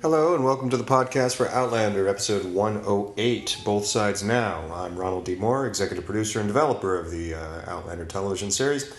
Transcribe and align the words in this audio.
Hello, 0.00 0.36
and 0.36 0.44
welcome 0.44 0.70
to 0.70 0.76
the 0.76 0.84
podcast 0.84 1.34
for 1.34 1.48
Outlander, 1.48 2.06
episode 2.06 2.44
108, 2.44 3.56
Both 3.64 3.84
Sides 3.84 4.22
Now. 4.22 4.62
I'm 4.72 4.96
Ronald 4.96 5.24
D. 5.24 5.34
Moore, 5.34 5.66
executive 5.66 6.06
producer 6.06 6.38
and 6.38 6.46
developer 6.46 6.96
of 6.96 7.10
the 7.10 7.34
uh, 7.34 7.62
Outlander 7.68 8.04
television 8.04 8.52
series. 8.52 8.94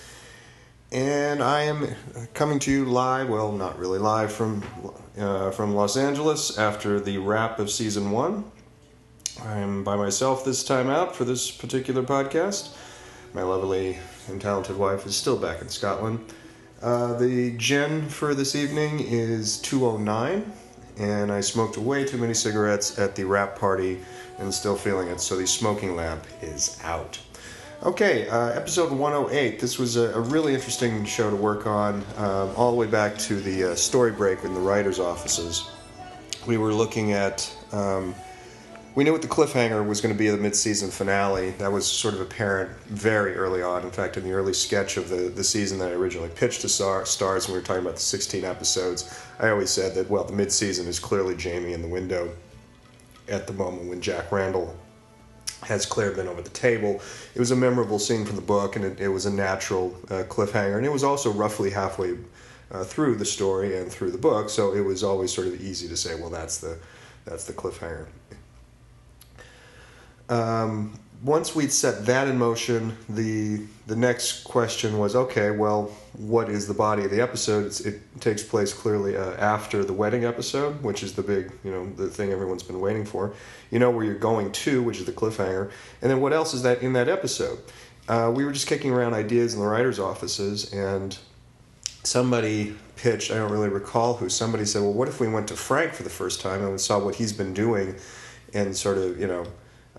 And 0.91 1.41
I 1.41 1.62
am 1.62 1.96
coming 2.33 2.59
to 2.59 2.70
you 2.71 2.83
live, 2.83 3.29
well, 3.29 3.54
not 3.54 3.79
really 3.79 3.97
live, 3.97 4.33
from, 4.33 4.62
uh, 5.17 5.51
from 5.51 5.73
Los 5.73 5.96
Angeles 5.96 6.58
after 6.58 7.00
the 7.00 7.18
wrap 7.18 7.60
of 7.60 7.72
season 7.72 8.12
one. 8.12 8.52
I'm 9.42 9.86
by 9.86 9.96
myself 9.96 10.44
this 10.44 10.66
time 10.66 10.90
out 10.90 11.16
for 11.16 11.24
this 11.24 11.50
particular 11.50 12.04
podcast. 12.04 12.76
My 13.34 13.44
lovely 13.44 14.00
and 14.28 14.42
talented 14.42 14.76
wife 14.76 15.06
is 15.06 15.16
still 15.16 15.38
back 15.38 15.62
in 15.62 15.70
Scotland. 15.70 16.34
Uh, 16.81 17.13
the 17.13 17.55
gen 17.55 18.09
for 18.09 18.36
this 18.36 18.54
evening 18.54 19.00
is 19.00 19.59
209 19.59 20.52
and 21.00 21.31
I 21.31 21.40
smoked 21.41 21.77
way 21.77 22.05
too 22.05 22.18
many 22.18 22.34
cigarettes 22.34 22.99
at 22.99 23.16
the 23.16 23.23
wrap 23.23 23.57
party 23.57 23.99
and 24.38 24.53
still 24.53 24.76
feeling 24.76 25.07
it, 25.07 25.20
so 25.20 25.38
the 25.38 25.48
smoking 25.48 25.95
lamp 25.95 26.23
is 26.41 26.77
out. 26.84 27.17
Okay, 27.81 28.27
uh, 28.27 28.49
episode 28.49 28.91
108. 28.91 29.57
This 29.57 29.80
was 29.80 29.95
a, 29.95 30.12
a, 30.13 30.20
really 30.20 30.54
interesting 30.54 31.05
show 31.05 31.30
to 31.30 31.35
work 31.35 31.66
on, 31.66 32.04
um, 32.17 32.52
all 32.57 32.71
the 32.71 32.77
way 32.77 32.88
back 32.88 33.17
to 33.20 33.40
the 33.40 33.71
uh, 33.71 33.76
story 33.76 34.12
break 34.12 34.43
in 34.43 34.54
the 34.54 34.59
writers' 34.59 34.99
offices. 34.99 35.70
We 36.45 36.57
were 36.57 36.73
looking 36.73 37.13
at 37.13 37.49
um, 37.71 38.13
we 38.95 39.03
knew 39.03 39.11
what 39.11 39.21
the 39.21 39.27
cliffhanger 39.27 39.85
was 39.85 40.02
going 40.02 40.13
to 40.13 40.17
be 40.17 40.29
the 40.29 40.38
mid-season 40.38 40.89
finale. 40.89 41.52
That 41.52 41.71
was 41.71 41.85
sort 41.85 42.16
of 42.16 42.21
apparent 42.21 42.71
very 42.88 43.35
early 43.35 43.62
on. 43.62 43.84
In 43.84 43.91
fact, 43.91 44.17
in 44.17 44.23
the 44.23 44.31
early 44.31 44.53
sketch 44.53 44.98
of 44.98 45.09
the, 45.09 45.29
the 45.29 45.43
season 45.43 45.77
that 45.79 45.89
I 45.89 45.91
originally 45.93 46.29
pitched 46.29 46.62
to 46.62 46.70
Star, 46.70 47.03
Starz, 47.03 47.48
when 47.48 47.53
we 47.53 47.59
were 47.59 47.65
talking 47.65 47.84
about 47.84 47.95
the 47.95 48.02
16 48.02 48.43
episodes, 48.43 49.20
I 49.39 49.49
always 49.49 49.70
said 49.70 49.93
that, 49.95 50.09
well, 50.09 50.23
the 50.23 50.34
mid-season 50.34 50.88
is 50.88 50.99
clearly 50.99 51.35
Jamie 51.35 51.73
in 51.73 51.81
the 51.81 51.88
window 51.88 52.31
at 53.27 53.45
the 53.45 53.53
moment 53.53 53.89
when 53.89 54.02
Jack 54.02 54.31
Randall 54.31 54.76
has 55.63 55.85
Claire 55.85 56.12
been 56.12 56.27
over 56.27 56.41
the 56.41 56.49
table. 56.49 56.99
It 57.35 57.40
was 57.40 57.51
a 57.51 57.55
memorable 57.55 57.99
scene 57.99 58.26
from 58.26 58.37
the 58.37 58.41
book, 58.41 58.76
and 58.76 58.84
it, 58.84 58.99
it 58.99 59.10
was 59.10 59.26
a 59.26 59.32
natural 59.32 59.95
uh, 60.10 60.23
cliffhanger. 60.23 60.77
And 60.77 60.85
it 60.85 60.91
was 60.91 61.04
also 61.04 61.32
roughly 61.32 61.70
halfway 61.70 62.17
uh, 62.71 62.84
through 62.84 63.15
the 63.15 63.26
story 63.26 63.77
and 63.77 63.91
through 63.91 64.12
the 64.12 64.17
book, 64.17 64.50
so 64.50 64.73
it 64.73 64.82
was 64.82 65.04
always 65.04 65.34
sort 65.34 65.48
of 65.48 65.62
easy 65.62 65.88
to 65.88 65.98
say, 65.98 66.16
well, 66.16 66.30
that's 66.30 66.58
the 66.58 66.78
that's 67.26 67.44
the 67.44 67.54
cliffhanger 67.54 68.08
um, 70.30 70.94
once 71.24 71.54
we'd 71.54 71.72
set 71.72 72.06
that 72.06 72.28
in 72.28 72.38
motion, 72.38 72.96
the 73.10 73.66
the 73.88 73.96
next 73.96 74.44
question 74.44 74.98
was, 74.98 75.16
okay, 75.16 75.52
well, 75.52 75.92
what 76.14 76.48
is 76.50 76.68
the 76.68 76.74
body 76.74 77.04
of 77.04 77.12
the 77.12 77.22
episode? 77.22 77.66
It's, 77.66 77.82
it 77.82 78.00
takes 78.22 78.44
place 78.44 78.72
clearly 78.72 79.18
uh, 79.18 79.34
after 79.34 79.84
the 79.84 79.94
wedding 79.94 80.24
episode, 80.24 80.82
which 80.84 81.04
is 81.04 81.14
the 81.14 81.24
big, 81.24 81.52
you 81.64 81.72
know, 81.72 81.90
the 81.94 82.08
thing 82.08 82.32
everyone's 82.32 82.64
been 82.64 82.80
waiting 82.80 83.04
for. 83.04 83.34
You 83.72 83.80
know 83.80 83.90
where 83.90 84.06
you're 84.06 84.16
going 84.16 84.52
to, 84.52 84.84
which 84.84 85.00
is 85.00 85.06
the 85.06 85.12
cliffhanger, 85.12 85.72
and 86.02 86.12
then 86.12 86.22
what 86.22 86.32
else 86.32 86.54
is 86.54 86.62
that 86.64 86.82
in 86.82 86.94
that 86.94 87.10
episode? 87.10 87.60
Uh, 88.08 88.32
we 88.34 88.46
were 88.46 88.52
just 88.52 88.68
kicking 88.68 88.92
around 88.92 89.14
ideas 89.14 89.54
in 89.54 89.60
the 89.60 89.68
writers' 89.68 90.00
offices, 90.00 90.72
and 90.72 91.18
somebody 92.04 92.76
pitched. 92.96 93.30
I 93.30 93.36
don't 93.36 93.52
really 93.52 93.70
recall 93.70 94.16
who. 94.16 94.30
Somebody 94.30 94.66
said, 94.66 94.82
well, 94.82 94.94
what 94.94 95.08
if 95.08 95.20
we 95.20 95.28
went 95.28 95.50
to 95.50 95.56
Frank 95.56 95.94
for 95.94 96.04
the 96.04 96.10
first 96.10 96.40
time 96.42 96.64
and 96.66 96.80
saw 96.80 96.98
what 96.98 97.16
he's 97.16 97.34
been 97.34 97.54
doing, 97.54 97.96
and 98.54 98.76
sort 98.76 98.98
of, 98.98 99.20
you 99.20 99.28
know 99.28 99.46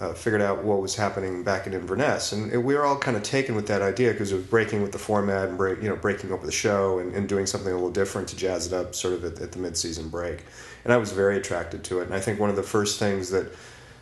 uh, 0.00 0.14
figured 0.14 0.40
out 0.40 0.64
what 0.64 0.80
was 0.80 0.96
happening 0.96 1.42
back 1.42 1.66
in 1.66 1.74
Inverness, 1.74 2.32
and 2.32 2.50
we 2.64 2.74
were 2.74 2.86
all 2.86 2.96
kind 2.96 3.16
of 3.16 3.22
taken 3.22 3.54
with 3.54 3.66
that 3.66 3.82
idea 3.82 4.12
because 4.12 4.32
it 4.32 4.36
was 4.36 4.46
breaking 4.46 4.80
with 4.82 4.92
the 4.92 4.98
format 4.98 5.48
and 5.48 5.58
break, 5.58 5.82
you 5.82 5.88
know, 5.88 5.96
breaking 5.96 6.32
up 6.32 6.42
the 6.42 6.50
show 6.52 6.98
and, 6.98 7.14
and 7.14 7.28
doing 7.28 7.46
something 7.46 7.70
a 7.70 7.74
little 7.74 7.90
different 7.90 8.26
to 8.28 8.36
jazz 8.36 8.66
it 8.66 8.72
up, 8.72 8.94
sort 8.94 9.14
of 9.14 9.24
at, 9.24 9.40
at 9.40 9.52
the 9.52 9.58
mid-season 9.58 10.08
break. 10.08 10.44
And 10.84 10.92
I 10.92 10.96
was 10.96 11.12
very 11.12 11.36
attracted 11.36 11.84
to 11.84 12.00
it. 12.00 12.06
And 12.06 12.14
I 12.14 12.20
think 12.20 12.40
one 12.40 12.48
of 12.48 12.56
the 12.56 12.62
first 12.62 12.98
things 12.98 13.30
that 13.30 13.52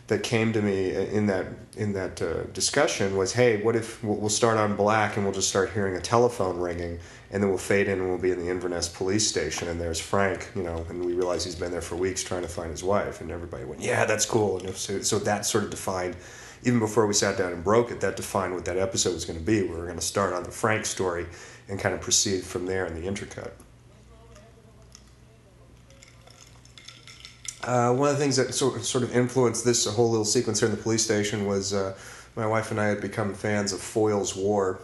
that 0.08 0.22
came 0.22 0.54
to 0.54 0.62
me 0.62 0.94
in 0.94 1.26
that 1.26 1.46
in 1.76 1.92
that 1.92 2.20
uh, 2.22 2.44
discussion 2.54 3.16
was, 3.16 3.32
hey, 3.32 3.60
what 3.62 3.76
if 3.76 4.02
we'll 4.02 4.30
start 4.30 4.56
on 4.56 4.74
black 4.74 5.16
and 5.16 5.24
we'll 5.24 5.34
just 5.34 5.48
start 5.48 5.70
hearing 5.72 5.96
a 5.96 6.00
telephone 6.00 6.58
ringing, 6.58 6.98
and 7.30 7.42
then 7.42 7.50
we'll 7.50 7.58
fade 7.58 7.88
in 7.88 7.98
and 7.98 8.08
we'll 8.08 8.18
be 8.18 8.30
in 8.30 8.38
the 8.38 8.50
Inverness 8.50 8.88
police 8.88 9.26
station, 9.26 9.68
and 9.68 9.80
there's 9.80 10.00
Frank, 10.00 10.50
you 10.54 10.62
know, 10.62 10.86
and 10.88 11.04
we 11.04 11.12
realize 11.12 11.44
he's 11.44 11.54
been 11.54 11.70
there 11.70 11.82
for 11.82 11.96
weeks 11.96 12.24
trying 12.24 12.42
to 12.42 12.48
find 12.48 12.70
his 12.70 12.82
wife, 12.82 13.20
and 13.20 13.30
everybody 13.30 13.64
went, 13.64 13.80
yeah, 13.80 14.04
that's 14.04 14.24
cool, 14.24 14.58
and 14.58 14.74
so, 14.74 15.02
so 15.02 15.18
that 15.18 15.44
sort 15.44 15.64
of 15.64 15.70
defined. 15.70 16.16
Even 16.64 16.80
before 16.80 17.06
we 17.06 17.14
sat 17.14 17.38
down 17.38 17.52
and 17.52 17.62
broke 17.62 17.92
it, 17.92 18.00
that 18.00 18.16
defined 18.16 18.52
what 18.52 18.64
that 18.64 18.76
episode 18.76 19.14
was 19.14 19.24
going 19.24 19.38
to 19.38 19.44
be. 19.44 19.62
We 19.62 19.68
were 19.68 19.84
going 19.84 19.98
to 19.98 20.04
start 20.04 20.32
on 20.32 20.42
the 20.42 20.50
Frank 20.50 20.86
story 20.86 21.26
and 21.68 21.78
kind 21.78 21.94
of 21.94 22.00
proceed 22.00 22.42
from 22.42 22.66
there 22.66 22.84
in 22.84 23.00
the 23.00 23.08
intercut. 23.08 23.52
Uh, 27.62 27.92
one 27.92 28.08
of 28.08 28.16
the 28.16 28.20
things 28.20 28.36
that 28.36 28.54
sort 28.54 28.82
sort 28.82 29.04
of 29.04 29.14
influenced 29.14 29.64
this 29.64 29.84
whole 29.84 30.10
little 30.10 30.24
sequence 30.24 30.60
here 30.60 30.68
in 30.68 30.74
the 30.74 30.82
police 30.82 31.04
station 31.04 31.46
was 31.46 31.74
uh, 31.74 31.94
my 32.34 32.46
wife 32.46 32.70
and 32.70 32.80
I 32.80 32.86
had 32.86 33.00
become 33.00 33.34
fans 33.34 33.72
of 33.72 33.80
Foyle's 33.80 34.34
War, 34.34 34.80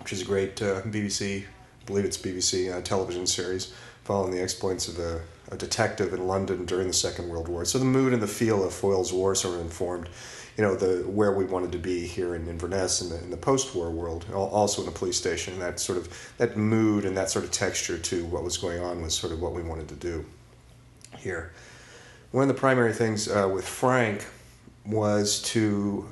which 0.00 0.12
is 0.12 0.22
a 0.22 0.24
great 0.24 0.60
uh, 0.60 0.82
BBC, 0.82 1.44
believe 1.88 2.04
it's 2.04 2.16
BBC 2.16 2.72
uh, 2.72 2.80
television 2.82 3.26
series 3.26 3.72
following 4.04 4.30
the 4.30 4.40
exploits 4.40 4.86
of 4.88 4.98
a, 4.98 5.20
a, 5.50 5.56
detective 5.56 6.14
in 6.14 6.26
London 6.26 6.64
during 6.64 6.86
the 6.86 6.92
Second 6.92 7.28
World 7.28 7.48
War. 7.48 7.64
So 7.64 7.78
the 7.78 7.84
mood 7.84 8.12
and 8.12 8.22
the 8.22 8.28
feel 8.28 8.64
of 8.64 8.72
Foyle's 8.72 9.12
War 9.12 9.34
sort 9.34 9.56
of 9.56 9.60
informed, 9.62 10.08
you 10.56 10.62
know, 10.62 10.76
the 10.76 11.06
where 11.08 11.32
we 11.32 11.44
wanted 11.44 11.72
to 11.72 11.78
be 11.78 12.06
here 12.06 12.34
in 12.34 12.48
Inverness 12.48 13.02
in 13.02 13.08
the, 13.08 13.18
in 13.18 13.30
the 13.30 13.36
post-war 13.36 13.90
world, 13.90 14.24
also 14.32 14.82
in 14.82 14.88
a 14.88 14.92
police 14.92 15.16
station. 15.16 15.54
And 15.54 15.62
that 15.62 15.80
sort 15.80 15.98
of 15.98 16.32
that 16.38 16.56
mood 16.56 17.04
and 17.04 17.16
that 17.16 17.30
sort 17.30 17.44
of 17.44 17.50
texture 17.50 17.98
to 17.98 18.24
what 18.26 18.44
was 18.44 18.56
going 18.56 18.80
on 18.80 19.02
was 19.02 19.14
sort 19.14 19.32
of 19.32 19.42
what 19.42 19.52
we 19.52 19.62
wanted 19.62 19.88
to 19.88 19.96
do 19.96 20.24
here 21.18 21.52
one 22.30 22.42
of 22.42 22.48
the 22.48 22.60
primary 22.60 22.92
things 22.92 23.28
uh, 23.28 23.48
with 23.52 23.66
Frank 23.66 24.26
was 24.84 25.40
to 25.42 26.06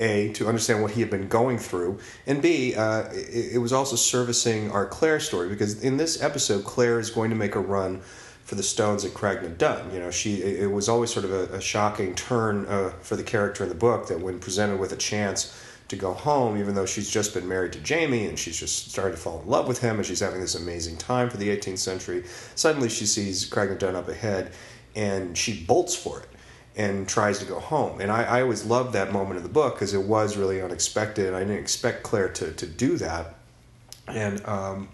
a 0.00 0.32
to 0.32 0.48
understand 0.48 0.82
what 0.82 0.92
he 0.92 1.00
had 1.00 1.10
been 1.10 1.28
going 1.28 1.58
through, 1.58 1.98
and 2.26 2.42
b 2.42 2.74
uh, 2.74 3.02
it, 3.12 3.54
it, 3.54 3.58
was 3.58 3.72
also 3.72 3.96
servicing 3.96 4.70
our 4.70 4.86
Claire 4.86 5.20
story 5.20 5.48
because 5.48 5.82
in 5.82 5.96
this 5.96 6.22
episode 6.22 6.64
Claire 6.64 6.98
is 6.98 7.10
going 7.10 7.30
to 7.30 7.36
make 7.36 7.54
a 7.54 7.60
run 7.60 8.00
for 8.44 8.56
the 8.56 8.62
Stones 8.62 9.04
at 9.04 9.14
Craigh 9.14 9.40
na 9.40 9.48
Dun. 9.48 9.92
You 9.92 10.00
know, 10.00 10.10
she 10.10 10.42
it 10.42 10.70
was 10.70 10.88
always 10.88 11.10
sort 11.10 11.24
of 11.24 11.32
a, 11.32 11.54
a 11.54 11.60
shocking 11.60 12.14
turn 12.14 12.66
uh, 12.66 12.90
for 13.00 13.16
the 13.16 13.22
character 13.22 13.62
in 13.62 13.68
the 13.68 13.74
book 13.74 14.08
that 14.08 14.20
when 14.20 14.38
presented 14.38 14.78
with 14.78 14.92
a 14.92 14.96
chance 14.96 15.58
to 15.88 15.96
go 15.96 16.12
home, 16.12 16.56
even 16.56 16.74
though 16.74 16.86
she's 16.86 17.10
just 17.10 17.34
been 17.34 17.46
married 17.46 17.72
to 17.72 17.78
Jamie 17.80 18.26
and 18.26 18.38
she's 18.38 18.58
just 18.58 18.90
started 18.90 19.12
to 19.12 19.22
fall 19.22 19.40
in 19.40 19.48
love 19.48 19.68
with 19.68 19.80
him 19.80 19.96
and 19.96 20.06
she's 20.06 20.20
having 20.20 20.40
this 20.40 20.54
amazing 20.54 20.96
time 20.96 21.28
for 21.28 21.36
the 21.36 21.54
18th 21.54 21.78
century, 21.78 22.24
suddenly 22.54 22.88
she 22.88 23.06
sees 23.06 23.44
Craigh 23.44 23.68
na 23.68 23.74
Dun 23.74 23.94
up 23.94 24.08
ahead 24.08 24.52
and 24.96 25.36
she 25.36 25.64
bolts 25.64 25.94
for 25.94 26.20
it 26.20 26.28
and 26.76 27.08
tries 27.08 27.38
to 27.38 27.44
go 27.44 27.60
home. 27.60 28.00
And 28.00 28.10
I, 28.10 28.24
I 28.24 28.42
always 28.42 28.64
loved 28.64 28.92
that 28.94 29.12
moment 29.12 29.36
in 29.36 29.42
the 29.42 29.48
book 29.48 29.74
because 29.74 29.94
it 29.94 30.02
was 30.02 30.36
really 30.36 30.60
unexpected. 30.60 31.32
I 31.32 31.40
didn't 31.40 31.58
expect 31.58 32.02
Claire 32.02 32.28
to, 32.30 32.52
to 32.52 32.66
do 32.66 32.96
that. 32.98 33.34
And 34.08 34.44
um, 34.46 34.88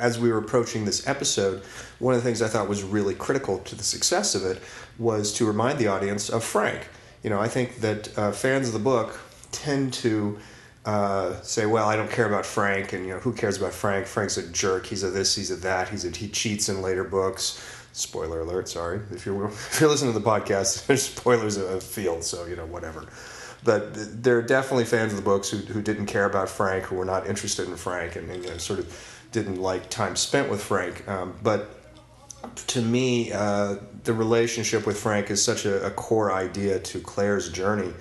as 0.00 0.18
we 0.18 0.30
were 0.30 0.38
approaching 0.38 0.84
this 0.84 1.06
episode, 1.06 1.62
one 2.00 2.14
of 2.14 2.20
the 2.22 2.26
things 2.26 2.42
I 2.42 2.48
thought 2.48 2.68
was 2.68 2.82
really 2.82 3.14
critical 3.14 3.58
to 3.58 3.74
the 3.74 3.84
success 3.84 4.34
of 4.34 4.44
it 4.44 4.60
was 4.98 5.32
to 5.34 5.46
remind 5.46 5.78
the 5.78 5.86
audience 5.86 6.28
of 6.28 6.42
Frank. 6.42 6.88
You 7.22 7.30
know, 7.30 7.40
I 7.40 7.48
think 7.48 7.80
that 7.80 8.18
uh, 8.18 8.32
fans 8.32 8.66
of 8.66 8.72
the 8.72 8.80
book 8.80 9.20
tend 9.52 9.92
to 9.94 10.38
uh, 10.86 11.40
say, 11.42 11.66
"Well, 11.66 11.86
I 11.86 11.96
don't 11.96 12.10
care 12.10 12.26
about 12.26 12.46
Frank," 12.46 12.94
and 12.94 13.06
you 13.06 13.12
know, 13.12 13.18
who 13.18 13.34
cares 13.34 13.58
about 13.58 13.74
Frank? 13.74 14.06
Frank's 14.06 14.38
a 14.38 14.48
jerk. 14.48 14.86
He's 14.86 15.02
a 15.02 15.10
this. 15.10 15.34
He's 15.34 15.50
a 15.50 15.56
that. 15.56 15.90
He's 15.90 16.06
a 16.06 16.10
he 16.10 16.28
cheats 16.28 16.70
in 16.70 16.80
later 16.80 17.04
books 17.04 17.79
spoiler 18.00 18.40
alert 18.40 18.68
sorry 18.68 19.00
if 19.10 19.26
you're 19.26 19.44
if 19.48 19.80
you're 19.80 19.90
listening 19.90 20.12
to 20.12 20.18
the 20.18 20.24
podcast 20.24 20.86
there's 20.86 21.02
spoilers 21.02 21.56
of 21.56 21.82
field 21.82 22.24
so 22.24 22.46
you 22.46 22.56
know 22.56 22.66
whatever. 22.66 23.06
But 23.62 24.22
there 24.22 24.38
are 24.38 24.42
definitely 24.42 24.86
fans 24.86 25.12
of 25.12 25.18
the 25.18 25.24
books 25.24 25.50
who, 25.50 25.58
who 25.58 25.82
didn't 25.82 26.06
care 26.06 26.24
about 26.24 26.48
frank 26.48 26.84
who 26.84 26.96
were 26.96 27.04
not 27.04 27.26
interested 27.26 27.68
in 27.68 27.76
frank 27.76 28.16
and, 28.16 28.30
and 28.30 28.42
you 28.42 28.50
know, 28.50 28.56
sort 28.56 28.78
of 28.78 29.26
didn't 29.32 29.60
like 29.60 29.90
time 29.90 30.16
spent 30.16 30.48
with 30.48 30.62
frank. 30.62 31.06
Um, 31.06 31.36
but 31.42 31.76
to 32.68 32.80
me 32.80 33.32
uh, 33.32 33.76
the 34.04 34.14
relationship 34.14 34.86
with 34.86 34.98
frank 34.98 35.30
is 35.30 35.44
such 35.44 35.66
a, 35.66 35.84
a 35.84 35.90
core 35.90 36.32
idea 36.32 36.78
to 36.78 37.00
claire's 37.00 37.50
journey 37.50 37.92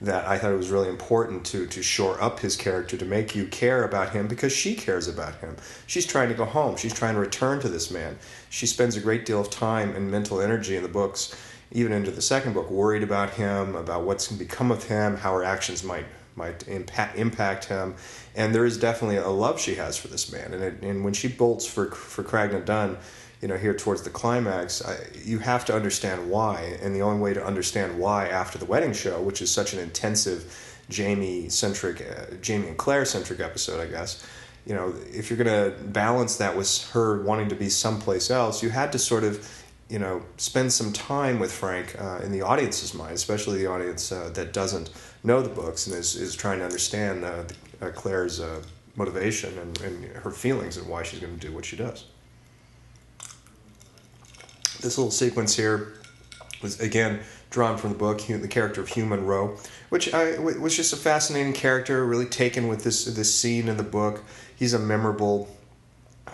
that 0.00 0.26
I 0.26 0.38
thought 0.38 0.52
it 0.52 0.56
was 0.56 0.70
really 0.70 0.88
important 0.88 1.44
to 1.46 1.66
to 1.66 1.82
shore 1.82 2.20
up 2.22 2.40
his 2.40 2.56
character 2.56 2.96
to 2.96 3.04
make 3.04 3.34
you 3.34 3.46
care 3.46 3.84
about 3.84 4.10
him 4.10 4.26
because 4.26 4.52
she 4.52 4.74
cares 4.74 5.08
about 5.08 5.36
him. 5.36 5.56
She's 5.86 6.06
trying 6.06 6.28
to 6.28 6.34
go 6.34 6.44
home. 6.44 6.76
She's 6.76 6.92
trying 6.92 7.14
to 7.14 7.20
return 7.20 7.60
to 7.60 7.68
this 7.68 7.90
man. 7.90 8.18
She 8.50 8.66
spends 8.66 8.96
a 8.96 9.00
great 9.00 9.24
deal 9.24 9.40
of 9.40 9.50
time 9.50 9.94
and 9.94 10.10
mental 10.10 10.40
energy 10.40 10.76
in 10.76 10.82
the 10.82 10.88
books, 10.88 11.34
even 11.72 11.92
into 11.92 12.10
the 12.10 12.22
second 12.22 12.52
book, 12.52 12.70
worried 12.70 13.02
about 13.02 13.30
him, 13.30 13.74
about 13.74 14.04
what's 14.04 14.28
going 14.28 14.38
to 14.38 14.44
become 14.44 14.70
of 14.70 14.84
him, 14.84 15.16
how 15.16 15.32
her 15.32 15.44
actions 15.44 15.82
might 15.82 16.06
might 16.36 16.68
impact 16.68 17.16
impact 17.16 17.64
him, 17.64 17.94
and 18.34 18.54
there 18.54 18.66
is 18.66 18.76
definitely 18.76 19.16
a 19.16 19.28
love 19.28 19.58
she 19.58 19.76
has 19.76 19.96
for 19.96 20.08
this 20.08 20.30
man. 20.30 20.52
And 20.52 20.62
it, 20.62 20.82
and 20.82 21.04
when 21.04 21.14
she 21.14 21.28
bolts 21.28 21.66
for 21.66 21.90
for 21.90 22.22
Craigh 22.22 22.48
na 22.48 22.60
Dun 22.60 22.98
you 23.42 23.48
know, 23.48 23.56
here 23.56 23.74
towards 23.74 24.02
the 24.02 24.10
climax, 24.10 24.84
I, 24.84 24.96
you 25.24 25.38
have 25.40 25.64
to 25.66 25.74
understand 25.74 26.30
why. 26.30 26.78
And 26.82 26.94
the 26.94 27.02
only 27.02 27.20
way 27.20 27.34
to 27.34 27.44
understand 27.44 27.98
why 27.98 28.28
after 28.28 28.58
the 28.58 28.64
wedding 28.64 28.92
show, 28.92 29.20
which 29.20 29.42
is 29.42 29.50
such 29.50 29.72
an 29.74 29.78
intensive 29.78 30.82
Jamie 30.88 31.48
centric, 31.48 32.00
uh, 32.00 32.36
Jamie 32.40 32.68
and 32.68 32.76
Claire 32.76 33.04
centric 33.04 33.40
episode, 33.40 33.80
I 33.80 33.90
guess, 33.90 34.26
you 34.66 34.74
know, 34.74 34.94
if 35.12 35.30
you're 35.30 35.42
going 35.42 35.72
to 35.72 35.76
balance 35.84 36.36
that 36.36 36.56
with 36.56 36.90
her 36.90 37.22
wanting 37.22 37.48
to 37.50 37.54
be 37.54 37.68
someplace 37.68 38.30
else, 38.30 38.62
you 38.62 38.70
had 38.70 38.90
to 38.92 38.98
sort 38.98 39.22
of 39.22 39.48
you 39.88 39.98
know, 39.98 40.22
spend 40.36 40.72
some 40.72 40.92
time 40.92 41.38
with 41.38 41.52
Frank 41.52 41.96
uh, 42.00 42.18
in 42.22 42.32
the 42.32 42.42
audience's 42.42 42.92
mind, 42.92 43.14
especially 43.14 43.58
the 43.58 43.66
audience 43.66 44.10
uh, 44.10 44.30
that 44.34 44.52
doesn't 44.52 44.90
know 45.22 45.40
the 45.40 45.48
books 45.48 45.86
and 45.86 45.94
is, 45.94 46.16
is 46.16 46.34
trying 46.34 46.58
to 46.58 46.64
understand 46.64 47.24
uh, 47.24 47.44
uh 47.80 47.90
Claire's 47.90 48.40
uh, 48.40 48.62
motivation 48.96 49.56
and, 49.58 49.80
and 49.82 50.04
her 50.16 50.30
feelings 50.30 50.76
and 50.76 50.88
why 50.88 51.02
she's 51.02 51.20
going 51.20 51.38
to 51.38 51.46
do 51.46 51.54
what 51.54 51.64
she 51.64 51.76
does. 51.76 52.06
This 54.86 54.98
little 54.98 55.10
sequence 55.10 55.56
here 55.56 55.94
was, 56.62 56.78
again, 56.78 57.18
drawn 57.50 57.76
from 57.76 57.90
the 57.90 57.98
book, 57.98 58.20
the 58.24 58.46
character 58.46 58.80
of 58.80 58.86
Hugh 58.86 59.04
Munro, 59.04 59.58
which 59.88 60.14
I, 60.14 60.38
was 60.38 60.76
just 60.76 60.92
a 60.92 60.96
fascinating 60.96 61.54
character, 61.54 62.06
really 62.06 62.24
taken 62.24 62.68
with 62.68 62.84
this, 62.84 63.04
this 63.04 63.34
scene 63.34 63.66
in 63.66 63.78
the 63.78 63.82
book. 63.82 64.22
He's 64.54 64.74
a 64.74 64.78
memorable 64.78 65.48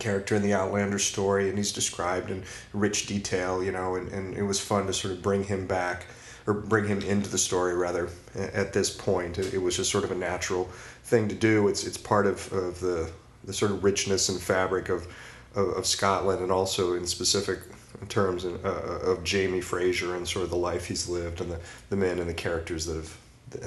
character 0.01 0.35
in 0.35 0.43
the 0.43 0.53
Outlander 0.53 0.99
story, 0.99 1.49
and 1.49 1.57
he's 1.57 1.73
described 1.73 2.31
in 2.31 2.45
rich 2.75 3.07
detail, 3.07 3.65
you 3.65 3.73
know, 3.73 3.95
and, 3.95 4.13
and 4.13 4.37
it 4.37 4.43
was 4.43 4.61
fun 4.61 4.87
to 4.87 4.93
sort 4.93 5.15
of 5.15 5.23
bring 5.23 5.45
him 5.45 5.67
back, 5.67 6.05
or 6.47 6.53
bring 6.53 6.87
him 6.87 7.01
into 7.01 7.31
the 7.31 7.39
story, 7.39 7.75
rather, 7.75 8.11
at 8.35 8.75
this 8.75 8.91
point. 8.95 9.39
It, 9.39 9.55
it 9.55 9.63
was 9.63 9.79
just 9.79 9.91
sort 9.91 10.05
of 10.05 10.11
a 10.11 10.15
natural 10.15 10.69
thing 11.05 11.27
to 11.29 11.35
do. 11.35 11.69
It's, 11.69 11.87
it's 11.87 11.97
part 11.97 12.27
of, 12.27 12.53
of 12.53 12.81
the, 12.81 13.11
the 13.45 13.55
sort 13.55 13.71
of 13.71 13.83
richness 13.83 14.29
and 14.29 14.39
fabric 14.39 14.91
of, 14.91 15.07
of, 15.55 15.69
of 15.69 15.87
Scotland, 15.87 16.43
and 16.43 16.53
also 16.53 16.93
in 16.93 17.07
specific 17.07 17.61
terms 18.07 18.45
in, 18.45 18.59
uh, 18.65 19.01
of 19.05 19.25
Jamie 19.25 19.61
Fraser 19.61 20.17
and 20.17 20.27
sort 20.27 20.45
of 20.45 20.51
the 20.51 20.57
life 20.57 20.87
he's 20.87 21.09
lived, 21.09 21.41
and 21.41 21.51
the, 21.51 21.61
the 21.91 21.97
men 21.97 22.19
and 22.19 22.29
the 22.29 22.35
characters 22.35 22.87
that 22.87 22.97
have 22.97 23.17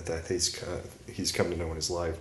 that 0.05 0.25
he's, 0.27 0.63
uh, 0.63 0.81
he's 1.11 1.31
come 1.31 1.51
to 1.51 1.55
know 1.55 1.69
in 1.69 1.75
his 1.75 1.91
life 1.91 2.17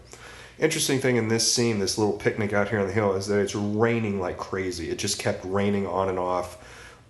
interesting 0.59 1.01
thing 1.01 1.17
in 1.17 1.29
this 1.29 1.51
scene, 1.51 1.79
this 1.79 1.99
little 1.99 2.15
picnic 2.15 2.53
out 2.53 2.69
here 2.69 2.81
on 2.81 2.87
the 2.87 2.93
hill, 2.93 3.15
is 3.15 3.27
that 3.27 3.41
it's 3.41 3.55
raining 3.55 4.21
like 4.21 4.37
crazy. 4.37 4.91
It 4.91 4.99
just 4.99 5.19
kept 5.19 5.45
raining 5.45 5.87
on 5.87 6.09
and 6.09 6.19
off 6.19 6.59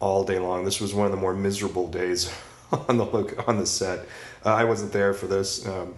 all 0.00 0.24
day 0.24 0.38
long. 0.38 0.64
This 0.64 0.80
was 0.80 0.94
one 0.94 1.06
of 1.06 1.12
the 1.12 1.18
more 1.18 1.34
miserable 1.34 1.88
days 1.88 2.32
on 2.88 2.96
the 2.96 3.04
look 3.04 3.46
on 3.48 3.58
the 3.58 3.66
set. 3.66 4.00
Uh, 4.44 4.54
I 4.54 4.64
wasn't 4.64 4.92
there 4.92 5.14
for 5.14 5.26
this 5.26 5.66
um, 5.66 5.94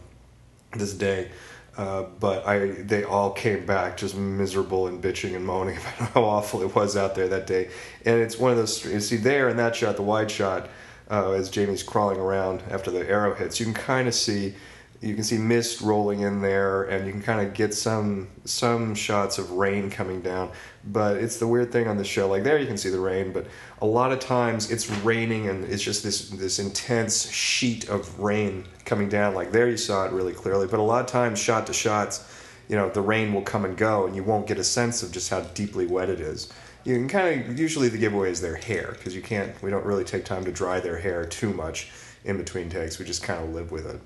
this 0.72 0.92
day, 0.92 1.30
uh, 1.76 2.04
but 2.20 2.46
I 2.46 2.68
they 2.68 3.04
all 3.04 3.30
came 3.30 3.66
back 3.66 3.96
just 3.96 4.16
miserable 4.16 4.86
and 4.86 5.02
bitching 5.02 5.36
and 5.36 5.44
moaning 5.44 5.76
about 5.98 6.10
how 6.10 6.24
awful 6.24 6.62
it 6.62 6.74
was 6.74 6.96
out 6.96 7.14
there 7.14 7.28
that 7.28 7.46
day. 7.46 7.70
And 8.04 8.20
it's 8.20 8.38
one 8.38 8.50
of 8.50 8.56
those 8.56 8.84
you 8.84 9.00
see 9.00 9.16
there 9.16 9.48
in 9.48 9.56
that 9.58 9.76
shot, 9.76 9.96
the 9.96 10.02
wide 10.02 10.30
shot, 10.30 10.68
uh, 11.10 11.32
as 11.32 11.50
Jamie's 11.50 11.82
crawling 11.82 12.18
around 12.18 12.62
after 12.70 12.90
the 12.90 13.08
arrow 13.08 13.34
hits, 13.34 13.60
you 13.60 13.66
can 13.66 13.74
kind 13.74 14.08
of 14.08 14.14
see 14.14 14.54
you 15.00 15.14
can 15.14 15.24
see 15.24 15.38
mist 15.38 15.82
rolling 15.82 16.20
in 16.20 16.40
there 16.40 16.84
and 16.84 17.06
you 17.06 17.12
can 17.12 17.22
kind 17.22 17.46
of 17.46 17.54
get 17.54 17.74
some 17.74 18.28
some 18.44 18.94
shots 18.94 19.38
of 19.38 19.52
rain 19.52 19.90
coming 19.90 20.20
down 20.20 20.50
but 20.86 21.16
it's 21.16 21.38
the 21.38 21.46
weird 21.46 21.72
thing 21.72 21.88
on 21.88 21.96
the 21.96 22.04
show 22.04 22.28
like 22.28 22.44
there 22.44 22.58
you 22.58 22.66
can 22.66 22.76
see 22.76 22.90
the 22.90 23.00
rain 23.00 23.32
but 23.32 23.46
a 23.82 23.86
lot 23.86 24.12
of 24.12 24.20
times 24.20 24.70
it's 24.70 24.88
raining 24.98 25.48
and 25.48 25.64
it's 25.64 25.82
just 25.82 26.02
this 26.02 26.30
this 26.30 26.58
intense 26.58 27.30
sheet 27.30 27.88
of 27.88 28.18
rain 28.18 28.64
coming 28.84 29.08
down. 29.08 29.34
Like 29.34 29.52
there 29.52 29.68
you 29.68 29.76
saw 29.76 30.06
it 30.06 30.12
really 30.12 30.32
clearly 30.32 30.66
but 30.66 30.78
a 30.78 30.82
lot 30.82 31.00
of 31.00 31.06
times 31.06 31.38
shot 31.38 31.66
to 31.66 31.72
shots 31.72 32.32
you 32.68 32.76
know 32.76 32.88
the 32.88 33.00
rain 33.00 33.34
will 33.34 33.42
come 33.42 33.64
and 33.64 33.76
go 33.76 34.06
and 34.06 34.16
you 34.16 34.22
won't 34.22 34.46
get 34.46 34.58
a 34.58 34.64
sense 34.64 35.02
of 35.02 35.12
just 35.12 35.30
how 35.30 35.40
deeply 35.40 35.86
wet 35.86 36.08
it 36.08 36.20
is. 36.20 36.52
You 36.84 36.94
can 36.94 37.08
kind 37.08 37.50
of 37.50 37.58
usually 37.58 37.88
the 37.88 37.98
giveaway 37.98 38.30
is 38.30 38.40
their 38.40 38.56
hair 38.56 38.92
because 38.92 39.14
you 39.14 39.22
can't 39.22 39.60
we 39.62 39.70
don't 39.70 39.84
really 39.84 40.04
take 40.04 40.24
time 40.24 40.44
to 40.44 40.52
dry 40.52 40.80
their 40.80 40.98
hair 40.98 41.24
too 41.24 41.52
much 41.52 41.90
in 42.24 42.36
between 42.36 42.70
takes 42.70 42.98
we 42.98 43.04
just 43.04 43.22
kind 43.22 43.42
of 43.42 43.52
live 43.52 43.72
with 43.72 43.86
it. 43.86 44.00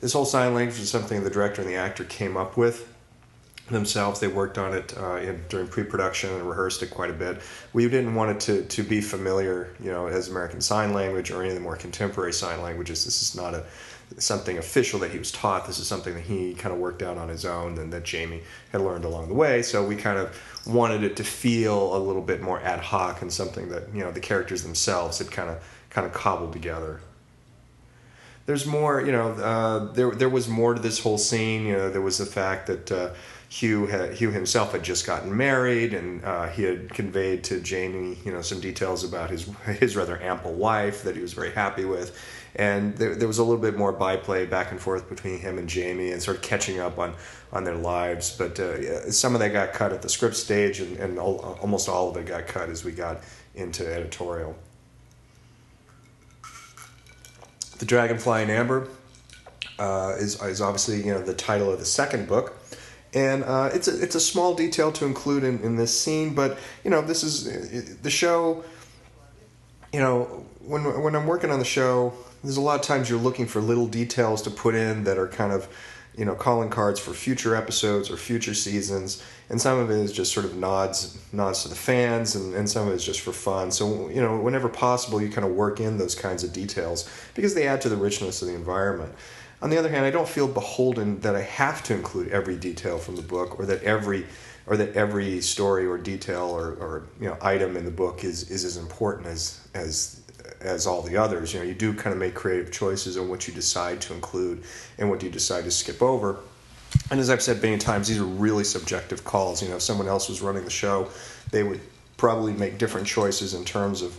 This 0.00 0.12
whole 0.12 0.24
sign 0.24 0.54
language 0.54 0.80
is 0.80 0.90
something 0.90 1.24
the 1.24 1.30
director 1.30 1.62
and 1.62 1.70
the 1.70 1.76
actor 1.76 2.04
came 2.04 2.36
up 2.36 2.56
with 2.56 2.93
themselves. 3.70 4.20
They 4.20 4.28
worked 4.28 4.58
on 4.58 4.74
it 4.74 4.96
uh, 4.98 5.16
in, 5.16 5.42
during 5.48 5.68
pre-production 5.68 6.30
and 6.30 6.48
rehearsed 6.48 6.82
it 6.82 6.90
quite 6.90 7.10
a 7.10 7.14
bit. 7.14 7.40
We 7.72 7.88
didn't 7.88 8.14
want 8.14 8.30
it 8.32 8.40
to, 8.40 8.64
to 8.64 8.82
be 8.82 9.00
familiar, 9.00 9.74
you 9.80 9.90
know, 9.90 10.06
as 10.06 10.28
American 10.28 10.60
Sign 10.60 10.92
Language 10.92 11.30
or 11.30 11.40
any 11.40 11.48
of 11.48 11.54
the 11.54 11.60
more 11.60 11.76
contemporary 11.76 12.32
sign 12.32 12.60
languages. 12.62 13.04
This 13.04 13.22
is 13.22 13.34
not 13.34 13.54
a 13.54 13.64
something 14.18 14.58
official 14.58 15.00
that 15.00 15.10
he 15.10 15.18
was 15.18 15.32
taught. 15.32 15.66
This 15.66 15.78
is 15.78 15.86
something 15.86 16.14
that 16.14 16.22
he 16.22 16.54
kind 16.54 16.74
of 16.74 16.78
worked 16.78 17.02
out 17.02 17.16
on 17.16 17.28
his 17.28 17.44
own 17.44 17.78
and 17.78 17.92
that 17.92 18.04
Jamie 18.04 18.42
had 18.70 18.82
learned 18.82 19.04
along 19.04 19.28
the 19.28 19.34
way. 19.34 19.62
So 19.62 19.84
we 19.84 19.96
kind 19.96 20.18
of 20.18 20.38
wanted 20.66 21.02
it 21.02 21.16
to 21.16 21.24
feel 21.24 21.96
a 21.96 21.98
little 21.98 22.22
bit 22.22 22.42
more 22.42 22.60
ad 22.60 22.80
hoc 22.80 23.22
and 23.22 23.32
something 23.32 23.70
that 23.70 23.92
you 23.94 24.00
know 24.00 24.12
the 24.12 24.20
characters 24.20 24.62
themselves 24.62 25.18
had 25.18 25.30
kind 25.30 25.48
of 25.48 25.64
kind 25.88 26.06
of 26.06 26.12
cobbled 26.12 26.52
together 26.52 27.00
there's 28.46 28.66
more, 28.66 29.00
you 29.00 29.12
know, 29.12 29.30
uh, 29.32 29.92
there 29.92 30.10
there 30.10 30.28
was 30.28 30.48
more 30.48 30.74
to 30.74 30.80
this 30.80 30.98
whole 30.98 31.18
scene. 31.18 31.64
You 31.64 31.72
know, 31.74 31.90
there 31.90 32.02
was 32.02 32.18
the 32.18 32.26
fact 32.26 32.66
that 32.66 32.92
uh, 32.92 33.10
Hugh 33.54 33.86
Hugh 33.86 34.32
himself 34.32 34.72
had 34.72 34.82
just 34.82 35.06
gotten 35.06 35.36
married, 35.36 35.94
and 35.94 36.24
uh, 36.24 36.48
he 36.48 36.64
had 36.64 36.92
conveyed 36.92 37.44
to 37.44 37.60
Jamie, 37.60 38.18
you 38.24 38.32
know, 38.32 38.42
some 38.42 38.58
details 38.58 39.04
about 39.04 39.30
his 39.30 39.48
his 39.78 39.94
rather 39.94 40.20
ample 40.20 40.52
wife 40.54 41.04
that 41.04 41.14
he 41.14 41.22
was 41.22 41.34
very 41.34 41.52
happy 41.52 41.84
with, 41.84 42.20
and 42.56 42.96
there, 42.96 43.14
there 43.14 43.28
was 43.28 43.38
a 43.38 43.44
little 43.44 43.62
bit 43.62 43.76
more 43.76 43.92
byplay 43.92 44.44
back 44.44 44.72
and 44.72 44.80
forth 44.80 45.08
between 45.08 45.38
him 45.38 45.56
and 45.58 45.68
Jamie, 45.68 46.10
and 46.10 46.20
sort 46.20 46.36
of 46.36 46.42
catching 46.42 46.80
up 46.80 46.98
on 46.98 47.14
on 47.52 47.62
their 47.62 47.76
lives. 47.76 48.36
But 48.36 48.58
uh, 48.58 49.12
some 49.12 49.34
of 49.34 49.40
that 49.40 49.50
got 49.50 49.72
cut 49.72 49.92
at 49.92 50.02
the 50.02 50.08
script 50.08 50.34
stage, 50.34 50.80
and, 50.80 50.96
and 50.96 51.16
almost 51.20 51.88
all 51.88 52.10
of 52.10 52.16
it 52.16 52.26
got 52.26 52.48
cut 52.48 52.70
as 52.70 52.84
we 52.84 52.90
got 52.90 53.20
into 53.54 53.86
editorial. 53.86 54.56
The 57.78 57.86
Dragonfly 57.86 58.42
in 58.42 58.50
Amber 58.50 58.88
uh, 59.78 60.14
is, 60.18 60.42
is 60.42 60.60
obviously 60.60 60.98
you 60.98 61.12
know 61.12 61.22
the 61.22 61.34
title 61.34 61.72
of 61.72 61.78
the 61.78 61.84
second 61.84 62.26
book, 62.26 62.56
and 63.14 63.44
uh, 63.44 63.70
it's 63.72 63.88
a 63.88 64.02
it's 64.02 64.14
a 64.14 64.20
small 64.20 64.54
detail 64.54 64.90
to 64.92 65.04
include 65.04 65.44
in, 65.44 65.60
in 65.60 65.76
this 65.76 65.98
scene, 65.98 66.34
but 66.34 66.58
you 66.82 66.90
know 66.90 67.00
this 67.00 67.22
is 67.22 67.98
the 67.98 68.10
show. 68.10 68.64
You 69.92 70.00
know 70.00 70.44
when 70.60 71.02
when 71.02 71.14
I'm 71.14 71.26
working 71.26 71.50
on 71.50 71.58
the 71.58 71.64
show, 71.64 72.12
there's 72.42 72.56
a 72.56 72.60
lot 72.60 72.80
of 72.80 72.82
times 72.82 73.08
you're 73.08 73.20
looking 73.20 73.46
for 73.46 73.60
little 73.60 73.86
details 73.86 74.42
to 74.42 74.50
put 74.50 74.74
in 74.74 75.04
that 75.04 75.18
are 75.18 75.28
kind 75.28 75.52
of 75.52 75.68
you 76.16 76.24
know 76.24 76.34
calling 76.34 76.70
cards 76.70 77.00
for 77.00 77.12
future 77.12 77.56
episodes 77.56 78.10
or 78.10 78.16
future 78.16 78.54
seasons 78.54 79.22
and 79.50 79.60
some 79.60 79.78
of 79.78 79.90
it 79.90 79.96
is 79.96 80.12
just 80.12 80.32
sort 80.32 80.46
of 80.46 80.56
nods 80.56 81.18
nods 81.32 81.62
to 81.64 81.68
the 81.68 81.74
fans 81.74 82.36
and, 82.36 82.54
and 82.54 82.70
some 82.70 82.86
of 82.86 82.92
it 82.92 82.96
is 82.96 83.04
just 83.04 83.20
for 83.20 83.32
fun 83.32 83.70
so 83.70 84.08
you 84.10 84.20
know 84.20 84.38
whenever 84.38 84.68
possible 84.68 85.20
you 85.20 85.28
kind 85.28 85.46
of 85.46 85.52
work 85.52 85.80
in 85.80 85.98
those 85.98 86.14
kinds 86.14 86.44
of 86.44 86.52
details 86.52 87.10
because 87.34 87.54
they 87.54 87.66
add 87.66 87.80
to 87.80 87.88
the 87.88 87.96
richness 87.96 88.42
of 88.42 88.48
the 88.48 88.54
environment 88.54 89.12
on 89.64 89.70
the 89.70 89.76
other 89.76 89.88
hand 89.88 90.04
i 90.06 90.10
don't 90.10 90.28
feel 90.28 90.46
beholden 90.46 91.18
that 91.20 91.34
i 91.34 91.40
have 91.40 91.82
to 91.82 91.92
include 91.92 92.28
every 92.28 92.56
detail 92.56 92.98
from 92.98 93.16
the 93.16 93.22
book 93.22 93.58
or 93.58 93.66
that 93.66 93.82
every 93.82 94.24
or 94.66 94.76
that 94.76 94.94
every 94.94 95.40
story 95.40 95.84
or 95.84 95.98
detail 95.98 96.44
or, 96.44 96.74
or 96.74 97.02
you 97.20 97.26
know 97.26 97.36
item 97.42 97.76
in 97.76 97.84
the 97.84 97.90
book 97.90 98.22
is 98.22 98.50
is 98.50 98.64
as 98.64 98.76
important 98.76 99.26
as 99.26 99.66
as 99.74 100.20
as 100.64 100.86
all 100.86 101.02
the 101.02 101.16
others. 101.16 101.52
You 101.52 101.60
know, 101.60 101.66
you 101.66 101.74
do 101.74 101.92
kind 101.92 102.12
of 102.12 102.18
make 102.18 102.34
creative 102.34 102.72
choices 102.72 103.16
on 103.16 103.28
what 103.28 103.46
you 103.46 103.54
decide 103.54 104.00
to 104.02 104.14
include 104.14 104.64
and 104.98 105.08
what 105.08 105.22
you 105.22 105.30
decide 105.30 105.64
to 105.64 105.70
skip 105.70 106.02
over. 106.02 106.38
And 107.10 107.20
as 107.20 107.28
I've 107.28 107.42
said 107.42 107.62
many 107.62 107.78
times, 107.78 108.08
these 108.08 108.18
are 108.18 108.24
really 108.24 108.64
subjective 108.64 109.24
calls. 109.24 109.62
You 109.62 109.68
know, 109.68 109.76
if 109.76 109.82
someone 109.82 110.08
else 110.08 110.28
was 110.28 110.40
running 110.40 110.64
the 110.64 110.70
show, 110.70 111.08
they 111.50 111.62
would 111.62 111.80
probably 112.16 112.52
make 112.52 112.78
different 112.78 113.06
choices 113.06 113.54
in 113.54 113.64
terms 113.64 114.00
of 114.00 114.16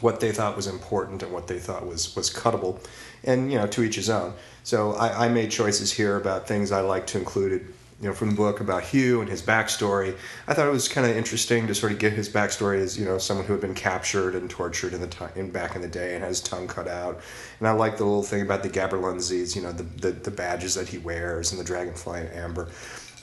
what 0.00 0.20
they 0.20 0.32
thought 0.32 0.56
was 0.56 0.66
important 0.66 1.22
and 1.22 1.32
what 1.32 1.46
they 1.46 1.58
thought 1.58 1.86
was 1.86 2.14
was 2.16 2.30
cuttable, 2.30 2.84
and 3.24 3.50
you 3.52 3.58
know, 3.58 3.66
to 3.68 3.82
each 3.82 3.96
his 3.96 4.10
own. 4.10 4.34
So 4.62 4.92
I, 4.92 5.26
I 5.26 5.28
made 5.28 5.50
choices 5.50 5.92
here 5.92 6.16
about 6.16 6.46
things 6.46 6.72
I 6.72 6.80
like 6.80 7.06
to 7.08 7.18
include 7.18 7.72
you 8.00 8.08
know, 8.08 8.14
from 8.14 8.30
the 8.30 8.36
book 8.36 8.60
about 8.60 8.82
Hugh 8.82 9.20
and 9.20 9.28
his 9.28 9.42
backstory. 9.42 10.16
I 10.48 10.54
thought 10.54 10.66
it 10.66 10.72
was 10.72 10.88
kind 10.88 11.06
of 11.06 11.14
interesting 11.14 11.66
to 11.66 11.74
sort 11.74 11.92
of 11.92 11.98
get 11.98 12.14
his 12.14 12.30
backstory 12.30 12.78
as 12.78 12.98
you 12.98 13.04
know 13.04 13.18
someone 13.18 13.44
who 13.44 13.52
had 13.52 13.60
been 13.60 13.74
captured 13.74 14.34
and 14.34 14.48
tortured 14.48 14.94
in 14.94 15.00
the 15.02 15.06
time 15.06 15.30
in 15.36 15.50
back 15.50 15.76
in 15.76 15.82
the 15.82 15.88
day 15.88 16.14
and 16.14 16.22
had 16.22 16.28
his 16.28 16.40
tongue 16.40 16.66
cut 16.66 16.88
out. 16.88 17.20
And 17.58 17.68
I 17.68 17.72
like 17.72 17.98
the 17.98 18.04
little 18.04 18.22
thing 18.22 18.42
about 18.42 18.62
the 18.62 18.70
gaberlunzies, 18.70 19.54
you 19.54 19.62
know, 19.62 19.72
the, 19.72 19.82
the 19.82 20.12
the 20.12 20.30
badges 20.30 20.74
that 20.76 20.88
he 20.88 20.96
wears 20.96 21.52
and 21.52 21.60
the 21.60 21.64
dragonfly 21.64 22.20
and 22.20 22.34
amber. 22.34 22.68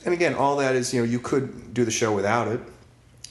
And 0.04 0.14
again, 0.14 0.34
all 0.34 0.56
that 0.58 0.76
is 0.76 0.94
you 0.94 1.00
know 1.00 1.06
you 1.06 1.18
could 1.18 1.74
do 1.74 1.84
the 1.84 1.90
show 1.90 2.14
without 2.14 2.46
it. 2.46 2.60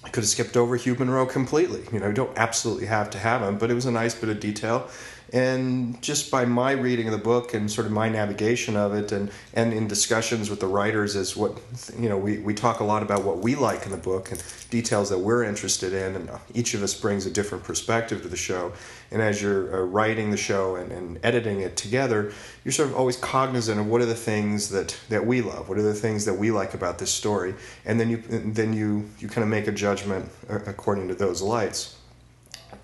I 0.07 0.09
could 0.09 0.23
have 0.23 0.29
skipped 0.29 0.55
over 0.55 0.77
Hugh 0.77 0.95
Munro 0.95 1.25
completely. 1.25 1.83
You 1.91 1.99
know, 1.99 2.07
you 2.07 2.13
don't 2.13 2.31
absolutely 2.37 2.85
have 2.85 3.09
to 3.09 3.19
have 3.19 3.41
him, 3.41 3.57
but 3.57 3.69
it 3.69 3.73
was 3.73 3.85
a 3.85 3.91
nice 3.91 4.15
bit 4.15 4.29
of 4.29 4.39
detail 4.39 4.89
and 5.33 6.01
just 6.01 6.31
by 6.31 6.45
my 6.45 6.71
reading 6.71 7.07
of 7.07 7.11
the 7.11 7.17
book 7.17 7.53
and 7.53 7.69
sort 7.69 7.85
of 7.85 7.91
my 7.91 8.07
navigation 8.07 8.77
of 8.77 8.93
it 8.93 9.11
and, 9.11 9.29
and 9.53 9.73
in 9.73 9.87
discussions 9.87 10.49
with 10.49 10.59
the 10.59 10.67
writers 10.67 11.15
is 11.15 11.35
what 11.35 11.59
you 11.99 12.07
know 12.07 12.17
we, 12.17 12.37
we 12.37 12.53
talk 12.53 12.79
a 12.79 12.83
lot 12.83 13.03
about 13.03 13.23
what 13.23 13.39
we 13.39 13.55
like 13.55 13.85
in 13.85 13.91
the 13.91 13.97
book 13.97 14.31
and 14.31 14.41
details 14.69 15.09
that 15.09 15.19
we're 15.19 15.43
interested 15.43 15.93
in. 15.93 16.15
And 16.15 16.29
each 16.53 16.73
of 16.73 16.83
us 16.83 16.93
brings 16.93 17.25
a 17.25 17.31
different 17.31 17.63
perspective 17.63 18.21
to 18.21 18.27
the 18.27 18.37
show. 18.37 18.73
And 19.11 19.21
as 19.21 19.41
you're 19.41 19.75
uh, 19.75 19.85
writing 19.85 20.31
the 20.31 20.37
show 20.37 20.75
and, 20.75 20.91
and 20.91 21.19
editing 21.23 21.61
it 21.61 21.77
together 21.77 22.33
you're 22.63 22.73
sort 22.73 22.89
of 22.89 22.95
always 22.95 23.15
cognizant 23.15 23.79
of 23.79 23.87
what 23.87 24.01
are 24.01 24.05
the 24.05 24.13
things 24.15 24.69
that, 24.69 24.97
that 25.07 25.25
we 25.25 25.41
love 25.41 25.69
what 25.69 25.77
are 25.77 25.83
the 25.83 25.93
things 25.93 26.25
that 26.25 26.33
we 26.33 26.51
like 26.51 26.73
about 26.73 26.99
this 26.99 27.11
story. 27.11 27.53
And 27.85 27.99
then 27.99 28.09
you 28.09 28.17
then 28.17 28.73
you 28.73 29.09
you 29.19 29.27
kind 29.27 29.43
of 29.43 29.49
make 29.49 29.67
a 29.67 29.71
judgment 29.71 30.29
uh, 30.49 30.59
according 30.65 31.07
to 31.09 31.15
those 31.15 31.41
lights. 31.41 31.97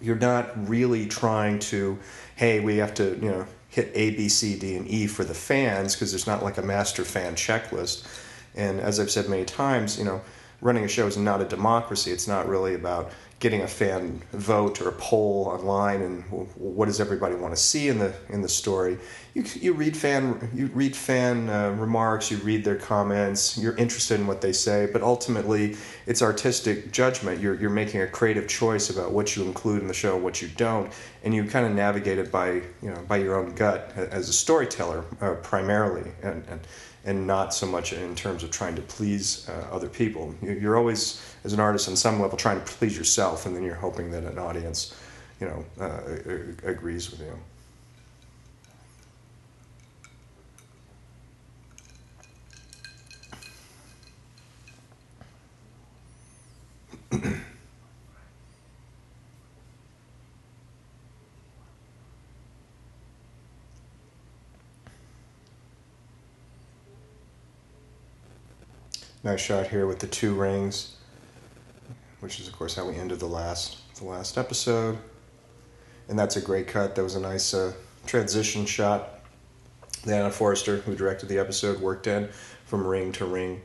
You're 0.02 0.16
not 0.16 0.68
really 0.68 1.06
trying 1.06 1.60
to 1.60 1.98
hey, 2.36 2.60
we 2.60 2.78
have 2.78 2.94
to, 2.96 3.16
you 3.22 3.30
know, 3.30 3.48
hit 3.70 3.92
A, 3.96 4.12
B, 4.12 4.30
C, 4.30 4.58
D, 4.58 4.76
and 4.76 4.88
E 4.88 5.08
for 5.08 5.24
the 5.24 5.34
fans 5.34 5.96
because 5.96 6.12
there's 6.12 6.28
not 6.28 6.44
like 6.44 6.58
a 6.58 6.62
master 6.62 7.04
fan 7.04 7.36
checklist. 7.36 8.08
And 8.56 8.80
as 8.80 9.00
I've 9.00 9.10
said 9.10 9.30
many 9.30 9.46
times, 9.46 9.98
you 9.98 10.06
know, 10.06 10.22
running 10.62 10.84
a 10.84 10.88
show 10.88 11.08
is 11.08 11.18
not 11.18 11.42
a 11.42 11.46
democracy. 11.46 12.12
It's 12.12 12.28
not 12.28 12.48
really 12.48 12.76
about 12.76 13.12
getting 13.44 13.64
a 13.64 13.68
fan 13.68 14.22
vote 14.32 14.80
or 14.82 14.88
a 14.88 14.94
poll 14.94 15.50
online 15.50 16.02
and 16.02 16.24
what 16.56 16.86
does 16.86 17.02
everybody 17.02 17.36
want 17.36 17.54
to 17.54 17.60
see 17.62 17.90
in 17.90 18.00
the 18.00 18.14
in 18.30 18.42
the 18.42 18.48
story. 18.48 18.98
You, 19.34 19.44
you 19.60 19.74
read 19.74 19.98
fan 19.98 20.50
you 20.54 20.68
read 20.68 20.96
fan 20.96 21.50
uh, 21.50 21.72
remarks, 21.72 22.32
you 22.32 22.38
read 22.38 22.64
their 22.64 22.78
comments, 22.78 23.58
you're 23.58 23.76
interested 23.76 24.18
in 24.18 24.28
what 24.28 24.40
they 24.40 24.54
say, 24.54 24.88
but 24.94 25.02
ultimately 25.02 25.76
it's 26.06 26.22
artistic 26.22 26.94
judgment. 26.94 27.42
You're 27.42 27.56
you're 27.56 27.70
making 27.70 28.00
a 28.02 28.08
creative 28.08 28.48
choice 28.48 28.90
about 28.90 29.12
what 29.12 29.36
you 29.36 29.44
include 29.44 29.82
in 29.82 29.90
the 29.90 29.94
show 29.94 30.16
what 30.16 30.42
you 30.42 30.48
don't, 30.48 30.90
and 31.26 31.36
you 31.36 31.44
kind 31.44 31.66
of 31.66 31.74
navigate 31.74 32.20
it 32.20 32.32
by 32.32 32.50
you 32.82 32.92
know 32.92 33.02
by 33.10 33.18
your 33.18 33.36
own 33.36 33.54
gut 33.56 33.92
as 33.98 34.30
a 34.30 34.34
storyteller 34.34 35.04
uh, 35.20 35.34
primarily 35.44 36.10
and. 36.24 36.46
and 36.48 36.62
and 37.06 37.28
not 37.28 37.54
so 37.54 37.66
much 37.66 37.94
in 37.94 38.16
terms 38.16 38.44
of 38.44 38.52
trying 38.52 38.76
to 38.76 38.82
please 38.82 39.48
uh, 39.50 39.68
other 39.72 39.90
people. 39.90 40.34
You're 40.42 40.78
always, 40.78 41.22
as 41.44 41.54
an 41.54 41.60
artist, 41.60 41.90
on 41.90 41.96
some 41.96 42.20
level, 42.20 42.38
trying 42.38 42.60
to 42.60 42.66
please 42.66 42.98
yourself, 42.98 43.46
and 43.46 43.56
then 43.56 43.64
you're 43.64 43.76
hoping 43.76 44.12
that 44.12 44.24
an 44.24 44.40
audience, 44.40 44.96
you 45.40 45.48
know, 45.48 45.66
uh, 45.80 46.00
agrees 46.64 47.12
with 47.12 47.20
you. 47.20 47.38
Nice 69.26 69.40
shot 69.40 69.68
here 69.68 69.88
with 69.88 70.00
the 70.00 70.08
two 70.08 70.34
rings, 70.34 70.98
which 72.20 72.42
is 72.42 72.48
of 72.50 72.54
course 72.54 72.76
how 72.76 72.86
we 72.86 72.96
ended 72.96 73.22
the 73.22 73.26
last 73.26 73.78
the 73.96 74.04
last 74.04 74.38
episode. 74.38 74.98
And 76.10 76.20
that's 76.20 76.36
a 76.36 76.42
great 76.42 76.68
cut. 76.68 76.96
That 76.96 77.04
was 77.04 77.16
a 77.16 77.22
nice 77.22 77.54
uh, 77.54 77.72
transition 78.06 78.66
shot. 78.66 79.22
Anna 80.06 80.30
Foerster, 80.30 80.78
who 80.78 80.94
directed 80.94 81.30
the 81.30 81.40
episode, 81.40 81.80
worked 81.80 82.08
in 82.08 82.28
from 82.66 82.86
ring 82.86 83.14
to 83.14 83.26
ring. 83.26 83.62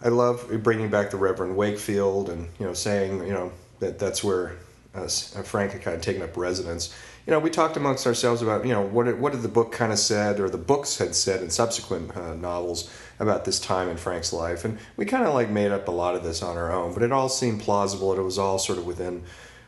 I 0.00 0.10
love 0.10 0.48
bringing 0.62 0.90
back 0.90 1.10
the 1.10 1.16
Reverend 1.16 1.56
Wakefield 1.56 2.30
and 2.30 2.48
you 2.60 2.66
know 2.66 2.72
saying 2.72 3.26
you 3.26 3.32
know 3.32 3.50
that 3.80 3.98
that's 3.98 4.22
where 4.22 4.58
uh, 4.94 5.08
Frank 5.08 5.72
had 5.72 5.82
kind 5.82 5.96
of 5.96 6.02
taken 6.02 6.22
up 6.22 6.36
residence. 6.36 6.94
You 7.26 7.30
know, 7.30 7.38
we 7.38 7.50
talked 7.50 7.76
amongst 7.76 8.06
ourselves 8.06 8.42
about 8.42 8.64
you 8.64 8.72
know 8.72 8.82
what 8.82 9.16
what 9.18 9.32
did 9.32 9.42
the 9.42 9.48
book 9.48 9.72
kind 9.72 9.90
of 9.90 9.98
said 9.98 10.38
or 10.38 10.48
the 10.48 10.58
books 10.58 10.98
had 10.98 11.16
said 11.16 11.42
in 11.42 11.50
subsequent 11.50 12.16
uh, 12.16 12.34
novels 12.34 12.88
about 13.22 13.44
this 13.44 13.60
time 13.60 13.88
in 13.88 13.96
Frank's 13.96 14.32
life. 14.32 14.64
And 14.64 14.78
we 14.96 15.06
kind 15.06 15.24
of 15.24 15.32
like 15.32 15.48
made 15.48 15.70
up 15.70 15.86
a 15.86 15.92
lot 15.92 16.16
of 16.16 16.24
this 16.24 16.42
on 16.42 16.56
our 16.56 16.72
own, 16.72 16.92
but 16.92 17.04
it 17.04 17.12
all 17.12 17.28
seemed 17.28 17.60
plausible. 17.60 18.12
It 18.12 18.20
was 18.20 18.38
all 18.38 18.58
sort 18.58 18.78
of 18.78 18.84
within 18.84 19.22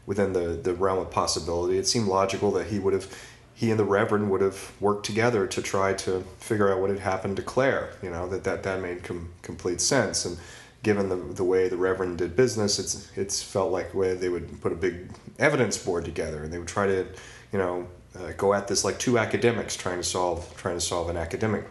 within 0.07 0.35
the, 0.35 0.49
the 0.49 0.75
realm 0.75 0.99
of 0.99 1.11
possibility. 1.11 1.79
It 1.79 1.87
seemed 1.87 2.09
logical 2.09 2.51
that 2.53 2.67
he 2.67 2.79
would 2.79 2.93
have 2.93 3.07
he 3.55 3.71
and 3.71 3.79
the 3.79 3.85
Reverend 3.85 4.31
would 4.33 4.41
have 4.41 4.73
worked 4.81 5.07
together 5.07 5.47
to 5.47 5.63
try 5.63 5.95
to 5.95 6.25
figure 6.41 6.71
out 6.71 6.81
what 6.81 6.91
had 6.91 6.99
happened 6.99 7.37
to 7.37 7.43
Claire. 7.43 7.93
You 8.03 8.11
know 8.11 8.29
that 8.29 8.43
that 8.45 8.65
that 8.65 8.81
made 8.81 9.05
com- 9.05 9.31
complete 9.43 9.81
sense. 9.81 10.25
And 10.25 10.37
given 10.83 11.09
the 11.09 11.17
the 11.17 11.45
way 11.45 11.69
the 11.69 11.77
Reverend 11.77 12.19
did 12.19 12.35
business, 12.35 12.81
it's 12.81 13.09
it's 13.17 13.41
felt 13.41 13.71
like 13.71 13.95
way 13.95 14.15
they 14.15 14.29
would 14.29 14.61
put 14.61 14.73
a 14.73 14.77
big 14.77 15.13
evidence 15.39 15.79
board 15.79 16.05
together 16.05 16.43
and 16.43 16.53
they 16.53 16.59
would 16.59 16.69
try 16.69 16.87
to, 16.87 17.07
you 17.53 17.59
know, 17.59 17.87
uh, 18.19 18.33
go 18.37 18.53
at 18.53 18.67
this 18.67 18.85
like 18.85 18.99
two 18.99 19.17
academics 19.17 19.77
trying 19.77 19.99
to 19.99 20.05
solve 20.05 20.53
trying 20.57 20.77
to 20.77 20.81
solve 20.81 21.09
an 21.09 21.17
academic 21.17 21.65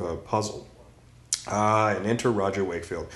uh, 0.00 0.16
puzzle 0.24 0.66
uh, 1.46 1.94
and 1.96 2.06
enter 2.06 2.30
Roger 2.30 2.64
Wakefield. 2.64 3.08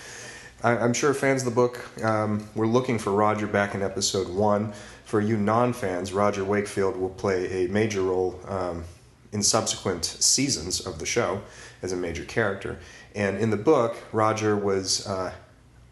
I, 0.62 0.76
am 0.76 0.92
sure 0.92 1.12
fans 1.12 1.42
of 1.42 1.46
the 1.46 1.54
book 1.54 2.04
um, 2.04 2.48
were 2.54 2.66
looking 2.66 2.98
for 2.98 3.10
Roger 3.12 3.46
back 3.46 3.74
in 3.74 3.82
episode 3.82 4.28
one. 4.28 4.72
For 5.04 5.20
you 5.20 5.36
non 5.36 5.72
fans, 5.72 6.12
Roger 6.12 6.44
Wakefield 6.44 6.96
will 6.96 7.10
play 7.10 7.64
a 7.64 7.68
major 7.68 8.02
role 8.02 8.40
um, 8.46 8.84
in 9.32 9.42
subsequent 9.42 10.04
seasons 10.04 10.86
of 10.86 10.98
the 10.98 11.06
show 11.06 11.42
as 11.82 11.92
a 11.92 11.96
major 11.96 12.24
character. 12.24 12.78
And 13.14 13.38
in 13.38 13.50
the 13.50 13.56
book, 13.56 13.96
Roger 14.12 14.56
was. 14.56 15.06
Uh, 15.06 15.32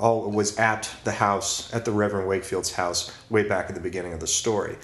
all 0.01 0.31
was 0.31 0.59
at 0.59 0.91
the 1.05 1.13
house, 1.13 1.73
at 1.75 1.85
the 1.85 1.93
Reverend 1.93 2.27
Wakefield's 2.27 2.73
house, 2.73 3.13
way 3.29 3.43
back 3.43 3.69
at 3.69 3.75
the 3.75 3.81
beginning 3.81 4.13
of 4.13 4.21
the 4.21 4.27
story. 4.27 4.77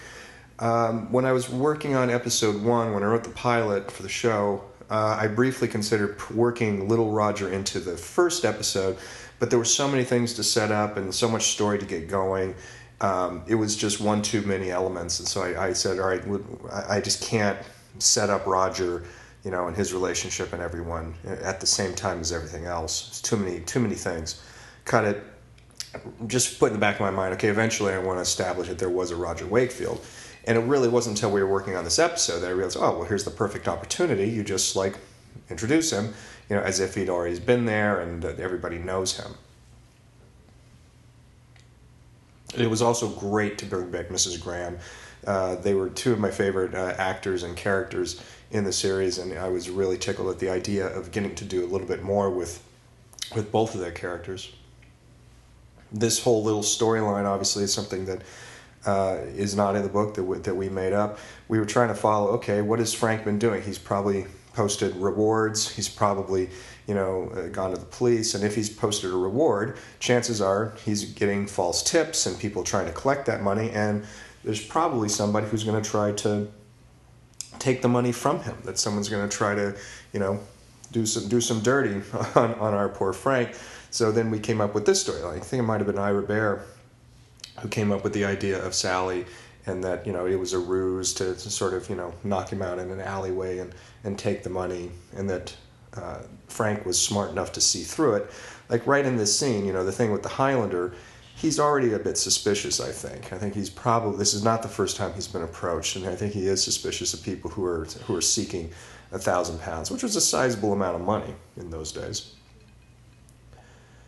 Um, 0.59 1.11
when 1.11 1.25
I 1.25 1.31
was 1.31 1.49
working 1.49 1.95
on 1.95 2.09
episode 2.09 2.61
one, 2.61 2.93
when 2.93 3.03
I 3.03 3.07
wrote 3.07 3.23
the 3.23 3.31
pilot 3.31 3.91
for 3.91 4.03
the 4.03 4.09
show, 4.09 4.63
uh, 4.89 5.17
I 5.19 5.27
briefly 5.27 5.67
considered 5.67 6.17
working 6.29 6.87
Little 6.87 7.11
Roger 7.11 7.51
into 7.51 7.79
the 7.79 7.97
first 7.97 8.45
episode, 8.45 8.97
but 9.39 9.49
there 9.49 9.59
were 9.59 9.65
so 9.65 9.87
many 9.87 10.03
things 10.03 10.33
to 10.35 10.43
set 10.43 10.71
up 10.71 10.97
and 10.97 11.13
so 11.13 11.27
much 11.27 11.47
story 11.47 11.77
to 11.77 11.85
get 11.85 12.07
going. 12.07 12.55
Um, 13.01 13.43
it 13.47 13.55
was 13.55 13.75
just 13.75 13.99
one 13.99 14.21
too 14.21 14.41
many 14.41 14.71
elements, 14.71 15.19
and 15.19 15.27
so 15.27 15.41
I, 15.41 15.67
I 15.67 15.73
said, 15.73 15.99
"All 15.99 16.07
right, 16.07 16.23
I 16.89 17.01
just 17.01 17.21
can't 17.21 17.57
set 17.99 18.29
up 18.29 18.47
Roger, 18.47 19.03
you 19.43 19.51
know, 19.51 19.67
and 19.67 19.75
his 19.75 19.93
relationship 19.93 20.53
and 20.53 20.61
everyone 20.61 21.13
at 21.25 21.59
the 21.59 21.67
same 21.67 21.93
time 21.93 22.21
as 22.21 22.31
everything 22.31 22.65
else. 22.65 23.09
It's 23.09 23.21
too 23.21 23.37
many, 23.37 23.59
too 23.59 23.79
many 23.79 23.95
things. 23.95 24.41
Cut 24.85 25.05
it. 25.05 25.23
Just 26.27 26.59
put 26.59 26.67
in 26.67 26.73
the 26.73 26.79
back 26.79 26.95
of 26.95 27.01
my 27.01 27.11
mind. 27.11 27.33
Okay, 27.35 27.49
eventually 27.49 27.93
I 27.93 27.99
want 27.99 28.17
to 28.17 28.21
establish 28.21 28.67
that 28.67 28.79
there 28.79 28.89
was 28.89 29.11
a 29.11 29.15
Roger 29.15 29.45
Wakefield." 29.45 30.03
And 30.47 30.57
it 30.57 30.61
really 30.61 30.87
wasn't 30.87 31.17
until 31.17 31.31
we 31.31 31.43
were 31.43 31.49
working 31.49 31.75
on 31.75 31.83
this 31.83 31.99
episode 31.99 32.39
that 32.39 32.47
I 32.47 32.51
realized, 32.51 32.77
oh, 32.79 32.99
well, 32.99 33.03
here's 33.03 33.25
the 33.25 33.31
perfect 33.31 33.67
opportunity. 33.67 34.29
You 34.29 34.45
just 34.45 34.77
like 34.77 34.97
introduce 35.49 35.91
him, 35.91 36.13
you 36.49 36.55
know, 36.55 36.61
as 36.61 36.79
if 36.79 36.95
he'd 36.95 37.09
already 37.09 37.37
been 37.39 37.65
there 37.65 37.99
and 37.99 38.23
everybody 38.23 38.77
knows 38.77 39.17
him. 39.17 39.33
It 42.57 42.69
was 42.69 42.81
also 42.81 43.09
great 43.09 43.57
to 43.57 43.65
bring 43.65 43.91
back 43.91 44.07
Mrs. 44.07 44.41
Graham. 44.41 44.79
Uh, 45.25 45.55
they 45.55 45.73
were 45.73 45.89
two 45.89 46.13
of 46.13 46.19
my 46.19 46.31
favorite 46.31 46.73
uh, 46.73 46.95
actors 46.97 47.43
and 47.43 47.57
characters 47.57 48.21
in 48.49 48.63
the 48.63 48.71
series, 48.71 49.17
and 49.17 49.37
I 49.37 49.49
was 49.49 49.69
really 49.69 49.97
tickled 49.97 50.29
at 50.29 50.39
the 50.39 50.49
idea 50.49 50.87
of 50.87 51.11
getting 51.11 51.35
to 51.35 51.43
do 51.43 51.65
a 51.65 51.67
little 51.67 51.87
bit 51.87 52.01
more 52.01 52.29
with 52.29 52.63
with 53.35 53.51
both 53.51 53.75
of 53.75 53.81
their 53.81 53.91
characters. 53.91 54.53
This 55.91 56.23
whole 56.23 56.43
little 56.43 56.61
storyline, 56.61 57.25
obviously, 57.25 57.65
is 57.65 57.73
something 57.73 58.05
that 58.05 58.21
uh, 58.87 59.17
is 59.35 59.53
not 59.53 59.75
in 59.75 59.83
the 59.83 59.89
book 59.89 60.15
that 60.15 60.23
we, 60.23 60.37
that 60.39 60.55
we 60.55 60.69
made 60.69 60.93
up. 60.93 61.19
We 61.49 61.59
were 61.59 61.65
trying 61.65 61.89
to 61.89 61.95
follow. 61.95 62.29
Okay, 62.31 62.61
what 62.61 62.79
has 62.79 62.93
Frank 62.93 63.25
been 63.25 63.37
doing? 63.37 63.61
He's 63.61 63.77
probably 63.77 64.25
posted 64.53 64.95
rewards. 64.95 65.69
He's 65.69 65.89
probably 65.89 66.49
you 66.87 66.95
know 66.95 67.29
uh, 67.35 67.47
gone 67.49 67.71
to 67.71 67.77
the 67.77 67.85
police, 67.85 68.33
and 68.33 68.43
if 68.45 68.55
he's 68.55 68.69
posted 68.69 69.11
a 69.11 69.15
reward, 69.15 69.77
chances 69.99 70.41
are 70.41 70.73
he's 70.85 71.03
getting 71.03 71.47
false 71.47 71.83
tips 71.83 72.25
and 72.25 72.39
people 72.39 72.63
trying 72.63 72.85
to 72.87 72.93
collect 72.93 73.25
that 73.25 73.43
money. 73.43 73.69
And 73.71 74.05
there's 74.45 74.65
probably 74.65 75.09
somebody 75.09 75.47
who's 75.47 75.65
going 75.65 75.81
to 75.81 75.87
try 75.87 76.13
to 76.13 76.47
take 77.59 77.81
the 77.81 77.89
money 77.89 78.13
from 78.13 78.41
him. 78.41 78.55
That 78.63 78.79
someone's 78.79 79.09
going 79.09 79.27
to 79.27 79.35
try 79.35 79.53
to 79.53 79.75
you 80.13 80.21
know 80.21 80.39
do 80.93 81.05
some 81.05 81.27
do 81.27 81.41
some 81.41 81.61
dirty 81.61 82.01
on, 82.35 82.53
on 82.55 82.73
our 82.73 82.87
poor 82.87 83.11
Frank. 83.11 83.53
So 83.89 84.13
then 84.13 84.31
we 84.31 84.39
came 84.39 84.61
up 84.61 84.73
with 84.73 84.85
this 84.85 85.01
story. 85.01 85.23
I 85.23 85.39
think 85.39 85.59
it 85.59 85.63
might 85.63 85.81
have 85.81 85.87
been 85.87 85.99
Ira 85.99 86.23
Behr 86.23 86.61
who 87.61 87.67
came 87.67 87.91
up 87.91 88.03
with 88.03 88.13
the 88.13 88.25
idea 88.25 88.63
of 88.63 88.73
Sally 88.73 89.25
and 89.65 89.83
that 89.83 90.07
you 90.07 90.13
know 90.13 90.25
it 90.25 90.35
was 90.35 90.53
a 90.53 90.59
ruse 90.59 91.13
to, 91.13 91.35
to 91.35 91.49
sort 91.49 91.73
of 91.73 91.89
you 91.89 91.95
know 91.95 92.13
knock 92.23 92.49
him 92.49 92.61
out 92.61 92.79
in 92.79 92.89
an 92.89 93.01
alleyway 93.01 93.59
and 93.59 93.73
and 94.03 94.17
take 94.17 94.43
the 94.43 94.49
money 94.49 94.91
and 95.15 95.29
that 95.29 95.55
uh, 95.95 96.19
Frank 96.47 96.85
was 96.85 96.99
smart 96.99 97.31
enough 97.31 97.51
to 97.53 97.61
see 97.61 97.83
through 97.83 98.15
it. 98.15 98.31
Like 98.69 98.85
right 98.85 99.05
in 99.05 99.17
this 99.17 99.37
scene 99.37 99.65
you 99.65 99.73
know 99.73 99.83
the 99.83 99.91
thing 99.91 100.11
with 100.11 100.23
the 100.23 100.29
Highlander 100.29 100.93
he's 101.35 101.59
already 101.59 101.93
a 101.93 101.99
bit 101.99 102.17
suspicious 102.17 102.79
I 102.79 102.91
think. 102.91 103.31
I 103.33 103.37
think 103.37 103.53
he's 103.53 103.69
probably 103.69 104.17
this 104.17 104.33
is 104.33 104.43
not 104.43 104.61
the 104.61 104.69
first 104.69 104.95
time 104.95 105.13
he's 105.13 105.27
been 105.27 105.43
approached 105.43 105.95
and 105.95 106.05
I 106.07 106.15
think 106.15 106.33
he 106.33 106.47
is 106.47 106.63
suspicious 106.63 107.13
of 107.13 107.23
people 107.23 107.51
who 107.51 107.65
are 107.65 107.85
who 108.05 108.15
are 108.15 108.21
seeking 108.21 108.71
a 109.11 109.19
thousand 109.19 109.59
pounds 109.61 109.91
which 109.91 110.03
was 110.03 110.15
a 110.15 110.21
sizable 110.21 110.73
amount 110.73 110.95
of 110.95 111.01
money 111.01 111.33
in 111.55 111.69
those 111.69 111.91
days 111.91 112.33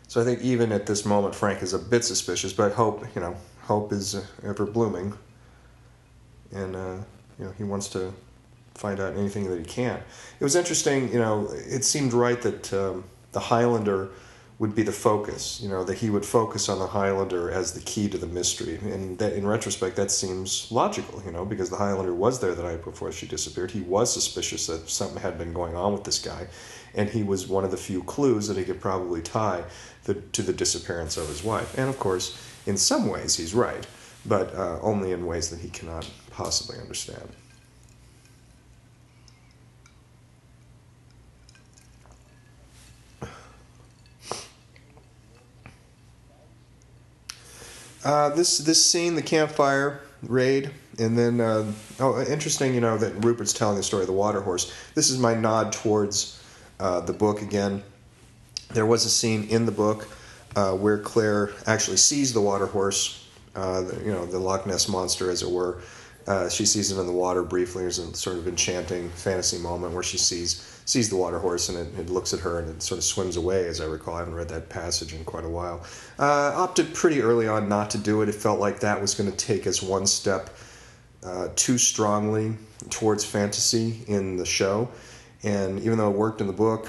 so 0.10 0.20
I 0.20 0.24
think 0.24 0.42
even 0.42 0.72
at 0.72 0.88
this 0.88 1.06
moment, 1.06 1.36
Frank 1.36 1.62
is 1.62 1.74
a 1.74 1.78
bit 1.78 2.04
suspicious, 2.04 2.51
but 2.51 2.72
hope, 2.72 3.06
you 3.13 3.22
know, 3.22 3.36
hope 3.62 3.94
is 3.94 4.20
ever 4.44 4.66
blooming, 4.66 5.16
and 6.51 6.75
uh, 6.75 6.96
you 7.38 7.46
know 7.46 7.54
he 7.56 7.63
wants 7.63 7.88
to 7.89 8.12
find 8.74 9.00
out 9.00 9.16
anything 9.16 9.48
that 9.51 9.60
he 9.60 9.63
can. 9.63 10.01
It 10.39 10.44
was 10.44 10.56
interesting, 10.56 11.13
you 11.13 11.20
know, 11.20 11.48
it 11.51 11.86
seemed 11.86 12.13
right 12.13 12.42
that 12.42 12.74
um, 12.74 13.04
the 13.34 13.39
Highlander 13.39 14.10
would 14.58 14.74
be 14.74 14.82
the 14.82 14.92
focus, 14.92 15.62
you 15.62 15.70
know, 15.70 15.84
that 15.84 16.00
he 16.00 16.10
would 16.10 16.25
focus 16.25 16.70
on 16.70 16.80
the 16.80 16.88
Highlander 16.88 17.51
as 17.51 17.74
the 17.74 17.80
key 17.82 18.10
to 18.10 18.18
the 18.18 18.28
mystery. 18.28 18.78
And 18.78 19.18
that 19.20 19.34
in 19.34 19.46
retrospect, 19.46 19.96
that 19.98 20.12
seems 20.12 20.70
logical, 20.72 21.22
you 21.25 21.32
know, 21.32 21.46
because 21.46 21.70
the 21.70 21.78
Highlander 21.78 22.13
was 22.13 22.42
there 22.42 22.56
the 22.56 22.63
night 22.63 22.84
before 22.84 23.12
she 23.12 23.25
disappeared. 23.28 23.72
He 23.72 23.82
was 23.82 24.12
suspicious 24.12 24.68
that 24.68 24.89
something 24.89 25.22
had 25.22 25.38
been 25.38 25.54
going 25.54 25.75
on 25.75 25.94
with 25.94 26.04
this 26.04 26.20
guy 26.20 26.48
and 26.94 27.10
he 27.10 27.24
was 27.24 27.48
one 27.48 27.63
of 27.63 27.72
the 27.72 27.78
few 27.78 28.04
clues 28.04 28.48
that 28.48 28.58
he 28.58 28.63
could 28.63 28.82
probably 28.82 29.22
tie 29.22 29.63
the, 30.06 30.15
to 30.15 30.41
the 30.41 30.53
disappearance 30.53 31.18
of 31.18 31.27
his 31.27 31.44
wife. 31.44 31.77
And 31.77 31.89
of 31.89 32.00
course, 32.00 32.38
in 32.65 32.77
some 32.77 33.08
ways, 33.08 33.36
he's 33.36 33.53
right, 33.53 33.86
but 34.25 34.53
uh, 34.56 34.79
only 34.82 35.12
in 35.12 35.25
ways 35.25 35.50
that 35.50 35.60
he 35.60 35.70
cannot 35.70 36.10
possibly 36.32 36.79
understand. 36.79 37.29
Uh, 48.03 48.29
this 48.29 48.60
this 48.60 48.84
scene, 48.84 49.15
the 49.15 49.22
campfire 49.22 50.00
raid, 50.24 50.72
and 50.98 51.18
then 51.18 51.41
uh, 51.41 51.70
oh, 52.00 52.24
interesting. 52.24 52.74
You 52.74 52.82
know 52.82 52.98
that 52.98 53.13
Rupert's 53.24 53.53
telling 53.53 53.75
the 53.75 53.84
story 53.84 54.03
of 54.03 54.08
the 54.08 54.13
water 54.13 54.41
horse. 54.41 54.74
This 54.96 55.10
is 55.10 55.20
my 55.20 55.34
nod 55.34 55.74
towards 55.74 56.41
uh, 56.79 57.01
the 57.01 57.13
book 57.13 57.41
again. 57.41 57.84
There 58.72 58.86
was 58.86 59.06
a 59.06 59.10
scene 59.10 59.48
in 59.50 59.66
the 59.66 59.72
book 59.72 60.08
uh, 60.56 60.74
where 60.74 60.98
Claire 60.98 61.52
actually 61.66 61.98
sees 61.98 62.34
the 62.34 62.42
water 62.42 62.68
horse, 62.68 63.28
uh, 63.56 63.82
the, 63.82 64.04
you 64.04 64.12
know, 64.12 64.26
the 64.26 64.40
Loch 64.40 64.66
Ness 64.66 64.88
monster, 64.88 65.32
as 65.32 65.42
it 65.42 65.50
were. 65.50 65.82
Uh, 66.28 66.48
she 66.48 66.66
sees 66.66 66.92
it 66.92 67.00
in 67.00 67.08
the 67.08 67.14
water 67.14 67.42
briefly. 67.42 67.82
There's 67.82 67.98
a 67.98 68.14
sort 68.16 68.38
of 68.38 68.48
enchanting 68.48 69.10
fantasy 69.10 69.58
moment 69.58 69.94
where 69.94 70.04
she 70.04 70.18
sees 70.18 70.80
sees 70.86 71.08
the 71.08 71.16
water 71.16 71.38
horse 71.38 71.70
and 71.70 71.78
it, 71.78 72.00
it, 72.00 72.10
looks 72.10 72.34
at 72.34 72.40
her 72.40 72.58
and 72.58 72.68
it 72.68 72.82
sort 72.82 72.98
of 72.98 73.04
swims 73.04 73.38
away, 73.38 73.68
as 73.68 73.80
I 73.80 73.86
recall. 73.86 74.16
I 74.16 74.20
haven't 74.20 74.34
read 74.34 74.50
that 74.50 74.70
passage 74.70 75.14
in 75.14 75.24
quite 75.24 75.46
a 75.46 75.50
while. 75.50 75.86
Uh, 76.18 76.52
opted 76.56 76.96
pretty 76.96 77.22
early 77.22 77.48
on 77.48 77.70
not 77.70 77.92
to 77.92 78.00
do 78.00 78.24
it. 78.24 78.30
It 78.30 78.34
felt 78.34 78.60
like 78.60 78.80
that 78.80 79.00
was 79.00 79.14
going 79.14 79.30
to 79.30 79.38
take 79.38 79.68
us 79.68 79.84
one 79.84 80.08
step 80.08 80.50
uh, 81.24 81.50
too 81.56 81.78
strongly 81.78 82.56
towards 82.90 83.24
fantasy 83.24 84.02
in 84.08 84.38
the 84.38 84.46
show. 84.46 84.90
And 85.44 85.80
even 85.82 86.00
though 86.00 86.10
it 86.10 86.18
worked 86.18 86.42
in 86.42 86.48
the 86.48 86.54
book, 86.54 86.88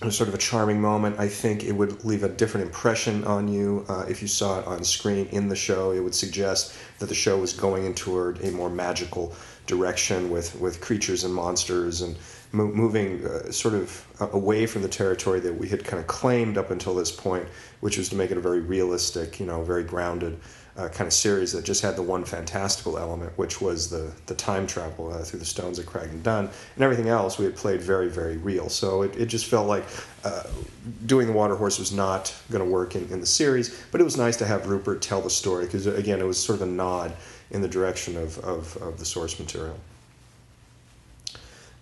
it 0.00 0.04
was 0.04 0.16
sort 0.16 0.28
of 0.28 0.34
a 0.34 0.38
charming 0.38 0.80
moment. 0.80 1.18
I 1.18 1.26
think 1.26 1.64
it 1.64 1.72
would 1.72 2.04
leave 2.04 2.22
a 2.22 2.28
different 2.28 2.66
impression 2.66 3.24
on 3.24 3.48
you 3.48 3.84
uh, 3.88 4.04
if 4.08 4.22
you 4.22 4.28
saw 4.28 4.60
it 4.60 4.66
on 4.66 4.84
screen 4.84 5.26
in 5.32 5.48
the 5.48 5.56
show. 5.56 5.90
It 5.90 5.98
would 5.98 6.14
suggest 6.14 6.76
that 7.00 7.06
the 7.06 7.16
show 7.16 7.36
was 7.38 7.52
going 7.52 7.84
into 7.84 8.16
a 8.20 8.50
more 8.52 8.70
magical 8.70 9.34
direction 9.66 10.30
with, 10.30 10.58
with 10.60 10.80
creatures 10.80 11.24
and 11.24 11.34
monsters 11.34 12.00
and 12.02 12.16
mo- 12.52 12.68
moving 12.68 13.26
uh, 13.26 13.50
sort 13.50 13.74
of 13.74 14.06
away 14.32 14.66
from 14.66 14.82
the 14.82 14.88
territory 14.88 15.40
that 15.40 15.52
we 15.52 15.68
had 15.68 15.84
kind 15.84 16.00
of 16.00 16.06
claimed 16.06 16.56
up 16.56 16.70
until 16.70 16.94
this 16.94 17.10
point, 17.10 17.48
which 17.80 17.98
was 17.98 18.08
to 18.10 18.14
make 18.14 18.30
it 18.30 18.36
a 18.36 18.40
very 18.40 18.60
realistic, 18.60 19.40
you 19.40 19.46
know, 19.46 19.64
very 19.64 19.82
grounded 19.82 20.38
uh, 20.78 20.88
kind 20.88 21.06
of 21.06 21.12
series 21.12 21.52
that 21.52 21.64
just 21.64 21.82
had 21.82 21.96
the 21.96 22.02
one 22.02 22.24
fantastical 22.24 22.96
element, 22.96 23.32
which 23.36 23.60
was 23.60 23.90
the 23.90 24.12
the 24.26 24.34
time 24.34 24.66
travel 24.66 25.12
uh, 25.12 25.18
through 25.18 25.40
the 25.40 25.44
stones 25.44 25.78
of 25.78 25.86
Craigh 25.86 26.06
na 26.06 26.22
Dun, 26.22 26.50
and 26.76 26.84
everything 26.84 27.08
else 27.08 27.36
we 27.36 27.44
had 27.44 27.56
played 27.56 27.82
very 27.82 28.08
very 28.08 28.36
real. 28.36 28.68
So 28.68 29.02
it, 29.02 29.16
it 29.16 29.26
just 29.26 29.46
felt 29.46 29.66
like 29.66 29.84
uh, 30.24 30.44
doing 31.06 31.26
the 31.26 31.32
Water 31.32 31.56
Horse 31.56 31.78
was 31.78 31.92
not 31.92 32.34
going 32.50 32.64
to 32.64 32.70
work 32.70 32.94
in, 32.94 33.08
in 33.10 33.20
the 33.20 33.26
series, 33.26 33.78
but 33.90 34.00
it 34.00 34.04
was 34.04 34.16
nice 34.16 34.36
to 34.36 34.46
have 34.46 34.68
Rupert 34.68 35.02
tell 35.02 35.20
the 35.20 35.30
story 35.30 35.66
because 35.66 35.86
again 35.86 36.20
it 36.20 36.26
was 36.26 36.42
sort 36.42 36.60
of 36.60 36.68
a 36.68 36.70
nod 36.70 37.12
in 37.50 37.62
the 37.62 37.68
direction 37.68 38.16
of, 38.16 38.38
of, 38.40 38.76
of 38.78 38.98
the 38.98 39.04
source 39.04 39.38
material. 39.38 39.78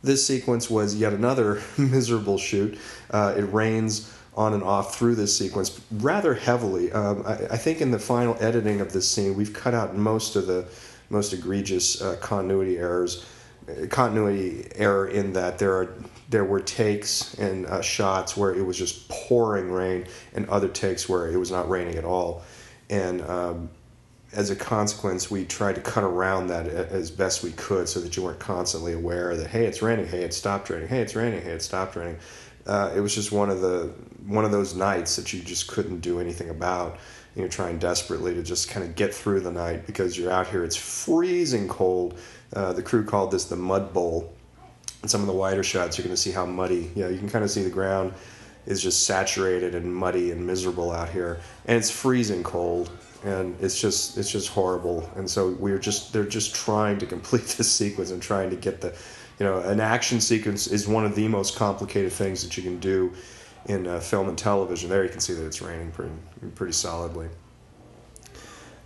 This 0.02 0.24
sequence 0.24 0.70
was 0.70 0.94
yet 0.94 1.12
another 1.12 1.60
miserable 1.78 2.38
shoot. 2.38 2.78
Uh, 3.10 3.34
it 3.36 3.42
rains 3.42 4.12
on 4.36 4.52
and 4.52 4.62
off 4.62 4.94
through 4.94 5.14
this 5.14 5.36
sequence 5.36 5.80
rather 5.90 6.34
heavily. 6.34 6.92
Um, 6.92 7.22
I, 7.26 7.32
I, 7.52 7.56
think 7.56 7.80
in 7.80 7.90
the 7.90 7.98
final 7.98 8.36
editing 8.38 8.80
of 8.80 8.92
this 8.92 9.08
scene, 9.08 9.34
we've 9.34 9.54
cut 9.54 9.72
out 9.72 9.96
most 9.96 10.36
of 10.36 10.46
the 10.46 10.68
most 11.08 11.32
egregious 11.32 12.02
uh, 12.02 12.16
continuity 12.16 12.76
errors. 12.78 13.24
Uh, 13.68 13.86
continuity 13.86 14.68
error 14.74 15.08
in 15.08 15.32
that 15.32 15.58
there 15.58 15.74
are 15.74 15.94
there 16.28 16.44
were 16.44 16.60
takes 16.60 17.34
and 17.34 17.66
uh, 17.66 17.80
shots 17.80 18.36
where 18.36 18.52
it 18.52 18.62
was 18.62 18.76
just 18.76 19.08
pouring 19.08 19.70
rain, 19.70 20.06
and 20.34 20.48
other 20.48 20.68
takes 20.68 21.08
where 21.08 21.30
it 21.30 21.36
was 21.36 21.50
not 21.50 21.68
raining 21.68 21.96
at 21.96 22.04
all. 22.04 22.42
And 22.90 23.22
um, 23.22 23.70
as 24.32 24.50
a 24.50 24.56
consequence, 24.56 25.30
we 25.30 25.44
tried 25.44 25.76
to 25.76 25.80
cut 25.80 26.04
around 26.04 26.48
that 26.48 26.66
as 26.66 27.10
best 27.10 27.42
we 27.42 27.52
could 27.52 27.88
so 27.88 28.00
that 28.00 28.16
you 28.16 28.22
weren't 28.22 28.38
constantly 28.38 28.92
aware 28.92 29.36
that 29.36 29.48
hey, 29.48 29.64
it's 29.64 29.82
raining, 29.82 30.06
hey, 30.06 30.22
it 30.22 30.34
stopped 30.34 30.68
raining, 30.68 30.88
hey, 30.88 31.00
it's 31.00 31.14
raining, 31.14 31.40
hey, 31.42 31.52
it 31.52 31.62
stopped 31.62 31.96
raining. 31.96 32.18
Uh, 32.66 32.92
it 32.94 33.00
was 33.00 33.14
just 33.14 33.32
one 33.32 33.50
of 33.50 33.60
the 33.60 33.92
one 34.26 34.44
of 34.44 34.50
those 34.50 34.74
nights 34.74 35.16
that 35.16 35.32
you 35.32 35.40
just 35.40 35.68
couldn't 35.68 36.00
do 36.00 36.20
anything 36.20 36.50
about. 36.50 36.98
You're 37.36 37.48
trying 37.48 37.78
desperately 37.78 38.34
to 38.34 38.42
just 38.42 38.70
kind 38.70 38.84
of 38.84 38.94
get 38.96 39.14
through 39.14 39.40
the 39.40 39.52
night 39.52 39.86
because 39.86 40.18
you're 40.18 40.32
out 40.32 40.48
here. 40.48 40.64
It's 40.64 40.76
freezing 40.76 41.68
cold. 41.68 42.18
Uh, 42.52 42.72
the 42.72 42.82
crew 42.82 43.04
called 43.04 43.30
this 43.30 43.44
the 43.44 43.56
mud 43.56 43.92
bowl. 43.92 44.32
And 45.02 45.10
some 45.10 45.20
of 45.20 45.26
the 45.26 45.34
wider 45.34 45.62
shots, 45.62 45.98
you're 45.98 46.04
going 46.04 46.16
to 46.16 46.20
see 46.20 46.30
how 46.32 46.46
muddy. 46.46 46.90
Know, 46.96 47.08
you 47.08 47.18
can 47.18 47.28
kind 47.28 47.44
of 47.44 47.50
see 47.50 47.62
the 47.62 47.70
ground 47.70 48.14
is 48.64 48.82
just 48.82 49.06
saturated 49.06 49.74
and 49.74 49.94
muddy 49.94 50.32
and 50.32 50.44
miserable 50.44 50.90
out 50.90 51.08
here, 51.08 51.38
and 51.66 51.76
it's 51.76 51.90
freezing 51.90 52.42
cold 52.42 52.90
and 53.24 53.56
it's 53.60 53.80
just 53.80 54.16
it's 54.16 54.30
just 54.30 54.48
horrible. 54.48 55.10
And 55.16 55.28
so 55.28 55.50
we're 55.50 55.78
just 55.78 56.12
they're 56.12 56.24
just 56.24 56.54
trying 56.54 56.98
to 56.98 57.06
complete 57.14 57.44
this 57.58 57.70
sequence 57.70 58.10
and 58.10 58.22
trying 58.22 58.50
to 58.50 58.56
get 58.56 58.80
the, 58.80 58.94
you 59.38 59.44
know, 59.46 59.58
an 59.58 59.80
action 59.80 60.20
sequence 60.20 60.66
is 60.66 60.88
one 60.88 61.04
of 61.04 61.14
the 61.14 61.28
most 61.28 61.56
complicated 61.56 62.12
things 62.12 62.42
that 62.42 62.56
you 62.56 62.62
can 62.62 62.78
do 62.78 63.12
in 63.66 63.86
uh, 63.86 64.00
film 64.00 64.28
and 64.28 64.38
television. 64.38 64.88
There 64.88 65.04
you 65.04 65.10
can 65.10 65.20
see 65.20 65.34
that 65.34 65.44
it's 65.44 65.60
raining 65.60 65.90
pretty 65.90 66.12
pretty 66.54 66.72
solidly. 66.72 67.28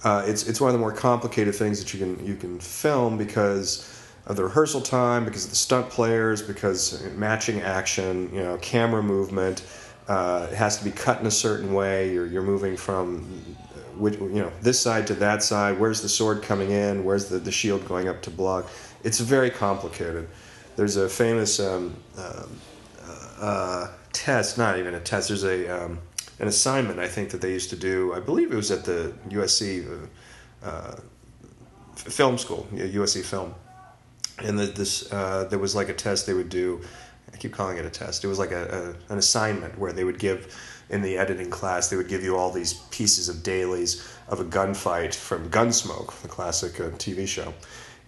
Uh, 0.03 0.25
it's 0.27 0.49
it's 0.49 0.61
one 0.61 0.69
of 0.69 0.73
the 0.73 0.81
more 0.81 0.93
complicated 0.93 1.55
things 1.55 1.83
that 1.83 1.93
you 1.93 2.01
can 2.01 2.27
you 2.27 2.35
can 2.35 2.59
film 2.59 3.19
because 3.19 3.97
of 4.27 4.37
the 4.37 4.45
rehearsal 4.45 4.81
time, 4.81 5.25
because 5.25 5.45
of 5.45 5.51
the 5.51 5.57
stunt 5.57 5.89
players, 5.91 6.43
because 6.43 7.03
matching 7.17 7.61
action, 7.61 8.31
you 8.33 8.43
know, 8.43 8.57
camera 8.59 9.03
movement. 9.03 9.65
Uh, 10.09 10.49
it 10.51 10.57
has 10.57 10.77
to 10.77 10.85
be 10.85 10.91
cut 10.91 11.21
in 11.21 11.27
a 11.27 11.31
certain 11.31 11.73
way. 11.73 12.13
You're 12.13 12.27
you're 12.27 12.43
moving 12.43 12.77
from 12.77 13.25
which, 13.97 14.19
you 14.19 14.29
know, 14.31 14.51
this 14.63 14.81
side 14.81 15.07
to 15.09 15.15
that 15.15 15.43
side. 15.43 15.79
Where's 15.79 16.01
the 16.01 16.09
sword 16.09 16.43
coming 16.43 16.71
in? 16.71 17.05
Where's 17.05 17.29
the, 17.29 17.39
the 17.39 17.53
shield 17.53 17.87
going 17.87 18.09
up 18.09 18.23
to 18.23 18.31
block? 18.31 18.69
It's 19.03 19.21
very 19.21 19.51
complicated. 19.51 20.29
There's 20.77 20.97
a 20.97 21.09
famous 21.09 21.61
um, 21.61 21.97
uh, 22.17 22.47
uh, 23.41 23.89
test, 24.13 24.59
not 24.59 24.79
even 24.79 24.95
a 24.95 25.01
test. 25.01 25.29
There's 25.29 25.45
a 25.45 25.85
um, 25.85 25.99
an 26.39 26.49
assignment 26.49 26.99
I 26.99 27.09
think 27.09 27.31
that 27.31 27.41
they 27.41 27.53
used 27.53 27.71
to 27.71 27.77
do. 27.77 28.15
I 28.15 28.21
believe 28.21 28.53
it 28.53 28.57
was 28.57 28.71
at 28.71 28.85
the 28.85 29.13
USC 29.29 29.87
uh, 30.63 30.67
uh, 30.67 30.97
film 31.95 32.39
school, 32.39 32.67
USC 32.73 33.23
film, 33.23 33.55
and 34.39 34.59
the, 34.59 34.67
this 34.67 35.13
uh, 35.13 35.45
there 35.51 35.59
was 35.59 35.75
like 35.75 35.89
a 35.89 35.95
test 35.95 36.27
they 36.27 36.35
would 36.35 36.49
do. 36.49 36.81
I 37.33 37.37
keep 37.37 37.53
calling 37.53 37.77
it 37.77 37.85
a 37.85 37.91
test. 37.91 38.25
It 38.25 38.29
was 38.29 38.39
like 38.39 38.53
a, 38.53 38.95
a 39.09 39.13
an 39.13 39.19
assignment 39.19 39.79
where 39.79 39.93
they 39.93 40.05
would 40.05 40.19
give 40.19 40.55
in 40.91 41.03
the 41.03 41.17
editing 41.17 41.51
class, 41.51 41.89
they 41.89 41.97
would 41.97 42.09
give 42.09 42.23
you 42.23 42.37
all 42.37 42.51
these 42.51 42.75
pieces 42.91 43.29
of 43.29 43.43
dailies 43.43 44.07
of 44.29 44.41
a 44.41 44.45
gunfight 44.45 45.15
from 45.15 45.49
Gunsmoke, 45.49 46.13
the 46.23 46.29
classic 46.29 46.81
uh, 46.81 46.91
TV 46.91 47.27
show. 47.27 47.55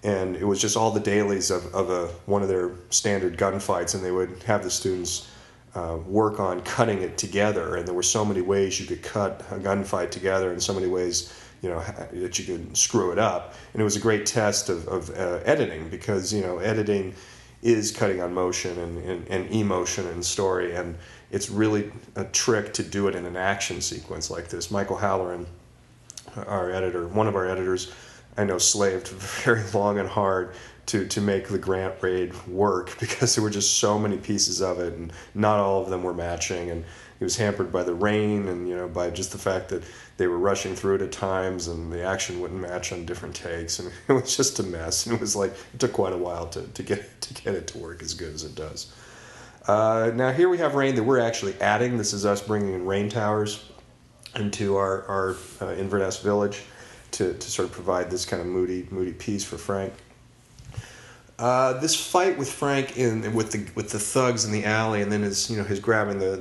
And 0.05 0.37
it 0.37 0.45
was 0.45 0.61
just 0.61 0.77
all 0.77 0.91
the 0.91 1.01
dailies 1.01 1.51
of, 1.51 1.73
of 1.75 1.91
a, 1.91 2.09
one 2.27 2.43
of 2.43 2.49
their 2.49 2.73
standard 2.91 3.39
gunfights, 3.39 3.95
and 3.95 4.05
they 4.05 4.11
would 4.11 4.43
have 4.45 4.65
the 4.65 4.71
students 4.71 5.31
uh, 5.75 5.99
work 6.07 6.41
on 6.41 6.61
cutting 6.77 7.03
it 7.03 7.17
together. 7.17 7.77
And 7.77 7.87
there 7.87 7.95
were 7.95 8.03
so 8.03 8.25
many 8.25 8.41
ways 8.41 8.81
you 8.81 8.87
could 8.87 9.03
cut 9.03 9.41
a 9.51 9.59
gunfight 9.59 10.11
together, 10.11 10.51
and 10.51 10.63
so 10.63 10.75
many 10.75 10.87
ways 10.87 11.33
you 11.63 11.69
know 11.69 11.81
that 12.13 12.39
you 12.39 12.45
could 12.45 12.77
screw 12.77 13.13
it 13.13 13.19
up. 13.19 13.55
And 13.73 13.81
it 13.81 13.85
was 13.85 13.97
a 13.97 14.01
great 14.01 14.27
test 14.27 14.69
of, 14.69 14.89
of 14.89 15.11
uh, 15.11 15.41
editing 15.45 15.89
because 15.89 16.33
you 16.33 16.43
know 16.43 16.59
editing 16.59 17.15
is 17.63 17.93
cutting 17.93 18.21
on 18.21 18.35
motion 18.35 18.77
and, 18.81 18.99
and, 19.05 19.29
and 19.29 19.49
emotion 19.53 20.05
and 20.09 20.25
story 20.25 20.75
and 20.75 20.97
it's 21.33 21.49
really 21.49 21.91
a 22.15 22.25
trick 22.27 22.75
to 22.75 22.83
do 22.83 23.09
it 23.09 23.15
in 23.15 23.25
an 23.25 23.37
action 23.37 23.81
sequence 23.81 24.31
like 24.31 24.49
this. 24.49 24.71
Michael 24.71 24.97
Halloran, 24.97 25.47
our 26.47 26.71
editor, 26.71 27.09
one 27.09 27.27
of 27.27 27.35
our 27.35 27.49
editors, 27.49 27.91
I 28.37 28.45
know 28.45 28.59
slaved 28.59 29.09
very 29.45 29.63
long 29.73 29.99
and 29.99 30.09
hard 30.09 30.55
to, 30.87 31.07
to 31.07 31.21
make 31.21 31.49
the 31.49 31.59
Grant 31.59 31.95
raid 32.03 32.35
work 32.47 32.97
because 33.01 33.35
there 33.35 33.43
were 33.43 33.51
just 33.51 33.79
so 33.79 33.99
many 33.99 34.17
pieces 34.17 34.61
of 34.61 34.81
it 34.81 34.95
and 34.95 35.13
not 35.35 35.59
all 35.59 35.83
of 35.83 35.91
them 35.91 36.03
were 36.03 36.15
matching 36.15 36.71
and 36.71 36.85
he 37.19 37.25
was 37.25 37.37
hampered 37.37 37.71
by 37.71 37.85
the 37.85 37.95
rain 37.95 38.49
and 38.49 38.69
you 38.69 38.75
know 38.75 38.89
by 38.89 39.09
just 39.09 39.31
the 39.31 39.39
fact 39.39 39.69
that 39.69 39.85
they 40.17 40.27
were 40.27 40.39
rushing 40.39 40.75
through 40.75 40.97
it 40.97 41.03
at 41.03 41.13
times 41.13 41.69
and 41.69 41.93
the 41.93 42.03
action 42.03 42.41
wouldn't 42.41 42.61
match 42.61 42.93
on 42.93 43.07
different 43.07 43.35
takes 43.35 43.79
and 43.79 43.93
it 44.09 44.13
was 44.13 44.37
just 44.37 44.59
a 44.59 44.63
mess 44.65 45.07
and 45.07 45.15
it 45.15 45.21
was 45.21 45.37
like 45.37 45.53
it 45.73 45.79
took 45.79 45.93
quite 45.93 46.13
a 46.13 46.19
while 46.19 46.49
to, 46.49 46.63
to 46.69 46.83
get 46.83 47.21
to 47.21 47.35
get 47.35 47.55
it 47.55 47.69
to 47.69 47.79
work 47.79 48.03
as 48.03 48.15
good 48.15 48.35
as 48.35 48.43
it 48.45 48.55
does. 48.55 48.93
Uh, 49.69 50.11
now 50.17 50.33
here 50.33 50.49
we 50.49 50.59
have 50.59 50.75
rain 50.75 50.97
that 50.97 51.05
we're 51.05 51.21
actually 51.21 51.55
adding. 51.61 51.97
This 51.97 52.13
is 52.13 52.27
us 52.27 52.43
bringing 52.43 52.75
in 52.75 52.85
rain 52.85 53.09
towers 53.09 53.71
into 54.35 54.77
our, 54.77 55.05
our 55.07 55.37
uh, 55.61 55.75
Inverness 55.75 56.19
village 56.19 56.63
to, 57.13 57.35
to 57.35 57.51
sort 57.51 57.69
of 57.69 57.73
provide 57.73 58.11
this 58.11 58.25
kind 58.25 58.41
of 58.41 58.49
moody 58.49 58.87
moody 58.91 59.13
piece 59.13 59.45
for 59.45 59.59
Frank. 59.59 59.93
Uh, 61.39 61.81
this 61.81 61.95
fight 61.95 62.39
with 62.39 62.51
Frank 62.51 62.97
in 62.97 63.35
with 63.35 63.53
the 63.53 63.67
with 63.75 63.91
the 63.91 63.99
thugs 63.99 64.45
in 64.45 64.53
the 64.53 64.65
alley, 64.65 65.03
and 65.03 65.11
then 65.11 65.23
his 65.23 65.51
you 65.51 65.57
know 65.57 65.65
his 65.65 65.81
grabbing 65.81 66.19
the, 66.19 66.37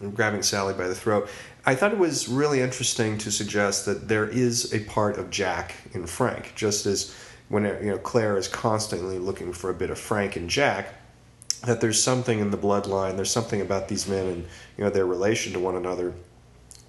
the 0.00 0.08
grabbing 0.08 0.42
Sally 0.42 0.74
by 0.74 0.86
the 0.86 0.94
throat. 0.94 1.28
I 1.64 1.74
thought 1.74 1.90
it 1.92 1.98
was 1.98 2.28
really 2.28 2.60
interesting 2.60 3.18
to 3.18 3.32
suggest 3.32 3.86
that 3.86 4.06
there 4.06 4.28
is 4.28 4.72
a 4.72 4.84
part 4.84 5.18
of 5.18 5.30
Jack 5.30 5.74
in 5.94 6.06
Frank, 6.06 6.52
just 6.54 6.86
as 6.86 7.14
when 7.48 7.64
you 7.64 7.90
know 7.90 7.98
Claire 7.98 8.36
is 8.36 8.46
constantly 8.46 9.18
looking 9.18 9.52
for 9.52 9.70
a 9.70 9.74
bit 9.74 9.90
of 9.90 9.98
Frank 9.98 10.36
and 10.36 10.48
Jack 10.48 10.94
that 11.64 11.80
there's 11.80 12.02
something 12.02 12.38
in 12.38 12.50
the 12.50 12.58
bloodline, 12.58 13.16
there's 13.16 13.30
something 13.30 13.60
about 13.60 13.88
these 13.88 14.06
men 14.06 14.26
and 14.26 14.46
you 14.76 14.84
know 14.84 14.90
their 14.90 15.06
relation 15.06 15.52
to 15.52 15.58
one 15.58 15.74
another, 15.74 16.12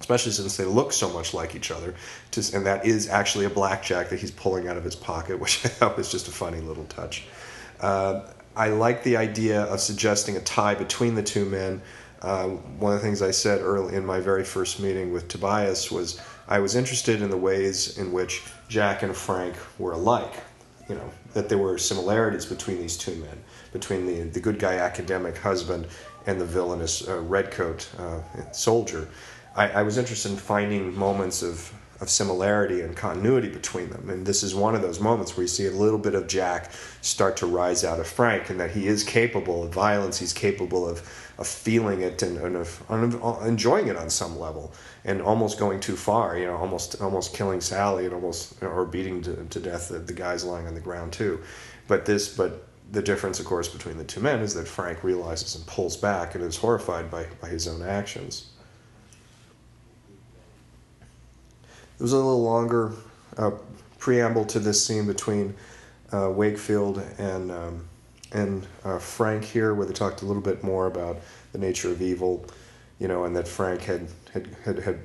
especially 0.00 0.32
since 0.32 0.56
they 0.56 0.64
look 0.64 0.92
so 0.92 1.08
much 1.12 1.34
like 1.34 1.54
each 1.54 1.70
other. 1.70 1.94
And 2.54 2.66
that 2.66 2.86
is 2.86 3.08
actually 3.08 3.44
a 3.44 3.50
blackjack 3.50 4.10
that 4.10 4.18
he's 4.18 4.30
pulling 4.30 4.68
out 4.68 4.76
of 4.76 4.84
his 4.84 4.96
pocket, 4.96 5.38
which 5.40 5.64
I 5.64 5.68
thought 5.68 5.96
was 5.96 6.10
just 6.10 6.28
a 6.28 6.32
funny 6.32 6.60
little 6.60 6.84
touch. 6.84 7.24
Uh, 7.80 8.22
I 8.56 8.70
like 8.70 9.04
the 9.04 9.16
idea 9.16 9.62
of 9.62 9.80
suggesting 9.80 10.36
a 10.36 10.40
tie 10.40 10.74
between 10.74 11.14
the 11.14 11.22
two 11.22 11.44
men. 11.44 11.80
Uh, 12.20 12.48
one 12.48 12.92
of 12.92 13.00
the 13.00 13.04
things 13.04 13.22
I 13.22 13.30
said 13.30 13.60
early 13.60 13.94
in 13.94 14.04
my 14.04 14.18
very 14.18 14.42
first 14.42 14.80
meeting 14.80 15.12
with 15.12 15.28
Tobias 15.28 15.90
was 15.90 16.20
I 16.48 16.58
was 16.58 16.74
interested 16.74 17.22
in 17.22 17.30
the 17.30 17.36
ways 17.36 17.98
in 17.98 18.10
which 18.10 18.42
Jack 18.68 19.04
and 19.04 19.14
Frank 19.14 19.54
were 19.78 19.92
alike. 19.92 20.42
You 20.88 20.96
know, 20.96 21.10
that 21.34 21.48
there 21.48 21.58
were 21.58 21.78
similarities 21.78 22.46
between 22.46 22.78
these 22.78 22.96
two 22.96 23.14
men, 23.16 23.38
between 23.72 24.06
the, 24.06 24.22
the 24.22 24.40
good 24.40 24.58
guy 24.58 24.76
academic 24.76 25.36
husband 25.36 25.86
and 26.26 26.40
the 26.40 26.46
villainous 26.46 27.06
uh, 27.06 27.20
redcoat 27.20 27.88
uh, 27.98 28.20
soldier. 28.52 29.06
I, 29.58 29.80
I 29.80 29.82
was 29.82 29.98
interested 29.98 30.30
in 30.30 30.38
finding 30.38 30.96
moments 30.96 31.42
of 31.42 31.72
of 32.00 32.08
similarity 32.08 32.80
and 32.80 32.96
continuity 32.96 33.48
between 33.48 33.90
them. 33.90 34.08
And 34.08 34.24
this 34.24 34.42
is 34.42 34.54
one 34.54 34.74
of 34.74 34.82
those 34.82 35.00
moments 35.00 35.36
where 35.36 35.42
you 35.42 35.48
see 35.48 35.66
a 35.66 35.72
little 35.72 35.98
bit 35.98 36.14
of 36.14 36.28
Jack 36.28 36.70
start 37.00 37.36
to 37.38 37.46
rise 37.46 37.84
out 37.84 37.98
of 37.98 38.06
Frank 38.06 38.50
and 38.50 38.60
that 38.60 38.70
he 38.70 38.86
is 38.86 39.02
capable 39.02 39.64
of 39.64 39.72
violence, 39.72 40.18
he's 40.18 40.32
capable 40.32 40.88
of, 40.88 40.98
of 41.38 41.46
feeling 41.46 42.02
it 42.02 42.22
and, 42.22 42.38
and 42.38 42.56
of, 42.56 42.82
of 42.88 43.24
uh, 43.24 43.40
enjoying 43.44 43.88
it 43.88 43.96
on 43.96 44.10
some 44.10 44.38
level 44.38 44.72
and 45.04 45.20
almost 45.20 45.58
going 45.58 45.80
too 45.80 45.96
far, 45.96 46.38
you 46.38 46.46
know, 46.46 46.56
almost 46.56 47.00
almost 47.00 47.34
killing 47.34 47.60
Sally 47.60 48.04
and 48.04 48.14
almost 48.14 48.62
or 48.62 48.84
beating 48.84 49.20
to, 49.22 49.44
to 49.46 49.60
death 49.60 49.88
the, 49.88 49.98
the 49.98 50.12
guys 50.12 50.44
lying 50.44 50.68
on 50.68 50.74
the 50.74 50.80
ground 50.80 51.12
too. 51.12 51.40
But 51.88 52.04
this 52.04 52.28
but 52.28 52.68
the 52.92 53.02
difference 53.02 53.40
of 53.40 53.46
course 53.46 53.68
between 53.68 53.98
the 53.98 54.04
two 54.04 54.20
men 54.20 54.40
is 54.40 54.54
that 54.54 54.68
Frank 54.68 55.02
realizes 55.02 55.56
and 55.56 55.66
pulls 55.66 55.96
back 55.96 56.36
and 56.36 56.44
is 56.44 56.56
horrified 56.56 57.10
by, 57.10 57.26
by 57.40 57.48
his 57.48 57.66
own 57.66 57.82
actions. 57.82 58.50
There 61.98 62.04
was 62.04 62.12
a 62.12 62.16
little 62.16 62.42
longer 62.42 62.92
uh, 63.36 63.50
preamble 63.98 64.44
to 64.46 64.60
this 64.60 64.84
scene 64.84 65.06
between 65.06 65.56
uh, 66.12 66.30
Wakefield 66.30 67.02
and 67.18 67.50
um, 67.50 67.88
and 68.30 68.66
uh, 68.84 68.98
Frank 68.98 69.44
here, 69.44 69.74
where 69.74 69.84
they 69.86 69.92
talked 69.92 70.22
a 70.22 70.26
little 70.26 70.42
bit 70.42 70.62
more 70.62 70.86
about 70.86 71.18
the 71.52 71.58
nature 71.58 71.90
of 71.90 72.00
evil, 72.00 72.46
you 73.00 73.08
know, 73.08 73.24
and 73.24 73.34
that 73.34 73.48
Frank 73.48 73.82
had 73.82 74.08
had 74.32 74.46
had 74.64 74.78
had, 74.78 75.00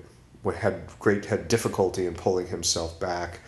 had 0.56 0.82
great 1.00 1.26
had 1.26 1.48
difficulty 1.48 2.06
in 2.06 2.14
pulling 2.14 2.46
himself 2.46 3.00
back, 3.00 3.40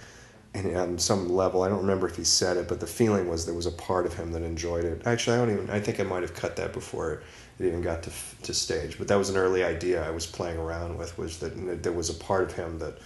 and 0.55 0.75
on 0.75 0.97
some 0.97 1.29
level, 1.29 1.61
I 1.61 1.69
don't 1.69 1.81
remember 1.81 2.07
if 2.07 2.15
he 2.15 2.23
said 2.23 2.57
it, 2.57 2.67
but 2.67 2.79
the 2.79 2.87
feeling 2.87 3.29
was 3.29 3.45
there 3.45 3.53
was 3.53 3.67
a 3.67 3.71
part 3.71 4.07
of 4.07 4.15
him 4.15 4.31
that 4.31 4.41
enjoyed 4.41 4.85
it. 4.85 5.03
Actually, 5.05 5.37
I 5.37 5.39
don't 5.45 5.53
even. 5.53 5.69
I 5.69 5.79
think 5.79 5.99
I 5.99 6.03
might 6.03 6.23
have 6.23 6.33
cut 6.33 6.55
that 6.55 6.73
before 6.73 7.21
it 7.59 7.65
even 7.65 7.81
got 7.81 8.01
to 8.03 8.11
to 8.41 8.55
stage, 8.55 8.97
but 8.97 9.07
that 9.07 9.17
was 9.17 9.29
an 9.29 9.37
early 9.37 9.63
idea 9.63 10.03
I 10.03 10.09
was 10.09 10.25
playing 10.25 10.57
around 10.57 10.97
with. 10.97 11.15
Was 11.19 11.37
that 11.39 11.83
there 11.83 11.91
was 11.91 12.09
a 12.09 12.15
part 12.15 12.49
of 12.49 12.55
him 12.55 12.79
that 12.79 12.97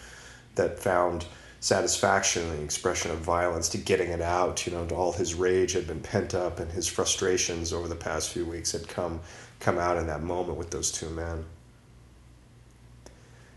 that 0.59 0.77
found 0.77 1.25
satisfaction 1.61 2.43
in 2.43 2.57
the 2.57 2.63
expression 2.63 3.11
of 3.11 3.17
violence 3.17 3.67
to 3.69 3.77
getting 3.77 4.09
it 4.11 4.21
out 4.21 4.65
you 4.65 4.71
know 4.71 4.87
all 4.95 5.11
his 5.11 5.33
rage 5.33 5.73
had 5.73 5.87
been 5.87 5.99
pent 5.99 6.33
up 6.33 6.59
and 6.59 6.71
his 6.71 6.87
frustrations 6.87 7.73
over 7.73 7.87
the 7.87 7.95
past 7.95 8.29
few 8.29 8.45
weeks 8.45 8.71
had 8.71 8.87
come 8.87 9.19
come 9.59 9.77
out 9.77 9.97
in 9.97 10.07
that 10.07 10.23
moment 10.23 10.57
with 10.57 10.71
those 10.71 10.91
two 10.91 11.09
men. 11.09 11.45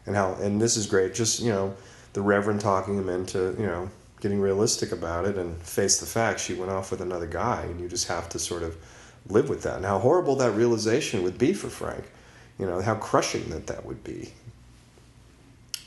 And 0.04 0.16
how 0.16 0.34
and 0.34 0.60
this 0.60 0.76
is 0.76 0.86
great 0.86 1.14
just 1.14 1.40
you 1.40 1.50
know 1.50 1.74
the 2.12 2.22
reverend 2.22 2.60
talking 2.60 2.96
him 2.98 3.08
into 3.08 3.54
you 3.58 3.66
know 3.66 3.88
getting 4.20 4.40
realistic 4.40 4.92
about 4.92 5.24
it 5.24 5.36
and 5.36 5.56
face 5.62 5.98
the 5.98 6.06
fact 6.06 6.40
she 6.40 6.54
went 6.54 6.70
off 6.70 6.90
with 6.90 7.00
another 7.00 7.26
guy 7.26 7.62
and 7.62 7.80
you 7.80 7.88
just 7.88 8.08
have 8.08 8.28
to 8.28 8.38
sort 8.38 8.62
of 8.62 8.76
live 9.28 9.48
with 9.48 9.62
that. 9.62 9.76
And 9.76 9.84
how 9.84 9.98
horrible 9.98 10.36
that 10.36 10.52
realization 10.52 11.22
would 11.22 11.38
be 11.38 11.52
for 11.52 11.68
frank 11.68 12.04
you 12.58 12.66
know 12.66 12.80
how 12.80 12.96
crushing 12.96 13.48
that 13.50 13.68
that 13.68 13.86
would 13.86 14.02
be 14.02 14.32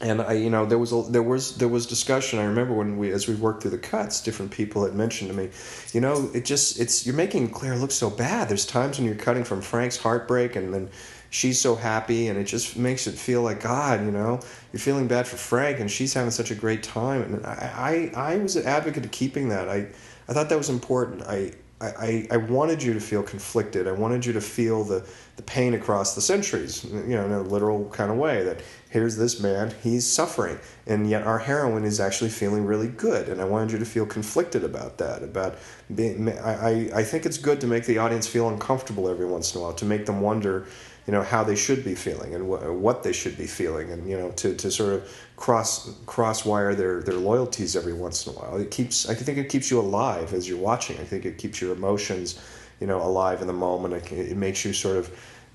and 0.02 0.22
I, 0.22 0.34
you 0.34 0.50
know, 0.50 0.66
there 0.66 0.78
was 0.78 0.92
a, 0.92 1.04
there 1.10 1.24
was 1.24 1.58
there 1.58 1.68
was 1.68 1.86
discussion. 1.86 2.40
I 2.40 2.44
remember 2.44 2.74
when 2.74 2.98
we, 2.98 3.12
as 3.12 3.28
we 3.28 3.36
worked 3.36 3.62
through 3.62 3.72
the 3.72 3.78
cuts, 3.78 4.22
different 4.22 4.52
people 4.52 4.84
had 4.84 4.94
mentioned 4.94 5.30
to 5.32 5.36
me, 5.36 5.50
you 5.94 6.02
know, 6.02 6.30
it 6.34 6.44
just 6.44 6.80
it's 6.80 7.06
you're 7.06 7.16
making 7.16 7.50
Claire 7.50 7.78
look 7.78 7.92
so 7.92 8.10
bad. 8.10 8.50
There's 8.50 8.66
times 8.66 8.98
when 8.98 9.08
you're 9.08 9.16
cutting 9.16 9.46
from 9.46 9.62
Frank's 9.62 9.98
heartbreak, 9.98 10.58
and 10.58 10.74
then 10.74 10.90
she's 11.30 11.62
so 11.62 11.76
happy, 11.76 12.28
and 12.28 12.38
it 12.38 12.44
just 12.44 12.76
makes 12.76 13.08
it 13.08 13.16
feel 13.16 13.42
like 13.42 13.62
God, 13.62 14.04
you 14.06 14.12
know, 14.12 14.42
you're 14.74 14.82
feeling 14.82 15.08
bad 15.08 15.28
for 15.28 15.38
Frank, 15.38 15.80
and 15.80 15.90
she's 15.90 16.14
having 16.14 16.32
such 16.32 16.52
a 16.52 16.56
great 16.56 16.84
time. 16.84 17.22
And 17.22 17.46
I 17.46 18.12
I, 18.16 18.34
I 18.34 18.38
was 18.38 18.58
an 18.58 18.66
advocate 18.66 19.06
of 19.06 19.12
keeping 19.12 19.50
that. 19.50 19.70
I 19.70 19.88
I 20.28 20.34
thought 20.34 20.50
that 20.50 20.58
was 20.58 20.70
important. 20.70 21.24
I 21.24 21.54
I, 21.82 22.26
I 22.32 22.38
wanted 22.38 22.82
you 22.82 22.94
to 22.94 23.02
feel 23.02 23.22
conflicted. 23.22 23.86
I 23.86 23.92
wanted 23.92 24.26
you 24.26 24.32
to 24.34 24.42
feel 24.42 24.86
the, 24.86 25.06
the 25.36 25.44
pain 25.44 25.74
across 25.74 26.16
the 26.16 26.22
centuries, 26.22 26.86
you 26.86 27.16
know, 27.16 27.26
in 27.26 27.32
a 27.34 27.42
literal 27.42 27.90
kind 27.90 28.10
of 28.10 28.18
way 28.18 28.44
that 28.44 28.62
here's 28.90 29.18
this 29.18 29.42
man, 29.42 29.74
he's 29.84 30.08
suffering, 30.10 30.58
and 30.88 31.10
yet 31.10 31.24
our 31.24 31.38
heroine 31.38 31.84
is 31.84 32.00
actually 32.00 32.30
feeling 32.30 32.66
really 32.66 32.88
good. 32.88 33.28
And 33.28 33.42
I 33.42 33.44
wanted 33.44 33.74
you 33.74 33.80
to 33.80 33.86
feel 33.86 34.06
conflicted 34.06 34.64
about 34.64 34.98
that. 35.00 35.22
About 35.22 35.58
being, 35.94 36.30
I, 36.30 36.90
I 36.96 37.04
think 37.04 37.26
it's 37.26 37.38
good 37.38 37.60
to 37.60 37.68
make 37.68 37.86
the 37.86 37.98
audience 37.98 38.26
feel 38.26 38.48
uncomfortable 38.48 39.10
every 39.10 39.26
once 39.26 39.54
in 39.54 39.60
a 39.60 39.64
while, 39.64 39.74
to 39.74 39.86
make 39.86 40.06
them 40.06 40.22
wonder 40.22 40.68
you 41.08 41.12
know 41.12 41.22
how 41.22 41.44
they 41.44 41.56
should 41.56 41.84
be 41.84 41.96
feeling 41.96 42.34
and 42.34 42.46
wh- 42.46 42.82
what 42.82 43.04
they 43.04 43.14
should 43.14 43.38
be 43.38 43.46
feeling 43.46 43.92
and 43.92 44.10
you 44.10 44.18
know 44.18 44.32
to, 44.32 44.56
to 44.56 44.72
sort 44.72 44.94
of 44.94 45.10
cross 45.36 45.94
cross 46.06 46.46
wire 46.46 46.74
their 46.74 47.02
their 47.02 47.16
loyalties 47.16 47.76
every 47.76 47.94
once 47.94 48.26
in 48.26 48.34
a 48.34 48.36
while. 48.38 48.58
It 48.58 48.72
keeps 48.72 49.08
i 49.08 49.14
think 49.14 49.38
it 49.38 49.50
keeps 49.50 49.70
you 49.70 49.80
alive 49.80 50.34
as 50.34 50.48
you're 50.50 50.58
watching. 50.58 50.98
I 51.00 51.04
think 51.04 51.26
it 51.26 51.38
keeps 51.38 51.62
your 51.62 51.74
emotions 51.74 52.40
you 52.80 52.88
know 52.88 53.02
alive 53.02 53.42
in 53.42 53.48
the 53.48 53.54
moment. 53.54 53.94
It, 53.94 54.12
it 54.12 54.38
makes 54.38 54.66
you 54.66 54.74
sort 54.74 54.98
of 54.98 55.10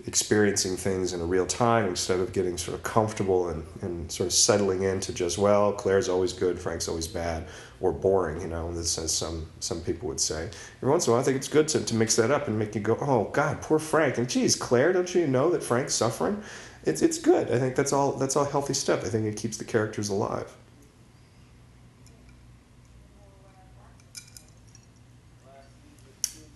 experiencing 0.06 0.76
things 0.76 1.12
in 1.12 1.20
a 1.20 1.24
real 1.24 1.46
time 1.46 1.86
instead 1.86 2.20
of 2.20 2.32
getting 2.32 2.56
sort 2.56 2.76
of 2.76 2.82
comfortable 2.82 3.48
and, 3.48 3.64
and 3.82 4.10
sort 4.10 4.26
of 4.26 4.32
settling 4.32 4.82
into 4.82 5.12
just 5.12 5.36
well 5.36 5.72
claire's 5.72 6.08
always 6.08 6.32
good 6.32 6.58
frank's 6.58 6.88
always 6.88 7.06
bad 7.06 7.46
or 7.80 7.92
boring 7.92 8.40
you 8.40 8.46
know 8.46 8.70
as 8.70 8.90
some 8.90 9.46
some 9.60 9.80
people 9.80 10.08
would 10.08 10.20
say. 10.20 10.48
Every 10.78 10.90
once 10.90 11.06
in 11.06 11.10
a 11.10 11.14
while 11.14 11.20
i 11.20 11.24
think 11.24 11.36
it's 11.36 11.48
good 11.48 11.68
to, 11.68 11.84
to 11.84 11.94
mix 11.94 12.16
that 12.16 12.30
up 12.30 12.48
and 12.48 12.58
make 12.58 12.74
you 12.74 12.80
go 12.80 12.96
oh 13.00 13.24
god 13.32 13.60
poor 13.60 13.78
frank. 13.78 14.18
And 14.18 14.28
geez 14.28 14.56
claire 14.56 14.92
don't 14.92 15.14
you 15.14 15.26
know 15.26 15.50
that 15.50 15.62
frank's 15.62 15.94
suffering? 15.94 16.42
It's, 16.84 17.02
it's 17.02 17.18
good. 17.18 17.50
I 17.50 17.58
think 17.58 17.76
that's 17.76 17.92
all 17.92 18.12
that's 18.12 18.36
all 18.36 18.44
healthy 18.46 18.74
stuff 18.74 19.04
i 19.04 19.08
think 19.08 19.26
it 19.26 19.36
keeps 19.36 19.58
the 19.58 19.64
characters 19.64 20.08
alive. 20.08 20.50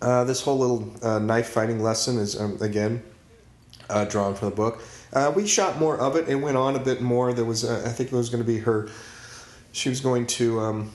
Uh, 0.00 0.22
this 0.24 0.42
whole 0.42 0.59
little 0.59 0.92
uh, 1.02 1.18
knife 1.18 1.48
fighting 1.48 1.83
lesson 1.83 2.18
is 2.18 2.38
um, 2.38 2.59
again 2.61 3.02
uh, 3.90 4.05
drawn 4.05 4.35
from 4.35 4.51
the 4.51 4.55
book. 4.55 4.83
Uh, 5.12 5.33
we 5.35 5.47
shot 5.47 5.79
more 5.79 5.99
of 5.99 6.16
it. 6.16 6.29
It 6.29 6.37
went 6.37 6.57
on 6.57 6.77
a 6.77 6.79
bit 6.79 7.01
more. 7.01 7.33
There 7.33 7.44
was, 7.44 7.64
uh, 7.64 7.83
I 7.87 7.90
think 7.90 8.12
it 8.12 8.16
was 8.16 8.31
going 8.31 8.42
to 8.42 8.47
be 8.47 8.59
her. 8.59 8.88
She 9.73 9.88
was 9.88 10.01
going 10.01 10.27
to 10.27 10.61
um, 10.61 10.92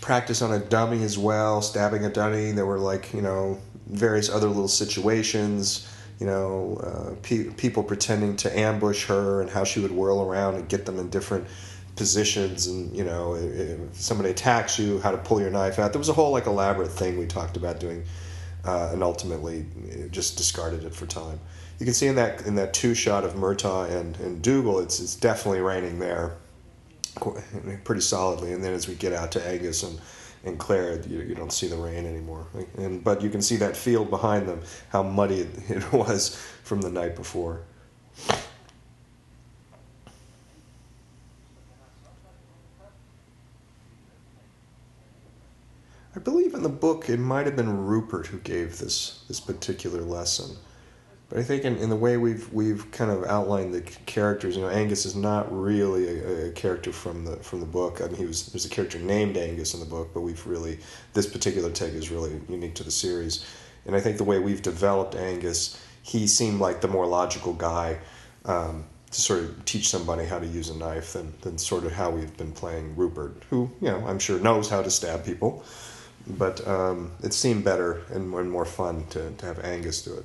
practice 0.00 0.42
on 0.42 0.52
a 0.52 0.58
dummy 0.58 1.02
as 1.02 1.18
well, 1.18 1.62
stabbing 1.62 2.04
a 2.04 2.10
dummy. 2.10 2.52
There 2.52 2.66
were 2.66 2.78
like 2.78 3.12
you 3.12 3.22
know 3.22 3.58
various 3.86 4.28
other 4.28 4.48
little 4.48 4.68
situations. 4.68 5.86
You 6.18 6.26
know, 6.26 6.76
uh, 6.82 7.14
pe- 7.22 7.48
people 7.50 7.82
pretending 7.82 8.36
to 8.36 8.58
ambush 8.58 9.06
her 9.06 9.40
and 9.40 9.48
how 9.48 9.64
she 9.64 9.80
would 9.80 9.90
whirl 9.90 10.20
around 10.20 10.56
and 10.56 10.68
get 10.68 10.84
them 10.84 10.98
in 10.98 11.08
different 11.08 11.46
positions 11.96 12.66
and 12.66 12.96
you 12.96 13.04
know 13.04 13.34
if 13.34 13.94
somebody 13.94 14.30
attacks 14.30 14.78
you 14.78 14.98
how 15.00 15.10
to 15.10 15.18
pull 15.18 15.38
your 15.38 15.50
knife 15.50 15.78
out 15.78 15.92
there 15.92 15.98
was 15.98 16.08
a 16.08 16.14
whole 16.14 16.30
like 16.32 16.46
elaborate 16.46 16.90
thing 16.90 17.18
we 17.18 17.26
talked 17.26 17.58
about 17.58 17.78
doing 17.78 18.02
uh, 18.64 18.90
and 18.92 19.02
ultimately 19.02 19.66
just 20.10 20.36
discarded 20.36 20.84
it 20.84 20.94
for 20.94 21.06
time. 21.06 21.40
You 21.78 21.86
can 21.86 21.94
see 21.94 22.08
in 22.08 22.16
that 22.16 22.46
in 22.46 22.56
that 22.56 22.74
two 22.74 22.94
shot 22.94 23.24
of 23.24 23.34
Murtagh 23.34 23.90
and, 23.90 24.16
and 24.18 24.42
Dougal, 24.42 24.80
it's 24.80 25.00
it's 25.00 25.16
definitely 25.16 25.60
raining 25.60 25.98
there, 25.98 26.36
pretty 27.84 28.02
solidly. 28.02 28.52
And 28.52 28.62
then 28.62 28.74
as 28.74 28.86
we 28.86 28.94
get 28.94 29.12
out 29.12 29.32
to 29.32 29.46
Angus 29.46 29.82
and 29.82 29.98
and 30.44 30.58
Claire, 30.58 31.00
you, 31.02 31.20
you 31.20 31.34
don't 31.34 31.52
see 31.52 31.68
the 31.68 31.76
rain 31.76 32.06
anymore. 32.06 32.46
And 32.76 33.02
but 33.02 33.22
you 33.22 33.30
can 33.30 33.42
see 33.42 33.56
that 33.56 33.76
field 33.76 34.10
behind 34.10 34.48
them, 34.48 34.60
how 34.90 35.02
muddy 35.02 35.40
it, 35.40 35.48
it 35.70 35.92
was 35.92 36.36
from 36.62 36.80
the 36.80 36.90
night 36.90 37.16
before. 37.16 37.62
I 46.14 46.18
believe 46.18 46.54
in 46.54 46.64
the 46.64 46.68
book 46.68 47.08
it 47.08 47.18
might 47.18 47.46
have 47.46 47.54
been 47.54 47.86
Rupert 47.86 48.26
who 48.26 48.38
gave 48.38 48.78
this 48.78 49.22
this 49.28 49.38
particular 49.38 50.02
lesson. 50.02 50.56
But 51.28 51.38
I 51.38 51.44
think 51.44 51.64
in, 51.64 51.76
in 51.76 51.88
the 51.88 51.96
way 51.96 52.16
we've 52.16 52.52
we've 52.52 52.90
kind 52.90 53.12
of 53.12 53.22
outlined 53.24 53.72
the 53.72 53.82
characters, 53.82 54.56
you 54.56 54.62
know, 54.62 54.68
Angus 54.68 55.06
is 55.06 55.14
not 55.14 55.46
really 55.56 56.08
a, 56.08 56.48
a, 56.48 56.50
character 56.50 56.92
from 56.92 57.24
the 57.24 57.36
from 57.36 57.60
the 57.60 57.66
book. 57.66 58.00
I 58.00 58.06
mean, 58.06 58.16
he 58.16 58.26
was 58.26 58.46
there's 58.46 58.64
a 58.64 58.68
character 58.68 58.98
named 58.98 59.36
Angus 59.36 59.72
in 59.72 59.78
the 59.78 59.86
book, 59.86 60.10
but 60.12 60.22
we've 60.22 60.44
really 60.44 60.80
this 61.12 61.28
particular 61.28 61.70
take 61.70 61.94
is 61.94 62.10
really 62.10 62.40
unique 62.48 62.74
to 62.76 62.82
the 62.82 62.90
series. 62.90 63.46
And 63.86 63.94
I 63.94 64.00
think 64.00 64.16
the 64.16 64.24
way 64.24 64.40
we've 64.40 64.62
developed 64.62 65.14
Angus, 65.14 65.80
he 66.02 66.26
seemed 66.26 66.58
like 66.60 66.80
the 66.80 66.88
more 66.88 67.06
logical 67.06 67.52
guy 67.52 67.98
um, 68.46 68.84
to 69.12 69.20
sort 69.20 69.44
of 69.44 69.64
teach 69.64 69.88
somebody 69.88 70.24
how 70.24 70.40
to 70.40 70.46
use 70.46 70.70
a 70.70 70.76
knife 70.76 71.12
than 71.12 71.34
than 71.42 71.56
sort 71.56 71.84
of 71.84 71.92
how 71.92 72.10
we've 72.10 72.36
been 72.36 72.50
playing 72.50 72.96
Rupert, 72.96 73.44
who 73.48 73.70
you 73.80 73.86
know 73.86 74.04
I'm 74.04 74.18
sure 74.18 74.40
knows 74.40 74.68
how 74.68 74.82
to 74.82 74.90
stab 74.90 75.24
people 75.24 75.64
but 76.38 76.66
um, 76.66 77.12
it 77.22 77.32
seemed 77.32 77.64
better 77.64 78.02
and, 78.10 78.32
and 78.34 78.50
more 78.50 78.64
fun 78.64 79.06
to, 79.10 79.30
to 79.30 79.46
have 79.46 79.58
Angus 79.64 80.02
do 80.02 80.14
it. 80.14 80.24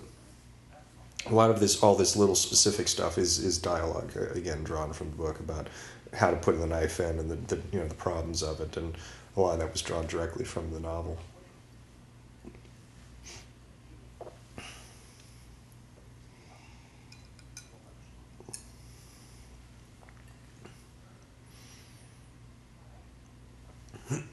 A 1.28 1.34
lot 1.34 1.50
of 1.50 1.60
this, 1.60 1.82
all 1.82 1.96
this 1.96 2.16
little 2.16 2.36
specific 2.36 2.88
stuff 2.88 3.18
is, 3.18 3.40
is 3.40 3.58
dialogue, 3.58 4.12
uh, 4.16 4.30
again, 4.34 4.64
drawn 4.64 4.94
from 4.94 5.10
the 5.10 5.16
book 5.16 5.40
about 5.40 5.68
how 6.14 6.30
to 6.30 6.38
put 6.38 6.60
the 6.60 6.68
knife 6.68 7.00
in 7.00 7.20
and 7.20 7.30
the, 7.30 7.56
the, 7.56 7.62
you 7.72 7.80
know, 7.80 7.88
the 7.88 7.96
problems 7.96 8.44
of 8.44 8.62
it, 8.62 8.78
and 8.78 8.96
a 9.36 9.42
lot 9.42 9.54
of 9.54 9.60
that 9.60 9.72
was 9.72 9.82
drawn 9.82 10.06
directly 10.08 10.46
from 10.46 10.72
the 10.72 10.80
novel. 10.80 11.18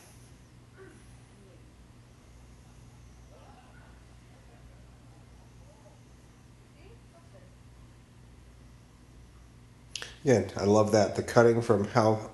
Again, 10.25 10.51
I 10.57 10.65
love 10.65 10.93
that. 10.93 11.17
The 11.17 11.23
cutting 11.23 11.61
from 11.61 11.85
how 11.85 12.31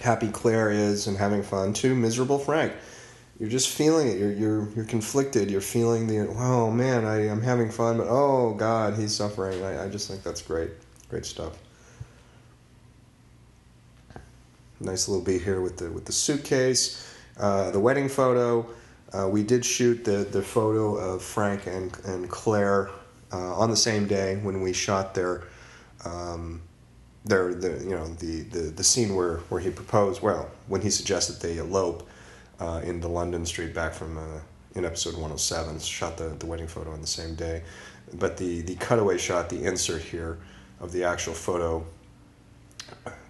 happy 0.00 0.28
Claire 0.28 0.70
is 0.70 1.08
and 1.08 1.16
having 1.16 1.42
fun 1.42 1.72
to 1.74 1.94
miserable 1.96 2.38
Frank. 2.38 2.72
You're 3.40 3.48
just 3.48 3.70
feeling 3.70 4.06
it. 4.06 4.18
You're 4.18 4.32
you're 4.32 4.68
you're 4.76 4.84
conflicted. 4.84 5.50
You're 5.50 5.60
feeling 5.60 6.06
the 6.06 6.28
oh 6.28 6.70
man, 6.70 7.04
I 7.04 7.26
am 7.26 7.42
having 7.42 7.70
fun, 7.70 7.98
but 7.98 8.06
oh 8.08 8.54
god, 8.54 8.94
he's 8.94 9.12
suffering. 9.12 9.64
I, 9.64 9.86
I 9.86 9.88
just 9.88 10.08
think 10.08 10.22
that's 10.22 10.42
great. 10.42 10.70
Great 11.08 11.26
stuff. 11.26 11.58
Nice 14.78 15.08
little 15.08 15.24
beat 15.24 15.42
here 15.42 15.60
with 15.60 15.78
the 15.78 15.90
with 15.90 16.04
the 16.04 16.12
suitcase, 16.12 17.12
uh, 17.36 17.72
the 17.72 17.80
wedding 17.80 18.08
photo. 18.08 18.64
Uh, 19.12 19.28
we 19.28 19.42
did 19.42 19.64
shoot 19.64 20.04
the 20.04 20.28
the 20.30 20.42
photo 20.42 20.94
of 20.94 21.20
Frank 21.20 21.66
and 21.66 21.98
and 22.04 22.30
Claire 22.30 22.90
uh, 23.32 23.56
on 23.56 23.70
the 23.70 23.76
same 23.76 24.06
day 24.06 24.36
when 24.36 24.60
we 24.60 24.72
shot 24.72 25.14
their 25.14 25.42
um, 26.04 26.62
their 27.24 27.54
the 27.54 27.82
you 27.82 27.90
know 27.90 28.06
the, 28.06 28.42
the 28.42 28.58
the 28.70 28.84
scene 28.84 29.14
where 29.14 29.38
where 29.48 29.60
he 29.60 29.70
proposed. 29.70 30.22
Well, 30.22 30.50
when 30.68 30.80
he 30.80 30.90
suggested 30.90 31.40
they 31.40 31.58
elope 31.58 32.08
uh, 32.60 32.80
in 32.84 33.00
the 33.00 33.08
London 33.08 33.46
Street 33.46 33.74
back 33.74 33.92
from 33.92 34.18
uh, 34.18 34.40
in 34.74 34.84
episode 34.84 35.14
107, 35.14 35.78
shot 35.80 36.16
the 36.16 36.28
the 36.38 36.46
wedding 36.46 36.66
photo 36.66 36.90
on 36.92 37.00
the 37.00 37.06
same 37.06 37.34
day. 37.34 37.62
But 38.14 38.36
the 38.36 38.60
the 38.62 38.76
cutaway 38.76 39.18
shot, 39.18 39.48
the 39.48 39.64
insert 39.64 40.02
here 40.02 40.38
of 40.80 40.92
the 40.92 41.04
actual 41.04 41.34
photo 41.34 41.86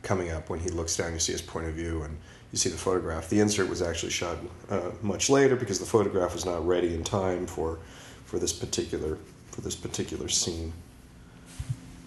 coming 0.03 0.31
up 0.31 0.51
when 0.51 0.61
he 0.61 0.69
looks 0.69 0.97
down, 0.97 1.13
you 1.13 1.19
see 1.19 1.33
his 1.33 1.43
point 1.43 1.67
of 1.67 1.75
view 1.75 2.03
and 2.03 2.17
you 2.53 2.59
see 2.59 2.69
the 2.69 2.77
photograph. 2.77 3.29
The 3.29 3.41
insert 3.41 3.69
was 3.69 3.83
actually 3.83 4.13
shot 4.13 4.37
uh, 4.71 4.91
much 5.03 5.29
later 5.31 5.57
because 5.57 5.81
the 5.81 5.87
photograph 5.87 6.35
was 6.35 6.45
not 6.45 6.67
ready 6.67 6.95
in 6.95 7.03
time 7.03 7.47
for 7.47 7.79
for 8.25 8.39
this 8.39 8.53
particular 8.53 9.19
for 9.51 9.61
this 9.61 9.75
particular 9.75 10.29
scene. 10.29 10.73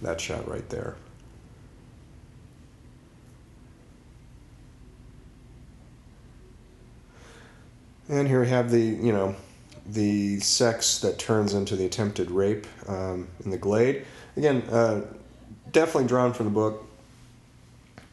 That 0.02 0.22
shot 0.22 0.48
right 0.50 0.68
there. 0.70 0.96
And 8.10 8.28
here 8.28 8.40
we 8.40 8.48
have 8.48 8.72
the, 8.72 8.80
you 8.80 9.12
know, 9.12 9.36
the 9.86 10.40
sex 10.40 11.00
that 11.00 11.20
turns 11.20 11.54
into 11.54 11.76
the 11.76 11.86
attempted 11.86 12.32
rape 12.32 12.66
um, 12.88 13.28
in 13.44 13.52
the 13.52 13.58
glade. 13.58 14.06
Again, 14.38 14.62
uh, 14.72 15.02
definitely 15.72 16.08
drawn 16.08 16.34
from 16.34 16.46
the 16.46 16.52
book. 16.52 16.88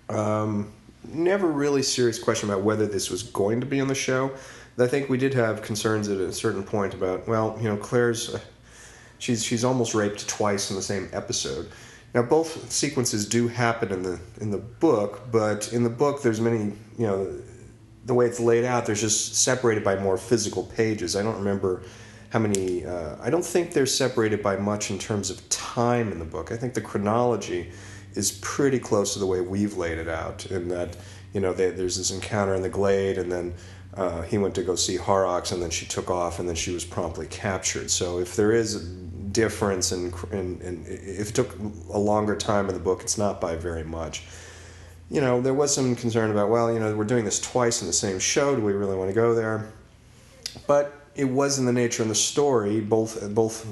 Um, 0.09 0.73
never 1.05 1.47
really 1.47 1.83
serious 1.83 2.19
question 2.19 2.51
about 2.51 2.63
whether 2.63 2.87
this 2.87 3.11
was 3.11 3.23
going 3.23 3.61
to 3.61 3.67
be 3.67 3.81
on 3.81 3.89
the 3.89 3.95
show. 3.95 4.33
I 4.79 4.89
think 4.89 5.09
we 5.09 5.19
did 5.19 5.35
have 5.35 5.63
concerns 5.63 6.09
at 6.09 6.19
a 6.19 6.33
certain 6.33 6.65
point 6.65 6.95
about, 6.95 7.29
well, 7.29 7.57
you 7.61 7.69
know, 7.69 7.77
Claire's, 7.77 8.35
uh, 8.35 8.41
she's 9.25 9.43
she's 9.43 9.65
almost 9.65 9.95
raped 9.95 10.29
twice 10.29 10.71
in 10.71 10.77
the 10.77 10.83
same 10.83 11.09
episode. 11.13 11.71
Now 12.15 12.23
both 12.23 12.71
sequences 12.71 13.27
do 13.27 13.49
happen 13.49 13.91
in 13.91 14.03
the 14.03 14.21
in 14.41 14.51
the 14.51 14.59
book, 14.59 15.23
but 15.33 15.73
in 15.73 15.83
the 15.83 15.91
book 15.91 16.23
there's 16.23 16.41
many, 16.41 16.73
you 16.99 17.07
know, 17.07 17.35
the 18.05 18.15
way 18.15 18.27
it's 18.27 18.39
laid 18.39 18.65
out, 18.65 18.85
there's 18.87 19.01
just 19.01 19.35
separated 19.37 19.83
by 19.83 19.97
more 19.97 20.19
physical 20.19 20.65
pages. 20.65 21.17
I 21.17 21.23
don't 21.23 21.39
remember 21.39 21.83
how 22.31 22.39
many. 22.39 22.85
Uh, 22.85 23.17
I 23.21 23.31
don't 23.31 23.45
think 23.45 23.73
they're 23.73 23.87
separated 23.87 24.43
by 24.43 24.57
much 24.57 24.91
in 24.91 24.99
terms 24.99 25.31
of 25.31 25.49
time 25.49 26.13
in 26.13 26.19
the 26.19 26.25
book. 26.25 26.53
I 26.53 26.57
think 26.57 26.75
the 26.75 26.83
chronology 26.83 27.73
is 28.15 28.39
pretty 28.43 28.79
close 28.79 29.15
to 29.15 29.19
the 29.19 29.27
way 29.27 29.41
we've 29.41 29.77
laid 29.77 29.99
it 29.99 30.09
out. 30.09 30.47
In 30.47 30.69
that, 30.69 30.97
you 31.33 31.41
know, 31.41 31.53
they, 31.53 31.71
there's 31.71 31.97
this 31.97 32.11
encounter 32.11 32.55
in 32.55 32.63
the 32.63 32.69
glade, 32.69 33.19
and 33.19 33.33
then 33.33 33.55
uh, 33.95 34.23
he 34.23 34.39
went 34.39 34.55
to 34.57 34.63
go 34.63 34.77
see 34.77 34.97
Horrocks, 34.97 35.51
and 35.51 35.63
then 35.63 35.71
she 35.71 35.87
took 35.87 36.11
off, 36.11 36.39
and 36.39 36.49
then 36.49 36.57
she 36.57 36.73
was 36.73 36.85
promptly 36.85 37.27
captured. 37.27 37.91
So 37.91 38.19
if 38.19 38.37
there 38.37 38.53
is 38.53 38.75
difference, 39.35 39.93
and 39.93 40.15
in, 40.33 40.61
in, 40.63 40.85
if 40.89 41.29
it 41.29 41.35
took 41.35 41.59
a 41.93 41.99
longer 41.99 42.35
time 42.35 42.69
in 42.69 42.75
the 42.75 42.81
book, 42.81 43.03
it's 43.03 43.19
not 43.19 43.41
by 43.41 43.57
very 43.57 43.85
much 43.85 44.25
you 45.11 45.21
know, 45.21 45.41
there 45.41 45.55
was 45.55 45.75
some 45.75 45.95
concern 45.95 46.31
about, 46.31 46.49
well, 46.49 46.73
you 46.73 46.81
know, 46.81 46.95
we're 46.97 47.05
doing 47.05 47.25
this 47.25 47.41
twice 47.41 47.81
in 47.83 47.87
the 47.87 47.93
same 47.93 48.19
show. 48.19 48.57
Do 48.57 48.63
we 48.63 48.73
really 48.73 48.97
want 48.97 49.11
to 49.11 49.15
go 49.15 49.35
there? 49.35 49.71
But 50.67 50.93
it 51.15 51.27
was 51.27 51.59
in 51.59 51.67
the 51.67 51.73
nature 51.73 52.03
of 52.03 52.09
the 52.09 52.15
story. 52.15 52.81
Both, 52.81 53.35
both, 53.35 53.67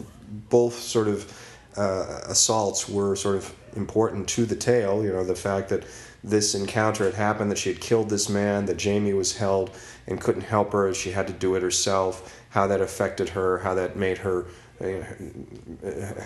both 0.51 0.75
sort 0.75 1.09
of 1.09 1.57
uh, 1.77 2.21
assaults 2.27 2.89
were 2.89 3.17
sort 3.17 3.37
of 3.37 3.55
important 3.77 4.29
to 4.31 4.45
the 4.45 4.57
tale. 4.57 5.03
You 5.03 5.13
know, 5.13 5.25
the 5.25 5.35
fact 5.35 5.71
that 5.71 5.85
this 6.23 6.55
encounter 6.55 7.05
had 7.05 7.15
happened, 7.15 7.51
that 7.51 7.59
she 7.59 7.71
had 7.71 7.81
killed 7.81 8.11
this 8.11 8.29
man, 8.29 8.67
that 8.67 8.77
Jamie 8.77 9.15
was 9.15 9.37
held 9.37 9.71
and 10.07 10.21
couldn't 10.21 10.43
help 10.43 10.73
her, 10.73 10.93
she 10.95 11.11
had 11.11 11.27
to 11.27 11.33
do 11.33 11.55
it 11.55 11.63
herself. 11.63 12.41
How 12.51 12.67
that 12.67 12.81
affected 12.81 13.31
her, 13.31 13.59
how 13.59 13.75
that 13.75 13.97
made 13.97 14.19
her 14.19 14.45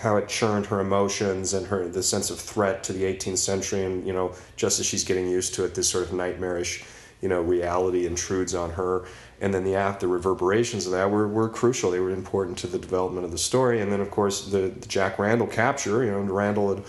how 0.01 0.17
it 0.17 0.29
churned 0.29 0.67
her 0.67 0.81
emotions 0.81 1.53
and 1.53 1.67
her 1.67 1.87
the 1.89 2.03
sense 2.03 2.31
of 2.31 2.41
threat 2.41 2.83
to 2.85 2.93
the 2.93 3.05
18th 3.05 3.39
century. 3.39 3.85
And 3.85 4.07
you 4.07 4.13
know 4.13 4.35
just 4.57 4.81
as 4.81 4.87
she's 4.87 5.05
getting 5.05 5.29
used 5.29 5.55
to 5.55 5.65
it 5.65 5.75
this 5.75 5.89
sort 5.89 6.05
of 6.05 6.13
nightmarish 6.13 6.85
you 7.21 7.29
know 7.29 7.41
reality 7.43 8.07
intrudes 8.07 8.55
on 8.55 8.71
her. 8.71 9.05
And 9.41 9.53
then 9.53 9.65
the 9.65 9.75
after 9.75 10.09
reverberations 10.09 10.87
of 10.87 10.93
that 10.93 11.11
were, 11.11 11.29
were 11.29 11.51
crucial. 11.51 11.91
They 11.91 12.01
were 12.01 12.11
important 12.11 12.57
to 12.59 12.67
the 12.67 12.79
development 12.79 13.27
of 13.27 13.31
the 13.31 13.39
story. 13.39 13.83
And 13.83 13.93
then 13.93 14.01
of 14.01 14.11
course 14.11 14.47
the, 14.47 14.69
the 14.69 14.89
jack 14.89 15.19
randall 15.19 15.47
capture 15.47 16.05
you 16.05 16.11
know 16.11 16.21
randall 16.21 16.75
had, 16.75 16.85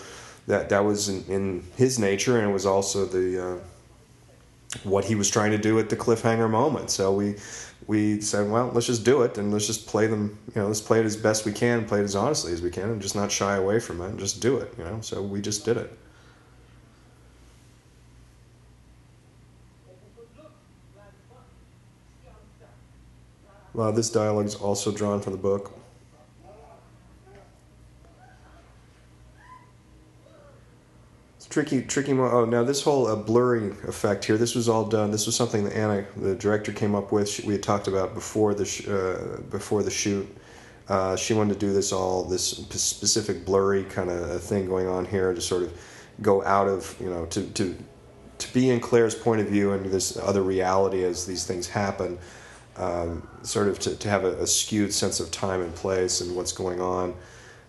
that 0.46 0.68
that 0.70 0.84
was 0.84 1.10
in, 1.10 1.24
in 1.24 1.64
his 1.76 1.98
nature. 1.98 2.38
And 2.38 2.48
it 2.48 2.52
was 2.52 2.64
also 2.64 3.04
the 3.04 3.46
uh, 3.46 3.58
what 4.84 5.04
he 5.04 5.14
was 5.14 5.30
trying 5.30 5.50
to 5.50 5.58
do 5.58 5.78
at 5.78 5.88
the 5.88 5.96
cliffhanger 5.96 6.48
moment. 6.48 6.90
So 6.90 7.12
we 7.12 7.36
we 7.88 8.20
said, 8.20 8.50
well, 8.50 8.70
let's 8.74 8.86
just 8.86 9.02
do 9.02 9.22
it 9.22 9.38
and 9.38 9.50
let's 9.50 9.66
just 9.66 9.86
play 9.86 10.06
them, 10.06 10.38
you 10.54 10.60
know, 10.60 10.68
let's 10.68 10.80
play 10.80 11.00
it 11.00 11.06
as 11.06 11.16
best 11.16 11.46
we 11.46 11.52
can, 11.52 11.86
play 11.86 12.00
it 12.00 12.04
as 12.04 12.14
honestly 12.14 12.52
as 12.52 12.60
we 12.60 12.68
can, 12.70 12.90
and 12.90 13.00
just 13.00 13.16
not 13.16 13.32
shy 13.32 13.56
away 13.56 13.80
from 13.80 14.02
it 14.02 14.10
and 14.10 14.18
just 14.18 14.42
do 14.42 14.58
it, 14.58 14.74
you 14.76 14.84
know. 14.84 15.00
So 15.00 15.22
we 15.22 15.40
just 15.40 15.64
did 15.64 15.78
it. 15.78 15.98
Well, 23.72 23.92
this 23.92 24.10
dialogue 24.10 24.46
is 24.46 24.54
also 24.54 24.92
drawn 24.92 25.22
from 25.22 25.32
the 25.32 25.38
book. 25.38 25.72
Tricky, 31.58 31.82
tricky. 31.82 32.12
Oh, 32.12 32.44
now 32.44 32.62
this 32.62 32.82
whole 32.82 33.08
uh, 33.08 33.16
blurring 33.16 33.76
effect 33.88 34.24
here. 34.24 34.36
This 34.36 34.54
was 34.54 34.68
all 34.68 34.84
done. 34.84 35.10
This 35.10 35.26
was 35.26 35.34
something 35.34 35.64
that 35.64 35.74
Anna, 35.74 36.06
the 36.16 36.36
director, 36.36 36.72
came 36.72 36.94
up 36.94 37.10
with. 37.10 37.44
we 37.44 37.54
had 37.54 37.64
talked 37.64 37.88
about 37.88 38.14
before 38.14 38.54
the 38.54 38.64
sh- 38.64 38.86
uh, 38.86 39.40
before 39.50 39.82
the 39.82 39.90
shoot. 39.90 40.28
Uh, 40.88 41.16
she 41.16 41.34
wanted 41.34 41.54
to 41.54 41.58
do 41.58 41.72
this 41.72 41.92
all 41.92 42.22
this 42.22 42.44
specific 42.46 43.44
blurry 43.44 43.82
kind 43.84 44.08
of 44.08 44.40
thing 44.40 44.66
going 44.66 44.86
on 44.86 45.04
here 45.04 45.34
to 45.34 45.40
sort 45.40 45.64
of 45.64 45.76
go 46.22 46.44
out 46.44 46.68
of 46.68 46.94
you 47.00 47.10
know 47.10 47.26
to 47.26 47.42
to 47.50 47.76
to 48.38 48.52
be 48.54 48.70
in 48.70 48.78
Claire's 48.78 49.16
point 49.16 49.40
of 49.40 49.48
view 49.48 49.72
and 49.72 49.84
this 49.86 50.16
other 50.16 50.42
reality 50.42 51.02
as 51.02 51.26
these 51.26 51.44
things 51.44 51.66
happen. 51.66 52.18
Um, 52.76 53.28
sort 53.42 53.66
of 53.66 53.80
to, 53.80 53.96
to 53.96 54.08
have 54.08 54.22
a, 54.22 54.40
a 54.42 54.46
skewed 54.46 54.94
sense 54.94 55.18
of 55.18 55.32
time 55.32 55.60
and 55.62 55.74
place 55.74 56.20
and 56.20 56.36
what's 56.36 56.52
going 56.52 56.80
on. 56.80 57.16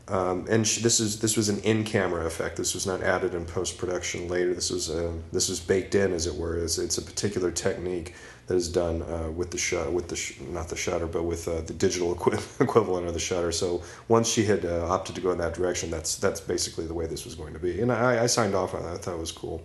Um, 0.10 0.48
and 0.50 0.68
she, 0.68 0.82
this 0.82 1.00
is 1.00 1.20
this 1.20 1.38
was 1.38 1.50
an 1.50 1.60
in-camera 1.60 2.26
effect. 2.26 2.58
This 2.58 2.74
was 2.74 2.88
not 2.88 3.04
added 3.04 3.36
in 3.36 3.46
post-production 3.46 4.28
later. 4.28 4.56
This 4.56 4.72
was 4.72 4.90
uh, 4.90 5.12
this 5.32 5.50
was 5.50 5.60
baked 5.60 5.94
in, 5.94 6.14
as 6.14 6.26
it 6.26 6.34
were. 6.36 6.58
It's, 6.58 6.80
it's 6.80 6.98
a 6.98 7.02
particular 7.02 7.52
technique 7.52 8.16
that 8.48 8.56
is 8.56 8.68
done 8.68 9.04
uh, 9.04 9.30
with 9.30 9.52
the 9.52 9.60
shutter, 9.60 9.92
with 9.92 10.08
the 10.08 10.16
sh- 10.16 10.40
not 10.50 10.68
the 10.70 10.76
shutter, 10.76 11.06
but 11.06 11.24
with 11.24 11.48
uh, 11.48 11.62
the 11.62 11.74
digital 11.74 12.12
equi- 12.16 12.40
equivalent 12.60 13.06
of 13.08 13.14
the 13.14 13.20
shutter. 13.20 13.52
So 13.52 13.84
once 14.08 14.28
she 14.28 14.44
had 14.46 14.66
uh, 14.66 14.88
opted 14.88 15.14
to 15.16 15.22
go 15.22 15.32
in 15.32 15.38
that 15.38 15.54
direction, 15.54 15.92
that's 15.92 16.16
that's 16.16 16.42
basically 16.42 16.88
the 16.88 16.96
way 16.96 17.06
this 17.06 17.24
was 17.24 17.36
going 17.36 17.54
to 17.54 17.60
be. 17.60 17.80
And 17.80 17.92
I, 17.92 18.24
I 18.24 18.26
signed 18.26 18.56
off 18.56 18.74
on 18.74 18.82
that. 18.84 18.94
I 18.94 18.98
thought 18.98 19.14
it 19.14 19.20
was 19.20 19.32
cool. 19.32 19.62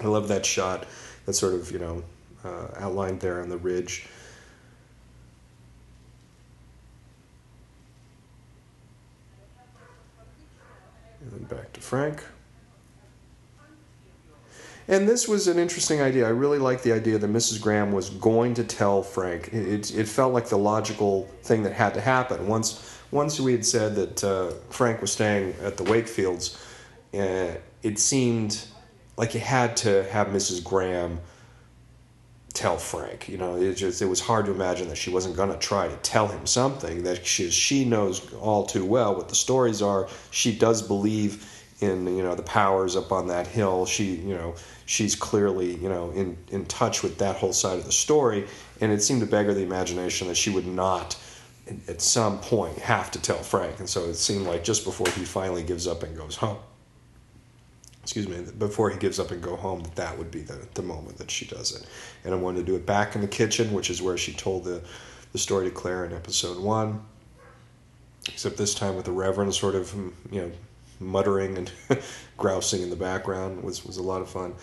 I 0.00 0.06
love 0.06 0.28
that 0.28 0.46
shot. 0.46 0.86
That 1.26 1.32
sort 1.32 1.54
of 1.54 1.72
you 1.72 1.80
know 1.80 2.04
uh, 2.44 2.68
outlined 2.76 3.20
there 3.20 3.42
on 3.42 3.48
the 3.48 3.58
ridge. 3.58 4.06
And 11.22 11.32
then 11.32 11.44
back 11.44 11.72
to 11.74 11.80
Frank. 11.80 12.22
And 14.88 15.08
this 15.08 15.28
was 15.28 15.46
an 15.46 15.58
interesting 15.58 16.00
idea. 16.00 16.26
I 16.26 16.30
really 16.30 16.58
liked 16.58 16.82
the 16.82 16.92
idea 16.92 17.16
that 17.16 17.30
Mrs. 17.30 17.60
Graham 17.60 17.92
was 17.92 18.10
going 18.10 18.54
to 18.54 18.64
tell 18.64 19.02
Frank. 19.02 19.52
It, 19.52 19.94
it 19.94 20.08
felt 20.08 20.34
like 20.34 20.48
the 20.48 20.58
logical 20.58 21.28
thing 21.42 21.62
that 21.62 21.72
had 21.72 21.94
to 21.94 22.00
happen. 22.00 22.48
Once, 22.48 22.98
once 23.12 23.38
we 23.38 23.52
had 23.52 23.64
said 23.64 23.94
that 23.94 24.24
uh, 24.24 24.50
Frank 24.70 25.00
was 25.00 25.12
staying 25.12 25.54
at 25.62 25.76
the 25.76 25.84
Wakefields, 25.84 26.58
uh, 27.14 27.54
it 27.82 27.98
seemed 27.98 28.64
like 29.16 29.34
you 29.34 29.40
had 29.40 29.76
to 29.78 30.04
have 30.10 30.28
Mrs. 30.28 30.64
Graham 30.64 31.20
tell 32.52 32.76
Frank. 32.76 33.28
You 33.28 33.38
know, 33.38 33.56
it 33.56 33.74
just 33.74 34.02
it 34.02 34.06
was 34.06 34.20
hard 34.20 34.46
to 34.46 34.52
imagine 34.52 34.88
that 34.88 34.96
she 34.96 35.10
wasn't 35.10 35.36
going 35.36 35.50
to 35.50 35.58
try 35.58 35.88
to 35.88 35.96
tell 35.96 36.28
him 36.28 36.46
something 36.46 37.02
that 37.04 37.26
she 37.26 37.50
she 37.50 37.84
knows 37.84 38.32
all 38.34 38.66
too 38.66 38.84
well 38.84 39.14
what 39.14 39.28
the 39.28 39.34
stories 39.34 39.82
are. 39.82 40.08
She 40.30 40.56
does 40.56 40.82
believe 40.82 41.48
in 41.80 42.06
you 42.16 42.22
know 42.22 42.34
the 42.34 42.42
powers 42.42 42.96
up 42.96 43.12
on 43.12 43.26
that 43.28 43.46
hill. 43.46 43.86
She 43.86 44.16
you 44.16 44.34
know 44.34 44.54
she's 44.86 45.14
clearly 45.14 45.76
you 45.76 45.88
know 45.88 46.10
in 46.10 46.36
in 46.50 46.66
touch 46.66 47.02
with 47.02 47.18
that 47.18 47.36
whole 47.36 47.52
side 47.52 47.78
of 47.78 47.84
the 47.84 47.92
story, 47.92 48.46
and 48.80 48.92
it 48.92 49.02
seemed 49.02 49.20
to 49.20 49.26
beggar 49.26 49.54
the 49.54 49.62
imagination 49.62 50.28
that 50.28 50.36
she 50.36 50.50
would 50.50 50.66
not 50.66 51.16
at 51.88 52.00
some 52.00 52.38
point 52.40 52.78
have 52.78 53.10
to 53.12 53.20
tell 53.20 53.36
Frank. 53.36 53.78
And 53.78 53.88
so 53.88 54.04
it 54.04 54.14
seemed 54.14 54.46
like 54.46 54.64
just 54.64 54.84
before 54.84 55.08
he 55.10 55.24
finally 55.24 55.62
gives 55.62 55.86
up 55.86 56.02
and 56.02 56.16
goes 56.16 56.36
home, 56.36 56.58
excuse 58.02 58.28
me, 58.28 58.44
before 58.58 58.90
he 58.90 58.98
gives 58.98 59.20
up 59.20 59.30
and 59.30 59.40
go 59.40 59.54
home, 59.56 59.80
that 59.82 59.94
that 59.94 60.18
would 60.18 60.30
be 60.30 60.40
the, 60.40 60.58
the 60.74 60.82
moment 60.82 61.18
that 61.18 61.30
she 61.30 61.46
does 61.46 61.74
it. 61.74 61.86
And 62.24 62.34
I 62.34 62.36
wanted 62.36 62.60
to 62.60 62.64
do 62.64 62.74
it 62.74 62.84
back 62.84 63.14
in 63.14 63.20
the 63.20 63.28
kitchen, 63.28 63.72
which 63.72 63.90
is 63.90 64.02
where 64.02 64.16
she 64.16 64.32
told 64.32 64.64
the, 64.64 64.82
the 65.32 65.38
story 65.38 65.68
to 65.68 65.74
Claire 65.74 66.04
in 66.04 66.12
episode 66.12 66.58
one. 66.58 67.04
Except 68.28 68.56
this 68.56 68.74
time 68.74 68.96
with 68.96 69.04
the 69.04 69.12
Reverend 69.12 69.54
sort 69.54 69.74
of, 69.74 69.90
mm, 69.92 70.12
you 70.30 70.42
know, 70.42 70.52
muttering 70.98 71.58
and 71.58 71.72
grousing 72.36 72.82
in 72.82 72.90
the 72.90 72.96
background 72.96 73.62
was, 73.62 73.84
was 73.84 73.96
a 73.96 74.02
lot 74.02 74.20
of 74.20 74.28
fun. 74.28 74.54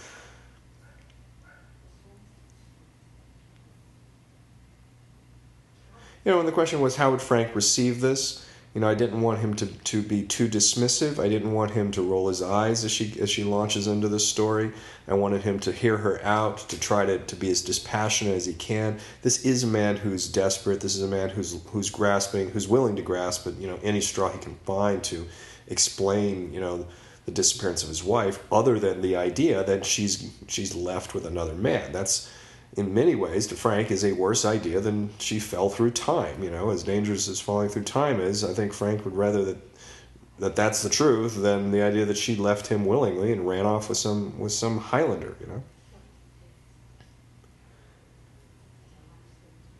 You 6.25 6.33
know, 6.33 6.39
and 6.39 6.47
the 6.47 6.53
question 6.53 6.81
was 6.81 6.97
how 6.97 7.11
would 7.11 7.21
Frank 7.21 7.55
receive 7.55 8.01
this? 8.01 8.45
You 8.73 8.81
know, 8.81 8.87
I 8.87 8.93
didn't 8.93 9.21
want 9.21 9.39
him 9.39 9.55
to, 9.55 9.65
to 9.65 10.03
be 10.03 10.21
too 10.21 10.47
dismissive. 10.47 11.17
I 11.17 11.27
didn't 11.27 11.53
want 11.53 11.71
him 11.71 11.89
to 11.91 12.03
roll 12.03 12.27
his 12.27 12.43
eyes 12.43 12.85
as 12.85 12.91
she 12.91 13.19
as 13.19 13.29
she 13.29 13.43
launches 13.43 13.87
into 13.87 14.07
this 14.07 14.27
story. 14.27 14.71
I 15.07 15.15
wanted 15.15 15.41
him 15.41 15.59
to 15.61 15.71
hear 15.71 15.97
her 15.97 16.23
out, 16.23 16.59
to 16.69 16.79
try 16.79 17.05
to, 17.05 17.17
to 17.17 17.35
be 17.35 17.49
as 17.49 17.63
dispassionate 17.63 18.35
as 18.35 18.45
he 18.45 18.53
can. 18.53 18.99
This 19.23 19.43
is 19.43 19.63
a 19.63 19.67
man 19.67 19.97
who's 19.97 20.27
desperate. 20.27 20.81
This 20.81 20.95
is 20.95 21.01
a 21.01 21.07
man 21.07 21.29
who's 21.29 21.59
who's 21.71 21.89
grasping, 21.89 22.51
who's 22.51 22.67
willing 22.67 22.95
to 22.95 23.01
grasp 23.01 23.47
at 23.47 23.55
you 23.55 23.65
know 23.65 23.79
any 23.81 24.01
straw 24.01 24.29
he 24.29 24.37
can 24.37 24.55
find 24.65 25.03
to 25.05 25.25
explain 25.67 26.53
you 26.53 26.61
know 26.61 26.85
the 27.25 27.31
disappearance 27.31 27.81
of 27.81 27.89
his 27.89 28.03
wife, 28.03 28.43
other 28.51 28.79
than 28.79 29.01
the 29.01 29.15
idea 29.15 29.63
that 29.63 29.83
she's 29.83 30.29
she's 30.47 30.75
left 30.75 31.15
with 31.15 31.25
another 31.25 31.55
man. 31.55 31.91
That's 31.91 32.29
in 32.77 32.93
many 32.93 33.15
ways, 33.15 33.47
to 33.47 33.55
Frank, 33.55 33.89
is 33.91 34.03
a 34.03 34.13
worse 34.13 34.45
idea 34.45 34.79
than 34.79 35.09
she 35.17 35.39
fell 35.39 35.69
through 35.69 35.91
time. 35.91 36.43
You 36.43 36.51
know, 36.51 36.69
as 36.69 36.83
dangerous 36.83 37.27
as 37.27 37.39
falling 37.39 37.69
through 37.69 37.83
time 37.83 38.19
is, 38.19 38.43
I 38.43 38.53
think 38.53 38.73
Frank 38.73 39.05
would 39.05 39.15
rather 39.15 39.43
that 39.45 39.57
that 40.39 40.55
that's 40.55 40.83
the 40.83 40.89
truth 40.89 41.41
than 41.41 41.71
the 41.71 41.81
idea 41.81 42.05
that 42.05 42.17
she 42.17 42.35
left 42.35 42.67
him 42.67 42.85
willingly 42.85 43.33
and 43.33 43.47
ran 43.47 43.65
off 43.65 43.89
with 43.89 43.97
some 43.97 44.37
with 44.39 44.51
some 44.51 44.77
Highlander. 44.77 45.35
You 45.41 45.47
know. 45.47 45.63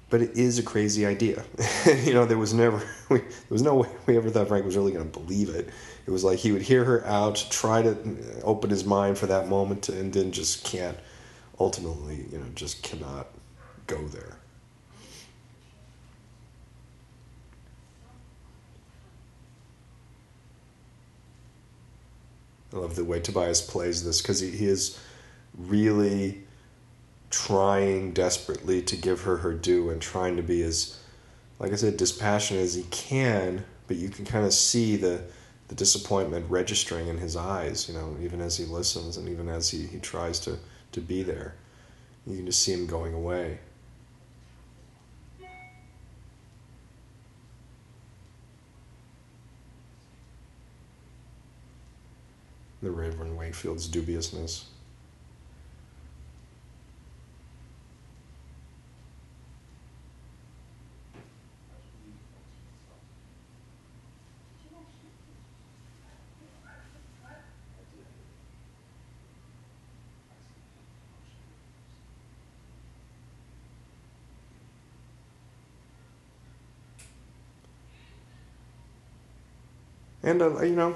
But 0.10 0.24
it 0.24 0.32
is 0.36 0.58
a 0.58 0.64
crazy 0.64 1.06
idea. 1.06 1.44
you 2.04 2.16
know, 2.16 2.26
there 2.26 2.40
was 2.40 2.56
never 2.56 2.82
we, 3.10 3.20
there 3.20 3.30
was 3.50 3.62
no 3.62 3.76
way 3.76 3.90
we 4.08 4.18
ever 4.18 4.32
thought 4.32 4.48
Frank 4.48 4.66
was 4.66 4.76
really 4.76 4.92
going 4.92 5.10
to 5.10 5.20
believe 5.20 5.50
it. 5.50 5.70
It 6.08 6.12
was 6.12 6.24
like 6.24 6.40
he 6.40 6.52
would 6.52 6.64
hear 6.64 6.84
her 6.84 7.06
out, 7.06 7.46
try 7.52 7.84
to 7.84 7.96
open 8.44 8.72
his 8.72 8.84
mind 8.84 9.20
for 9.20 9.28
that 9.28 9.48
moment, 9.48 9.90
and 9.90 10.12
then 10.12 10.32
just 10.32 10.64
can't 10.64 10.98
ultimately, 11.60 12.26
you 12.32 12.38
know, 12.38 12.46
just 12.56 12.82
cannot 12.84 13.28
go 13.88 14.08
there. 14.08 14.38
I 22.74 22.78
love 22.78 22.96
the 22.96 23.04
way 23.04 23.20
Tobias 23.20 23.62
plays 23.62 24.06
this 24.06 24.22
because 24.22 24.40
he, 24.40 24.52
he 24.52 24.68
is 24.68 25.00
really 25.58 26.44
trying 27.32 28.12
desperately 28.12 28.82
to 28.84 28.96
give 28.96 29.22
her 29.22 29.38
her 29.38 29.54
due 29.54 29.90
and 29.90 30.02
trying 30.02 30.38
to 30.38 30.44
be 30.44 30.62
as, 30.64 31.00
like 31.58 31.72
I 31.72 31.76
said, 31.76 31.98
dispassionate 31.98 32.64
as 32.64 32.76
he 32.76 32.84
can, 32.84 33.66
but 33.88 33.98
you 33.98 34.10
can 34.10 34.26
kind 34.26 34.46
of 34.46 34.54
see 34.54 34.96
the, 34.96 35.24
the 35.68 35.76
disappointment 35.76 36.46
registering 36.50 37.08
in 37.08 37.18
his 37.18 37.36
eyes, 37.36 37.88
you 37.90 37.96
know, 37.96 38.16
even 38.22 38.40
as 38.40 38.58
he 38.58 38.66
listens 38.66 39.18
and 39.18 39.28
even 39.28 39.50
as 39.50 39.70
he, 39.70 39.88
he 39.88 40.00
tries 40.00 40.40
to 40.42 40.58
to 40.92 41.02
be 41.02 41.24
there. 41.24 41.56
You 42.26 42.38
can 42.38 42.46
just 42.46 42.62
see 42.62 42.74
him 42.74 42.86
going 42.86 43.14
away. 43.14 43.60
The 52.82 52.92
Reverend 52.92 53.38
Wakefield's 53.38 53.88
dubiousness. 53.88 54.66
And 80.30 80.42
uh, 80.42 80.62
you 80.62 80.76
know, 80.76 80.96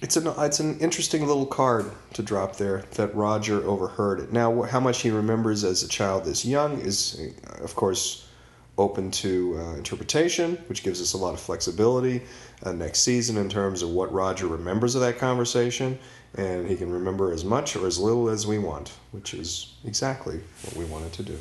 it's 0.00 0.16
an 0.16 0.26
it's 0.38 0.60
an 0.60 0.78
interesting 0.80 1.26
little 1.26 1.46
card 1.46 1.90
to 2.14 2.22
drop 2.22 2.56
there 2.56 2.84
that 2.92 3.14
Roger 3.14 3.64
overheard 3.66 4.20
it. 4.20 4.32
Now, 4.32 4.62
how 4.62 4.80
much 4.80 5.02
he 5.02 5.10
remembers 5.10 5.64
as 5.64 5.82
a 5.82 5.88
child 5.88 6.24
this 6.24 6.44
young 6.44 6.80
is, 6.80 7.20
uh, 7.20 7.62
of 7.64 7.74
course, 7.74 8.28
open 8.76 9.10
to 9.10 9.58
uh, 9.58 9.74
interpretation, 9.74 10.56
which 10.66 10.82
gives 10.82 11.00
us 11.00 11.12
a 11.12 11.16
lot 11.16 11.34
of 11.34 11.40
flexibility 11.40 12.22
uh, 12.64 12.72
next 12.72 13.00
season 13.00 13.36
in 13.36 13.48
terms 13.48 13.82
of 13.82 13.90
what 13.90 14.12
Roger 14.12 14.46
remembers 14.46 14.94
of 14.94 15.00
that 15.00 15.18
conversation, 15.18 15.98
and 16.34 16.68
he 16.68 16.76
can 16.76 16.90
remember 16.90 17.32
as 17.32 17.44
much 17.44 17.76
or 17.76 17.86
as 17.86 17.98
little 17.98 18.28
as 18.28 18.46
we 18.46 18.58
want, 18.58 18.92
which 19.12 19.34
is 19.34 19.74
exactly 19.84 20.40
what 20.62 20.76
we 20.76 20.84
wanted 20.84 21.12
to 21.12 21.22
do. 21.22 21.38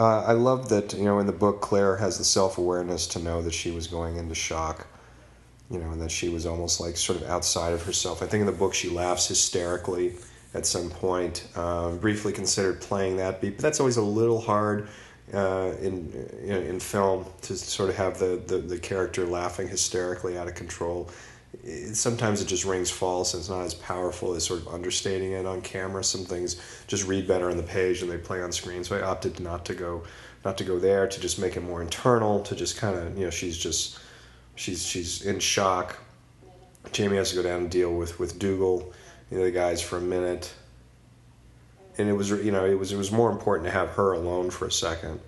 Uh, 0.00 0.24
I 0.26 0.32
love 0.32 0.70
that 0.70 0.94
you 0.94 1.04
know 1.04 1.18
in 1.18 1.26
the 1.26 1.32
book 1.32 1.60
Claire 1.60 1.96
has 1.98 2.16
the 2.16 2.24
self 2.24 2.56
awareness 2.56 3.06
to 3.08 3.18
know 3.18 3.42
that 3.42 3.52
she 3.52 3.70
was 3.70 3.86
going 3.86 4.16
into 4.16 4.34
shock, 4.34 4.86
you 5.70 5.78
know, 5.78 5.90
and 5.90 6.00
that 6.00 6.10
she 6.10 6.30
was 6.30 6.46
almost 6.46 6.80
like 6.80 6.96
sort 6.96 7.20
of 7.20 7.28
outside 7.28 7.74
of 7.74 7.82
herself. 7.82 8.22
I 8.22 8.26
think 8.26 8.40
in 8.40 8.46
the 8.46 8.52
book 8.52 8.72
she 8.72 8.88
laughs 8.88 9.28
hysterically 9.28 10.14
at 10.54 10.64
some 10.64 10.88
point. 10.88 11.46
Um, 11.54 11.98
briefly 11.98 12.32
considered 12.32 12.80
playing 12.80 13.18
that 13.18 13.42
beat, 13.42 13.56
but 13.56 13.62
that's 13.62 13.78
always 13.78 13.98
a 13.98 14.02
little 14.02 14.40
hard 14.40 14.88
uh, 15.34 15.74
in, 15.82 16.10
in, 16.44 16.62
in 16.62 16.80
film 16.80 17.26
to 17.42 17.54
sort 17.54 17.90
of 17.90 17.96
have 17.96 18.18
the, 18.18 18.42
the 18.46 18.56
the 18.56 18.78
character 18.78 19.26
laughing 19.26 19.68
hysterically 19.68 20.38
out 20.38 20.48
of 20.48 20.54
control 20.54 21.10
sometimes 21.92 22.40
it 22.40 22.46
just 22.46 22.64
rings 22.64 22.90
false 22.90 23.34
and 23.34 23.40
it's 23.40 23.50
not 23.50 23.62
as 23.62 23.74
powerful 23.74 24.34
as 24.34 24.44
sort 24.44 24.60
of 24.60 24.68
understating 24.68 25.32
it 25.32 25.46
on 25.46 25.60
camera. 25.60 26.02
Some 26.02 26.24
things 26.24 26.60
just 26.86 27.06
read 27.06 27.26
better 27.26 27.50
on 27.50 27.56
the 27.56 27.62
page 27.62 28.02
and 28.02 28.10
they 28.10 28.18
play 28.18 28.42
on 28.42 28.52
screen. 28.52 28.84
So 28.84 28.96
I 28.96 29.02
opted 29.02 29.40
not 29.40 29.64
to 29.66 29.74
go, 29.74 30.04
not 30.44 30.56
to 30.58 30.64
go 30.64 30.78
there 30.78 31.06
to 31.06 31.20
just 31.20 31.38
make 31.38 31.56
it 31.56 31.62
more 31.62 31.82
internal. 31.82 32.40
To 32.42 32.54
just 32.54 32.76
kind 32.76 32.96
of 32.96 33.18
you 33.18 33.24
know 33.24 33.30
she's 33.30 33.58
just 33.58 33.98
she's 34.54 34.86
she's 34.86 35.22
in 35.26 35.38
shock. 35.40 35.98
Jamie 36.92 37.16
has 37.16 37.30
to 37.30 37.36
go 37.36 37.42
down 37.42 37.62
and 37.62 37.70
deal 37.70 37.94
with 37.94 38.18
with 38.18 38.38
Dougal, 38.38 38.92
you 39.30 39.38
know, 39.38 39.44
the 39.44 39.50
guys 39.50 39.82
for 39.82 39.98
a 39.98 40.02
minute. 40.02 40.52
And 41.98 42.08
it 42.08 42.12
was 42.12 42.30
you 42.30 42.52
know 42.52 42.64
it 42.64 42.78
was 42.78 42.92
it 42.92 42.96
was 42.96 43.10
more 43.10 43.30
important 43.30 43.66
to 43.66 43.72
have 43.72 43.90
her 43.90 44.12
alone 44.12 44.50
for 44.50 44.66
a 44.66 44.72
second. 44.72 45.20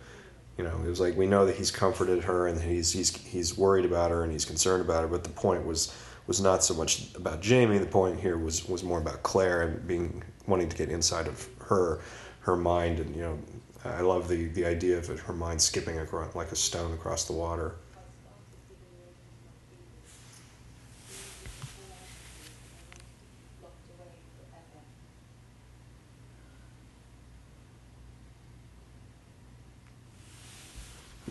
You 0.56 0.64
know, 0.64 0.78
it 0.84 0.88
was 0.88 1.00
like 1.00 1.16
we 1.16 1.26
know 1.26 1.46
that 1.46 1.56
he's 1.56 1.70
comforted 1.70 2.24
her 2.24 2.46
and 2.46 2.60
he's 2.60 2.92
he's 2.92 3.14
he's 3.16 3.58
worried 3.58 3.84
about 3.84 4.10
her 4.12 4.22
and 4.22 4.32
he's 4.32 4.44
concerned 4.44 4.82
about 4.82 5.02
her, 5.02 5.08
but 5.08 5.24
the 5.24 5.30
point 5.30 5.66
was 5.66 5.92
was 6.26 6.40
not 6.40 6.62
so 6.62 6.74
much 6.74 7.14
about 7.14 7.40
Jamie. 7.40 7.78
The 7.78 7.86
point 7.86 8.20
here 8.20 8.38
was 8.38 8.68
was 8.68 8.82
more 8.82 8.98
about 8.98 9.22
Claire 9.22 9.62
and 9.62 9.86
being 9.86 10.22
wanting 10.46 10.68
to 10.68 10.76
get 10.76 10.88
inside 10.88 11.26
of 11.26 11.48
her 11.66 12.00
her 12.40 12.56
mind. 12.56 13.00
And 13.00 13.14
you 13.14 13.22
know, 13.22 13.38
I 13.84 14.00
love 14.00 14.28
the 14.28 14.48
the 14.48 14.64
idea 14.64 14.98
of 14.98 15.10
it, 15.10 15.18
her 15.20 15.32
mind 15.32 15.60
skipping 15.60 15.98
across 15.98 16.34
like 16.34 16.52
a 16.52 16.56
stone 16.56 16.92
across 16.92 17.24
the 17.24 17.32
water. 17.32 17.74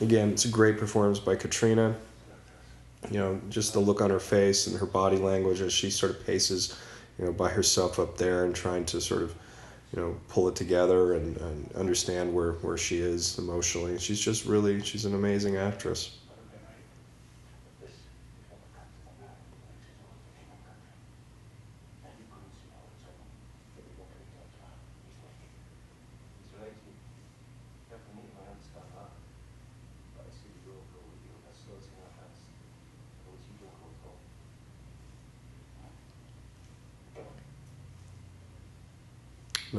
Again, 0.01 0.31
it's 0.31 0.45
a 0.45 0.47
great 0.47 0.79
performance 0.79 1.19
by 1.19 1.35
Katrina 1.35 1.95
you 3.09 3.17
know, 3.17 3.39
just 3.49 3.73
the 3.73 3.79
look 3.79 4.01
on 4.01 4.09
her 4.09 4.19
face 4.19 4.67
and 4.67 4.77
her 4.77 4.85
body 4.85 5.17
language 5.17 5.61
as 5.61 5.73
she 5.73 5.89
sort 5.89 6.11
of 6.11 6.25
paces, 6.25 6.77
you 7.17 7.25
know, 7.25 7.31
by 7.31 7.49
herself 7.49 7.99
up 7.99 8.17
there 8.17 8.45
and 8.45 8.55
trying 8.55 8.85
to 8.85 9.01
sort 9.01 9.23
of, 9.23 9.35
you 9.93 10.01
know, 10.01 10.15
pull 10.29 10.47
it 10.47 10.55
together 10.55 11.15
and, 11.15 11.37
and 11.37 11.71
understand 11.73 12.33
where, 12.33 12.53
where 12.53 12.77
she 12.77 12.99
is 12.99 13.37
emotionally. 13.39 13.97
She's 13.97 14.19
just 14.19 14.45
really, 14.45 14.81
she's 14.81 15.05
an 15.05 15.15
amazing 15.15 15.57
actress. 15.57 16.17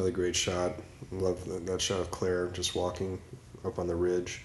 Another 0.02 0.16
great 0.16 0.34
shot. 0.34 0.72
Love 1.12 1.44
that, 1.44 1.64
that 1.64 1.80
shot 1.80 2.00
of 2.00 2.10
Claire 2.10 2.48
just 2.48 2.74
walking 2.74 3.20
up 3.64 3.78
on 3.78 3.86
the 3.86 3.94
ridge. 3.94 4.42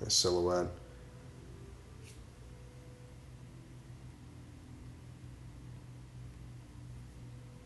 Nice 0.00 0.14
silhouette. 0.14 0.68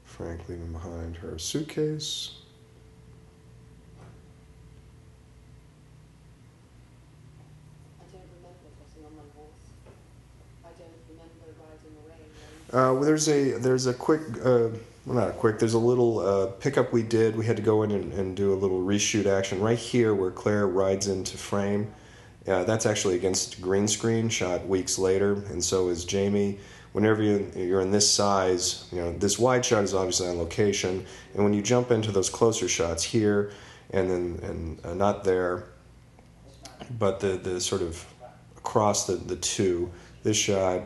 Frank 0.04 0.48
leaving 0.48 0.72
behind 0.72 1.16
her 1.16 1.38
suitcase. 1.38 2.36
Uh, 12.70 12.92
well, 12.92 13.00
there's 13.00 13.28
a 13.28 13.52
there's 13.58 13.86
a 13.86 13.92
quick 13.92 14.22
uh, 14.42 14.68
well 15.08 15.26
not 15.26 15.38
quick. 15.38 15.58
There's 15.58 15.74
a 15.74 15.78
little 15.78 16.18
uh, 16.18 16.46
pickup 16.60 16.92
we 16.92 17.02
did. 17.02 17.34
We 17.34 17.46
had 17.46 17.56
to 17.56 17.62
go 17.62 17.82
in 17.82 17.92
and, 17.92 18.12
and 18.12 18.36
do 18.36 18.52
a 18.52 18.56
little 18.56 18.82
reshoot 18.82 19.24
action 19.24 19.58
right 19.58 19.78
here 19.78 20.14
where 20.14 20.30
Claire 20.30 20.66
rides 20.66 21.08
into 21.08 21.38
frame. 21.38 21.90
Uh, 22.46 22.64
that's 22.64 22.84
actually 22.84 23.16
against 23.16 23.60
green 23.62 23.88
screen 23.88 24.28
shot 24.28 24.66
weeks 24.66 24.98
later. 24.98 25.32
And 25.32 25.64
so 25.64 25.88
is 25.88 26.04
Jamie. 26.04 26.58
Whenever 26.92 27.22
you, 27.22 27.50
you're 27.56 27.80
in 27.80 27.90
this 27.90 28.10
size 28.10 28.86
you 28.92 28.98
know 28.98 29.12
this 29.12 29.38
wide 29.38 29.64
shot 29.64 29.82
is 29.82 29.94
obviously 29.94 30.28
on 30.28 30.36
location. 30.36 31.06
And 31.34 31.42
when 31.42 31.54
you 31.54 31.62
jump 31.62 31.90
into 31.90 32.12
those 32.12 32.28
closer 32.28 32.68
shots 32.68 33.02
here 33.02 33.50
and 33.90 34.10
then 34.10 34.40
and 34.42 34.84
uh, 34.84 34.92
not 34.92 35.24
there 35.24 35.64
but 36.98 37.20
the 37.20 37.38
the 37.38 37.60
sort 37.60 37.80
of 37.80 38.04
across 38.58 39.06
the 39.06 39.14
the 39.14 39.36
two 39.36 39.90
this 40.22 40.36
shot 40.36 40.82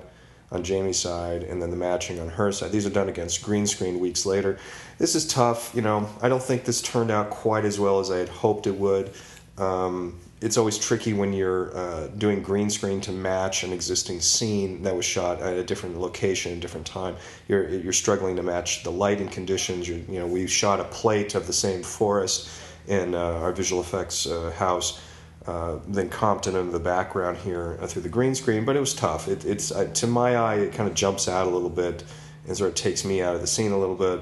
on 0.52 0.62
Jamie's 0.62 0.98
side 0.98 1.42
and 1.42 1.60
then 1.60 1.70
the 1.70 1.76
matching 1.76 2.20
on 2.20 2.28
her 2.28 2.52
side. 2.52 2.70
These 2.70 2.86
are 2.86 2.90
done 2.90 3.08
against 3.08 3.42
green 3.42 3.66
screen 3.66 3.98
weeks 3.98 4.26
later. 4.26 4.58
This 4.98 5.14
is 5.14 5.26
tough. 5.26 5.72
You 5.74 5.82
know, 5.82 6.08
I 6.20 6.28
don't 6.28 6.42
think 6.42 6.64
this 6.64 6.82
turned 6.82 7.10
out 7.10 7.30
quite 7.30 7.64
as 7.64 7.80
well 7.80 7.98
as 8.00 8.10
I 8.10 8.18
had 8.18 8.28
hoped 8.28 8.66
it 8.66 8.76
would. 8.76 9.12
Um, 9.58 10.20
it's 10.40 10.56
always 10.56 10.76
tricky 10.76 11.12
when 11.12 11.32
you're 11.32 11.76
uh, 11.76 12.08
doing 12.18 12.42
green 12.42 12.68
screen 12.68 13.00
to 13.02 13.12
match 13.12 13.62
an 13.62 13.72
existing 13.72 14.20
scene 14.20 14.82
that 14.82 14.94
was 14.94 15.04
shot 15.04 15.40
at 15.40 15.56
a 15.56 15.62
different 15.62 15.98
location, 15.98 16.58
different 16.58 16.86
time. 16.86 17.16
You're 17.48 17.68
you're 17.68 17.92
struggling 17.92 18.34
to 18.36 18.42
match 18.42 18.82
the 18.82 18.90
lighting 18.90 19.28
conditions. 19.28 19.88
You're, 19.88 19.98
you 19.98 20.18
know, 20.18 20.26
we 20.26 20.48
shot 20.48 20.80
a 20.80 20.84
plate 20.84 21.36
of 21.36 21.46
the 21.46 21.52
same 21.52 21.82
forest 21.82 22.50
in 22.88 23.14
uh, 23.14 23.18
our 23.18 23.52
visual 23.52 23.80
effects 23.80 24.26
uh, 24.26 24.50
house 24.50 25.00
uh, 25.46 25.78
then 25.88 26.08
Compton 26.08 26.56
in 26.56 26.70
the 26.70 26.78
background 26.78 27.36
here 27.38 27.78
uh, 27.80 27.86
through 27.86 28.02
the 28.02 28.08
green 28.08 28.34
screen. 28.34 28.64
But 28.64 28.76
it 28.76 28.80
was 28.80 28.94
tough. 28.94 29.28
It, 29.28 29.44
it's 29.44 29.72
uh, 29.72 29.86
to 29.94 30.06
my 30.06 30.36
eye, 30.36 30.56
it 30.56 30.72
kind 30.72 30.88
of 30.88 30.94
jumps 30.94 31.28
out 31.28 31.46
a 31.46 31.50
little 31.50 31.70
bit 31.70 32.04
and 32.46 32.56
sort 32.56 32.70
of 32.70 32.74
takes 32.74 33.04
me 33.04 33.22
out 33.22 33.34
of 33.34 33.40
the 33.40 33.46
scene 33.46 33.72
a 33.72 33.78
little 33.78 33.94
bit. 33.94 34.20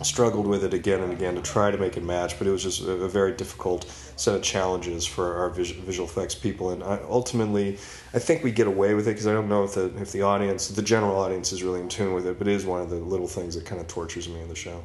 Struggled 0.00 0.46
with 0.46 0.62
it 0.62 0.72
again 0.74 1.00
and 1.00 1.12
again 1.12 1.34
to 1.34 1.42
try 1.42 1.72
to 1.72 1.76
make 1.76 1.96
it 1.96 2.04
match, 2.04 2.38
but 2.38 2.46
it 2.46 2.52
was 2.52 2.62
just 2.62 2.82
a, 2.82 2.92
a 2.92 3.08
very 3.08 3.32
difficult 3.32 3.90
set 4.14 4.32
of 4.32 4.42
challenges 4.42 5.04
for 5.04 5.34
our 5.34 5.50
visual, 5.50 5.82
visual 5.82 6.08
effects 6.08 6.36
people. 6.36 6.70
And 6.70 6.84
I, 6.84 7.00
ultimately, 7.08 7.78
I 8.14 8.20
think 8.20 8.44
we 8.44 8.52
get 8.52 8.68
away 8.68 8.94
with 8.94 9.08
it 9.08 9.12
because 9.12 9.26
I 9.26 9.32
don't 9.32 9.48
know 9.48 9.64
if 9.64 9.74
the 9.74 9.86
if 10.00 10.12
the 10.12 10.22
audience, 10.22 10.68
the 10.68 10.82
general 10.82 11.18
audience, 11.18 11.50
is 11.50 11.64
really 11.64 11.80
in 11.80 11.88
tune 11.88 12.14
with 12.14 12.28
it. 12.28 12.38
But 12.38 12.46
it 12.46 12.54
is 12.54 12.64
one 12.64 12.80
of 12.80 12.90
the 12.90 12.96
little 12.96 13.26
things 13.26 13.56
that 13.56 13.64
kind 13.64 13.80
of 13.80 13.88
tortures 13.88 14.28
me 14.28 14.40
in 14.40 14.48
the 14.48 14.54
show. 14.54 14.84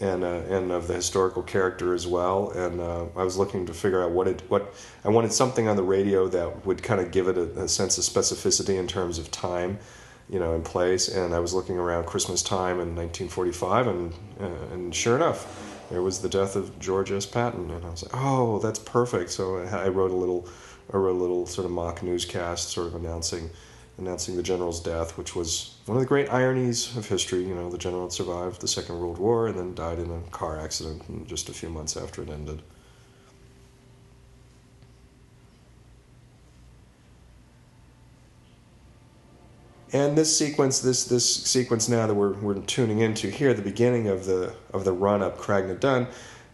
and, 0.00 0.24
uh, 0.24 0.42
and 0.48 0.72
of 0.72 0.88
the 0.88 0.94
historical 0.94 1.42
character 1.42 1.94
as 1.94 2.06
well. 2.06 2.50
And 2.50 2.80
uh, 2.80 3.06
I 3.16 3.22
was 3.22 3.36
looking 3.36 3.66
to 3.66 3.74
figure 3.74 4.02
out 4.02 4.10
what 4.12 4.26
it, 4.26 4.42
what 4.48 4.74
I 5.04 5.08
wanted 5.08 5.32
something 5.32 5.68
on 5.68 5.76
the 5.76 5.82
radio 5.82 6.26
that 6.28 6.64
would 6.66 6.82
kind 6.82 7.00
of 7.00 7.10
give 7.10 7.28
it 7.28 7.36
a, 7.36 7.64
a 7.64 7.68
sense 7.68 7.98
of 7.98 8.04
specificity 8.04 8.78
in 8.78 8.86
terms 8.86 9.18
of 9.18 9.30
time, 9.30 9.78
you 10.28 10.38
know, 10.38 10.54
in 10.54 10.62
place. 10.62 11.08
And 11.08 11.34
I 11.34 11.38
was 11.38 11.52
looking 11.52 11.78
around 11.78 12.06
Christmas 12.06 12.42
time 12.42 12.80
in 12.80 12.96
1945, 12.96 13.86
and 13.86 14.14
uh, 14.40 14.74
and 14.74 14.94
sure 14.94 15.16
enough, 15.16 15.86
there 15.90 16.02
was 16.02 16.20
the 16.20 16.28
death 16.28 16.56
of 16.56 16.78
George 16.78 17.12
S. 17.12 17.26
Patton, 17.26 17.70
and 17.70 17.84
I 17.84 17.90
was 17.90 18.02
like, 18.02 18.12
oh, 18.14 18.58
that's 18.60 18.78
perfect. 18.78 19.30
So 19.30 19.58
I 19.58 19.88
wrote 19.88 20.12
a 20.12 20.16
little 20.16 20.48
I 20.92 20.96
wrote 20.96 21.16
a 21.16 21.20
little 21.20 21.46
sort 21.46 21.66
of 21.66 21.72
mock 21.72 22.02
newscast, 22.02 22.70
sort 22.70 22.86
of 22.86 22.94
announcing 22.94 23.50
announcing 24.00 24.36
the 24.36 24.42
general's 24.42 24.82
death, 24.82 25.16
which 25.16 25.36
was 25.36 25.76
one 25.86 25.96
of 25.96 26.02
the 26.02 26.08
great 26.08 26.30
ironies 26.30 26.96
of 26.96 27.08
history. 27.08 27.44
You 27.44 27.54
know, 27.54 27.70
the 27.70 27.78
general 27.78 28.02
had 28.02 28.12
survived 28.12 28.60
the 28.60 28.68
Second 28.68 28.98
World 28.98 29.18
War 29.18 29.48
and 29.48 29.58
then 29.58 29.74
died 29.74 29.98
in 29.98 30.10
a 30.10 30.20
car 30.30 30.58
accident 30.58 31.28
just 31.28 31.48
a 31.48 31.52
few 31.52 31.68
months 31.68 31.96
after 31.96 32.22
it 32.22 32.30
ended. 32.30 32.62
And 39.92 40.16
this 40.16 40.36
sequence, 40.36 40.80
this 40.80 41.04
this 41.04 41.26
sequence 41.44 41.88
now 41.88 42.06
that 42.06 42.14
we're, 42.14 42.34
we're 42.34 42.60
tuning 42.60 43.00
into 43.00 43.28
here, 43.28 43.52
the 43.52 43.62
beginning 43.62 44.06
of 44.06 44.24
the 44.24 44.54
of 44.72 44.84
the 44.84 44.92
run 44.92 45.20
up 45.20 45.36
Craigh 45.36 45.66
na 45.66 45.74
Dun, 45.74 46.06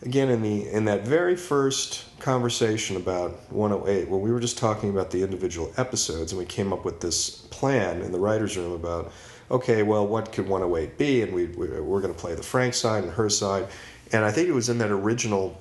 again 0.02 0.30
in 0.30 0.40
the 0.40 0.66
in 0.68 0.86
that 0.86 1.06
very 1.06 1.36
first 1.36 2.05
conversation 2.18 2.96
about 2.96 3.32
108 3.52 4.08
where 4.08 4.18
we 4.18 4.30
were 4.30 4.40
just 4.40 4.58
talking 4.58 4.90
about 4.90 5.10
the 5.10 5.22
individual 5.22 5.72
episodes 5.76 6.32
and 6.32 6.38
we 6.38 6.46
came 6.46 6.72
up 6.72 6.84
with 6.84 7.00
this 7.00 7.30
plan 7.30 8.00
in 8.00 8.12
the 8.12 8.18
writers 8.18 8.56
room 8.56 8.72
about 8.72 9.12
okay 9.50 9.82
well 9.82 10.06
what 10.06 10.32
could 10.32 10.48
108 10.48 10.98
be? 10.98 11.22
And 11.22 11.32
we, 11.32 11.46
we 11.46 11.68
we're 11.80 12.00
going 12.00 12.14
to 12.14 12.18
play 12.18 12.34
the 12.34 12.42
frank 12.42 12.74
side 12.74 13.04
and 13.04 13.12
her 13.12 13.28
side. 13.28 13.68
And 14.12 14.24
i 14.24 14.30
think 14.30 14.48
it 14.48 14.52
was 14.52 14.68
in 14.68 14.78
that 14.78 14.90
original 14.90 15.60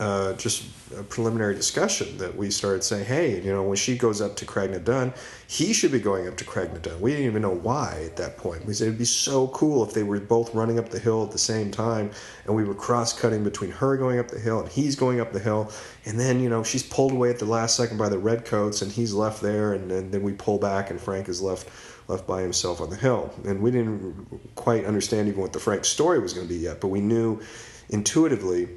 uh, 0.00 0.32
just 0.32 0.64
a 0.98 1.04
preliminary 1.04 1.54
discussion 1.54 2.18
that 2.18 2.36
we 2.36 2.50
started 2.50 2.82
saying, 2.82 3.04
hey, 3.04 3.40
you 3.40 3.52
know, 3.52 3.62
when 3.62 3.76
she 3.76 3.96
goes 3.96 4.20
up 4.20 4.34
to 4.36 4.44
Craigh 4.44 4.66
na 4.66 4.78
Dun, 4.78 5.14
he 5.46 5.72
should 5.72 5.92
be 5.92 6.00
going 6.00 6.26
up 6.26 6.36
to 6.38 6.44
Craigh 6.44 6.68
na 6.68 6.78
Dun. 6.78 7.00
We 7.00 7.12
didn't 7.12 7.26
even 7.26 7.42
know 7.42 7.54
why 7.54 8.02
at 8.04 8.16
that 8.16 8.36
point. 8.36 8.66
We 8.66 8.74
said 8.74 8.88
it'd 8.88 8.98
be 8.98 9.04
so 9.04 9.48
cool 9.48 9.84
if 9.84 9.94
they 9.94 10.02
were 10.02 10.18
both 10.18 10.52
running 10.52 10.80
up 10.80 10.88
the 10.88 10.98
hill 10.98 11.22
at 11.22 11.30
the 11.30 11.38
same 11.38 11.70
time 11.70 12.10
and 12.44 12.56
we 12.56 12.64
were 12.64 12.74
cross 12.74 13.18
cutting 13.18 13.44
between 13.44 13.70
her 13.70 13.96
going 13.96 14.18
up 14.18 14.28
the 14.28 14.40
hill 14.40 14.60
and 14.60 14.68
he's 14.68 14.96
going 14.96 15.20
up 15.20 15.32
the 15.32 15.38
hill. 15.38 15.70
And 16.06 16.18
then, 16.18 16.40
you 16.40 16.48
know, 16.48 16.64
she's 16.64 16.82
pulled 16.82 17.12
away 17.12 17.30
at 17.30 17.38
the 17.38 17.44
last 17.44 17.76
second 17.76 17.96
by 17.96 18.08
the 18.08 18.18
redcoats 18.18 18.82
and 18.82 18.90
he's 18.90 19.14
left 19.14 19.42
there. 19.42 19.74
And, 19.74 19.92
and 19.92 20.10
then 20.10 20.22
we 20.24 20.32
pull 20.32 20.58
back 20.58 20.90
and 20.90 21.00
Frank 21.00 21.28
is 21.28 21.40
left 21.40 21.68
left 22.08 22.26
by 22.26 22.42
himself 22.42 22.80
on 22.80 22.90
the 22.90 22.96
hill. 22.96 23.32
And 23.44 23.62
we 23.62 23.70
didn't 23.70 24.54
quite 24.56 24.84
understand 24.84 25.28
even 25.28 25.40
what 25.40 25.52
the 25.52 25.60
Frank 25.60 25.84
story 25.84 26.18
was 26.18 26.34
going 26.34 26.46
to 26.46 26.52
be 26.52 26.60
yet, 26.60 26.80
but 26.80 26.88
we 26.88 27.00
knew 27.00 27.40
intuitively 27.88 28.68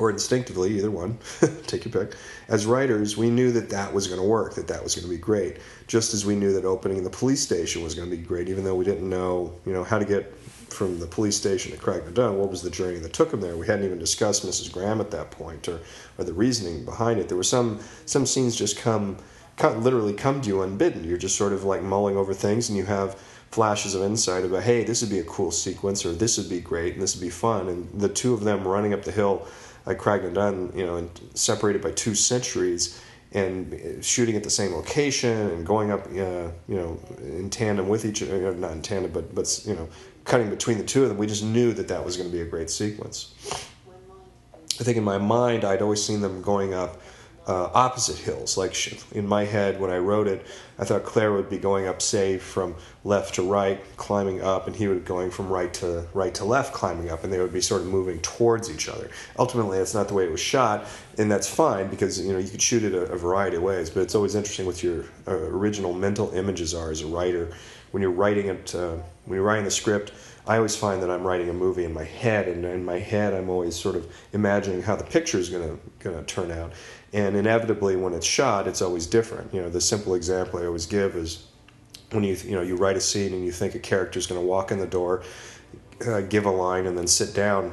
or 0.00 0.08
instinctively, 0.08 0.78
either 0.78 0.90
one, 0.90 1.18
take 1.66 1.84
your 1.84 1.92
pick. 1.92 2.16
As 2.48 2.64
writers, 2.64 3.18
we 3.18 3.28
knew 3.28 3.52
that 3.52 3.68
that 3.68 3.92
was 3.92 4.06
going 4.06 4.18
to 4.18 4.26
work, 4.26 4.54
that 4.54 4.66
that 4.68 4.82
was 4.82 4.94
going 4.94 5.04
to 5.04 5.10
be 5.10 5.18
great. 5.18 5.58
Just 5.88 6.14
as 6.14 6.24
we 6.24 6.34
knew 6.34 6.54
that 6.54 6.64
opening 6.64 7.04
the 7.04 7.10
police 7.10 7.42
station 7.42 7.82
was 7.82 7.94
going 7.94 8.08
to 8.08 8.16
be 8.16 8.22
great, 8.22 8.48
even 8.48 8.64
though 8.64 8.74
we 8.74 8.84
didn't 8.86 9.08
know, 9.08 9.52
you 9.66 9.74
know, 9.74 9.84
how 9.84 9.98
to 9.98 10.06
get 10.06 10.34
from 10.70 10.98
the 10.98 11.06
police 11.06 11.36
station 11.36 11.70
to 11.72 11.76
Craigh 11.76 12.00
na 12.02 12.12
Dun. 12.12 12.38
What 12.38 12.50
was 12.50 12.62
the 12.62 12.70
journey 12.70 12.98
that 12.98 13.12
took 13.12 13.30
him 13.30 13.42
there? 13.42 13.58
We 13.58 13.66
hadn't 13.66 13.84
even 13.84 13.98
discussed 13.98 14.46
Mrs. 14.46 14.72
Graham 14.72 15.02
at 15.02 15.10
that 15.10 15.30
point, 15.30 15.68
or, 15.68 15.80
or 16.16 16.24
the 16.24 16.32
reasoning 16.32 16.86
behind 16.86 17.20
it. 17.20 17.28
There 17.28 17.36
were 17.36 17.42
some 17.42 17.80
some 18.06 18.24
scenes 18.24 18.56
just 18.56 18.78
come, 18.78 19.18
come 19.58 19.82
literally 19.82 20.14
come 20.14 20.40
to 20.40 20.48
you 20.48 20.62
unbidden. 20.62 21.04
You're 21.04 21.18
just 21.18 21.36
sort 21.36 21.52
of 21.52 21.64
like 21.64 21.82
mulling 21.82 22.16
over 22.16 22.32
things, 22.32 22.70
and 22.70 22.78
you 22.78 22.86
have 22.86 23.20
flashes 23.50 23.94
of 23.94 24.02
insight 24.02 24.44
about, 24.44 24.62
hey, 24.62 24.84
this 24.84 25.02
would 25.02 25.10
be 25.10 25.18
a 25.18 25.24
cool 25.24 25.50
sequence, 25.50 26.06
or 26.06 26.12
this 26.12 26.38
would 26.38 26.48
be 26.48 26.60
great, 26.60 26.94
and 26.94 27.02
this 27.02 27.14
would 27.16 27.22
be 27.22 27.30
fun. 27.30 27.68
And 27.68 28.00
the 28.00 28.08
two 28.08 28.32
of 28.32 28.44
them 28.44 28.66
running 28.66 28.94
up 28.94 29.02
the 29.02 29.12
hill 29.12 29.46
like 29.86 29.98
Craigh 29.98 30.22
na 30.22 30.30
Dun, 30.30 30.72
you 30.74 30.86
know, 30.86 31.08
separated 31.34 31.82
by 31.82 31.92
two 31.92 32.14
centuries, 32.14 33.00
and 33.32 34.04
shooting 34.04 34.36
at 34.36 34.42
the 34.42 34.50
same 34.50 34.72
location 34.72 35.50
and 35.50 35.64
going 35.64 35.90
up, 35.90 36.06
uh, 36.06 36.50
you 36.68 36.76
know, 36.76 36.98
in 37.18 37.48
tandem 37.48 37.88
with 37.88 38.04
each 38.04 38.22
other, 38.22 38.52
not 38.54 38.72
in 38.72 38.82
tandem, 38.82 39.12
but 39.12 39.34
but 39.34 39.62
you 39.64 39.74
know, 39.74 39.88
cutting 40.24 40.50
between 40.50 40.78
the 40.78 40.84
two 40.84 41.02
of 41.02 41.08
them. 41.08 41.18
We 41.18 41.26
just 41.26 41.44
knew 41.44 41.72
that 41.74 41.88
that 41.88 42.04
was 42.04 42.16
going 42.16 42.28
to 42.28 42.36
be 42.36 42.42
a 42.42 42.46
great 42.46 42.70
sequence. 42.70 43.34
I 44.80 44.82
think 44.82 44.96
in 44.96 45.04
my 45.04 45.18
mind, 45.18 45.64
I'd 45.64 45.82
always 45.82 46.02
seen 46.02 46.20
them 46.20 46.40
going 46.42 46.74
up 46.74 47.00
uh, 47.46 47.70
opposite 47.74 48.18
hills. 48.18 48.56
Like 48.56 48.74
in 49.12 49.26
my 49.26 49.44
head, 49.44 49.80
when 49.80 49.90
I 49.90 49.98
wrote 49.98 50.28
it, 50.28 50.46
I 50.78 50.84
thought 50.84 51.04
Claire 51.04 51.32
would 51.32 51.50
be 51.50 51.58
going 51.58 51.86
up, 51.86 52.00
say, 52.00 52.38
from 52.38 52.74
left 53.04 53.34
to 53.34 53.42
right, 53.42 53.80
climbing 53.96 54.42
up, 54.42 54.66
and 54.66 54.76
he 54.76 54.88
would 54.88 55.00
be 55.00 55.08
going 55.08 55.30
from 55.30 55.48
right 55.48 55.72
to 55.74 56.06
right 56.14 56.34
to 56.34 56.44
left, 56.44 56.72
climbing 56.72 57.10
up, 57.10 57.24
and 57.24 57.32
they 57.32 57.38
would 57.38 57.52
be 57.52 57.60
sort 57.60 57.82
of 57.82 57.88
moving 57.88 58.20
towards 58.20 58.70
each 58.70 58.88
other. 58.88 59.10
Ultimately, 59.38 59.78
that's 59.78 59.94
not 59.94 60.08
the 60.08 60.14
way 60.14 60.24
it 60.24 60.30
was 60.30 60.40
shot, 60.40 60.86
and 61.18 61.30
that's 61.30 61.48
fine 61.48 61.88
because 61.88 62.20
you 62.24 62.32
know 62.32 62.38
you 62.38 62.50
could 62.50 62.62
shoot 62.62 62.84
it 62.84 62.94
a, 62.94 63.12
a 63.12 63.16
variety 63.16 63.56
of 63.56 63.62
ways. 63.62 63.90
But 63.90 64.02
it's 64.02 64.14
always 64.14 64.34
interesting 64.34 64.66
what 64.66 64.82
your 64.82 65.04
uh, 65.26 65.32
original 65.32 65.92
mental 65.92 66.30
images 66.32 66.74
are 66.74 66.90
as 66.90 67.02
a 67.02 67.06
writer 67.06 67.52
when 67.90 68.02
you're 68.02 68.12
writing 68.12 68.46
it, 68.46 68.74
uh, 68.74 68.96
when 69.24 69.36
you're 69.36 69.44
writing 69.44 69.64
the 69.64 69.70
script, 69.70 70.12
I 70.46 70.56
always 70.56 70.76
find 70.76 71.02
that 71.02 71.10
I'm 71.10 71.24
writing 71.24 71.48
a 71.48 71.52
movie 71.52 71.84
in 71.84 71.92
my 71.92 72.04
head, 72.04 72.48
and 72.48 72.64
in 72.64 72.84
my 72.84 72.98
head, 72.98 73.34
I'm 73.34 73.48
always 73.48 73.76
sort 73.76 73.96
of 73.96 74.10
imagining 74.32 74.82
how 74.82 74.96
the 74.96 75.04
picture 75.04 75.38
is 75.38 75.50
going 75.50 75.78
to 76.00 76.22
turn 76.24 76.50
out. 76.50 76.72
And 77.12 77.36
inevitably, 77.36 77.96
when 77.96 78.12
it's 78.12 78.26
shot, 78.26 78.68
it's 78.68 78.82
always 78.82 79.06
different. 79.06 79.52
You 79.52 79.62
know, 79.62 79.68
the 79.68 79.80
simple 79.80 80.14
example 80.14 80.60
I 80.60 80.66
always 80.66 80.86
give 80.86 81.16
is 81.16 81.46
when 82.12 82.24
you 82.24 82.34
you 82.34 82.52
know 82.52 82.62
you 82.62 82.76
write 82.76 82.96
a 82.96 83.00
scene 83.00 83.32
and 83.32 83.44
you 83.44 83.52
think 83.52 83.74
a 83.74 83.78
character 83.78 84.18
is 84.18 84.26
going 84.26 84.40
to 84.40 84.46
walk 84.46 84.70
in 84.70 84.78
the 84.78 84.86
door, 84.86 85.22
uh, 86.06 86.20
give 86.22 86.46
a 86.46 86.50
line, 86.50 86.86
and 86.86 86.96
then 86.96 87.06
sit 87.06 87.34
down 87.34 87.72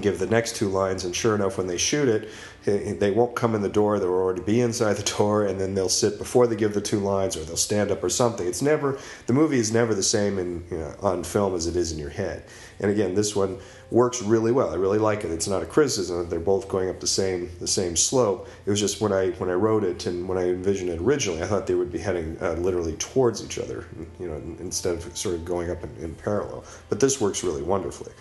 give 0.00 0.18
the 0.18 0.26
next 0.26 0.56
two 0.56 0.68
lines. 0.68 1.04
And 1.04 1.14
sure 1.14 1.34
enough, 1.34 1.58
when 1.58 1.66
they 1.66 1.78
shoot 1.78 2.08
it, 2.08 2.28
they 2.64 3.10
won't 3.10 3.34
come 3.34 3.54
in 3.54 3.62
the 3.62 3.68
door 3.68 3.98
they'll 3.98 4.08
already 4.08 4.42
be 4.42 4.60
inside 4.60 4.94
the 4.94 5.02
door 5.18 5.44
and 5.46 5.60
then 5.60 5.74
they'll 5.74 5.88
sit 5.88 6.18
before 6.18 6.46
they 6.46 6.56
give 6.56 6.74
the 6.74 6.80
two 6.80 6.98
lines 6.98 7.36
or 7.36 7.44
they'll 7.44 7.56
stand 7.56 7.90
up 7.90 8.02
or 8.02 8.08
something. 8.08 8.46
It's 8.46 8.62
never 8.62 8.98
the 9.26 9.32
movie 9.32 9.58
is 9.58 9.72
never 9.72 9.94
the 9.94 10.02
same 10.02 10.38
in 10.38 10.64
you 10.70 10.78
know, 10.78 10.94
on 11.02 11.24
film 11.24 11.54
as 11.54 11.66
it 11.66 11.76
is 11.76 11.92
in 11.92 11.98
your 11.98 12.10
head. 12.10 12.44
And 12.80 12.90
again 12.90 13.14
this 13.14 13.34
one 13.34 13.58
works 13.90 14.22
really 14.22 14.52
well 14.52 14.70
i 14.70 14.74
really 14.74 14.98
like 14.98 15.24
it. 15.24 15.30
It's 15.30 15.48
not 15.48 15.62
a 15.62 15.66
criticism 15.66 16.28
they're 16.28 16.40
both 16.40 16.68
going 16.68 16.88
up 16.88 17.00
the 17.00 17.06
same 17.06 17.50
the 17.58 17.66
same 17.66 17.96
slope. 17.96 18.48
It 18.64 18.70
was 18.70 18.80
just 18.80 19.00
when 19.00 19.12
i 19.12 19.30
when 19.32 19.50
i 19.50 19.54
wrote 19.54 19.84
it 19.84 20.06
and 20.06 20.28
when 20.28 20.38
i 20.38 20.48
envisioned 20.48 20.90
it 20.90 21.00
originally 21.00 21.42
i 21.42 21.46
thought 21.46 21.66
they 21.66 21.74
would 21.74 21.92
be 21.92 21.98
heading 21.98 22.36
uh, 22.40 22.52
literally 22.52 22.94
towards 22.94 23.44
each 23.44 23.58
other 23.58 23.86
you 24.20 24.28
know 24.28 24.40
instead 24.60 24.94
of 24.94 25.16
sort 25.16 25.34
of 25.34 25.44
going 25.44 25.70
up 25.70 25.82
in, 25.82 25.96
in 25.96 26.14
parallel. 26.14 26.64
But 26.88 27.00
this 27.00 27.20
works 27.20 27.42
really 27.42 27.62
wonderfully 27.62 28.12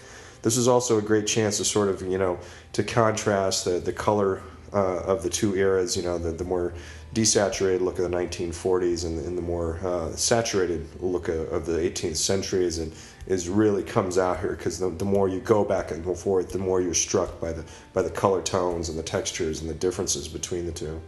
this 0.42 0.58
is 0.58 0.68
also 0.68 0.98
a 0.98 1.02
great 1.02 1.28
chance 1.28 1.58
to 1.58 1.66
sort 1.66 1.90
of 1.90 2.02
you 2.02 2.18
know 2.18 2.40
to 2.74 2.84
contrast 2.84 3.66
the 3.66 3.80
the 3.80 3.94
color 3.94 4.42
uh, 4.74 5.02
of 5.04 5.24
the 5.24 5.30
two 5.30 5.56
eras. 5.56 5.96
You 5.96 6.04
know, 6.04 6.18
the 6.18 6.32
the 6.32 6.44
more 6.44 6.74
desaturated 7.14 7.82
look 7.82 8.00
of 8.00 8.10
the 8.10 8.18
1940s 8.18 9.06
and, 9.06 9.20
and 9.26 9.38
the 9.38 9.42
more 9.42 9.80
uh, 9.86 10.16
saturated 10.16 10.88
look 11.02 11.28
of, 11.28 11.52
of, 11.52 11.66
the 11.66 11.78
18th 11.78 12.16
centuries 12.16 12.80
and 12.80 12.94
is 13.28 13.50
really 13.50 13.84
comes 13.84 14.18
out 14.18 14.40
here 14.40 14.52
because 14.52 14.80
the, 14.80 14.90
the 14.92 15.04
more 15.04 15.28
you 15.28 15.42
go 15.42 15.66
back 15.66 15.92
and 15.92 16.06
go 16.06 16.16
forth 16.16 16.54
the 16.54 16.58
more 16.58 16.80
you're 16.80 16.94
struck 16.94 17.38
by 17.42 17.52
the 17.52 17.66
by 17.92 18.02
the 18.02 18.10
color 18.10 18.42
tones 18.42 18.88
and 18.88 18.98
the 18.98 19.04
textures 19.04 19.60
and 19.60 19.70
the 19.70 19.74
differences 19.74 20.28
between 20.30 20.66
the 20.66 20.72
two 20.72 21.02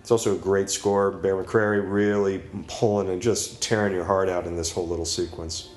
it's 0.00 0.12
also 0.12 0.34
a 0.34 0.38
great 0.38 0.70
score 0.70 1.10
bear 1.10 1.34
mccreary 1.34 1.82
really 1.84 2.38
pulling 2.68 3.08
and 3.08 3.20
just 3.20 3.60
tearing 3.60 3.92
your 3.92 4.04
heart 4.04 4.28
out 4.28 4.46
in 4.46 4.56
this 4.56 4.70
whole 4.70 4.86
little 4.86 5.04
sequence 5.04 5.70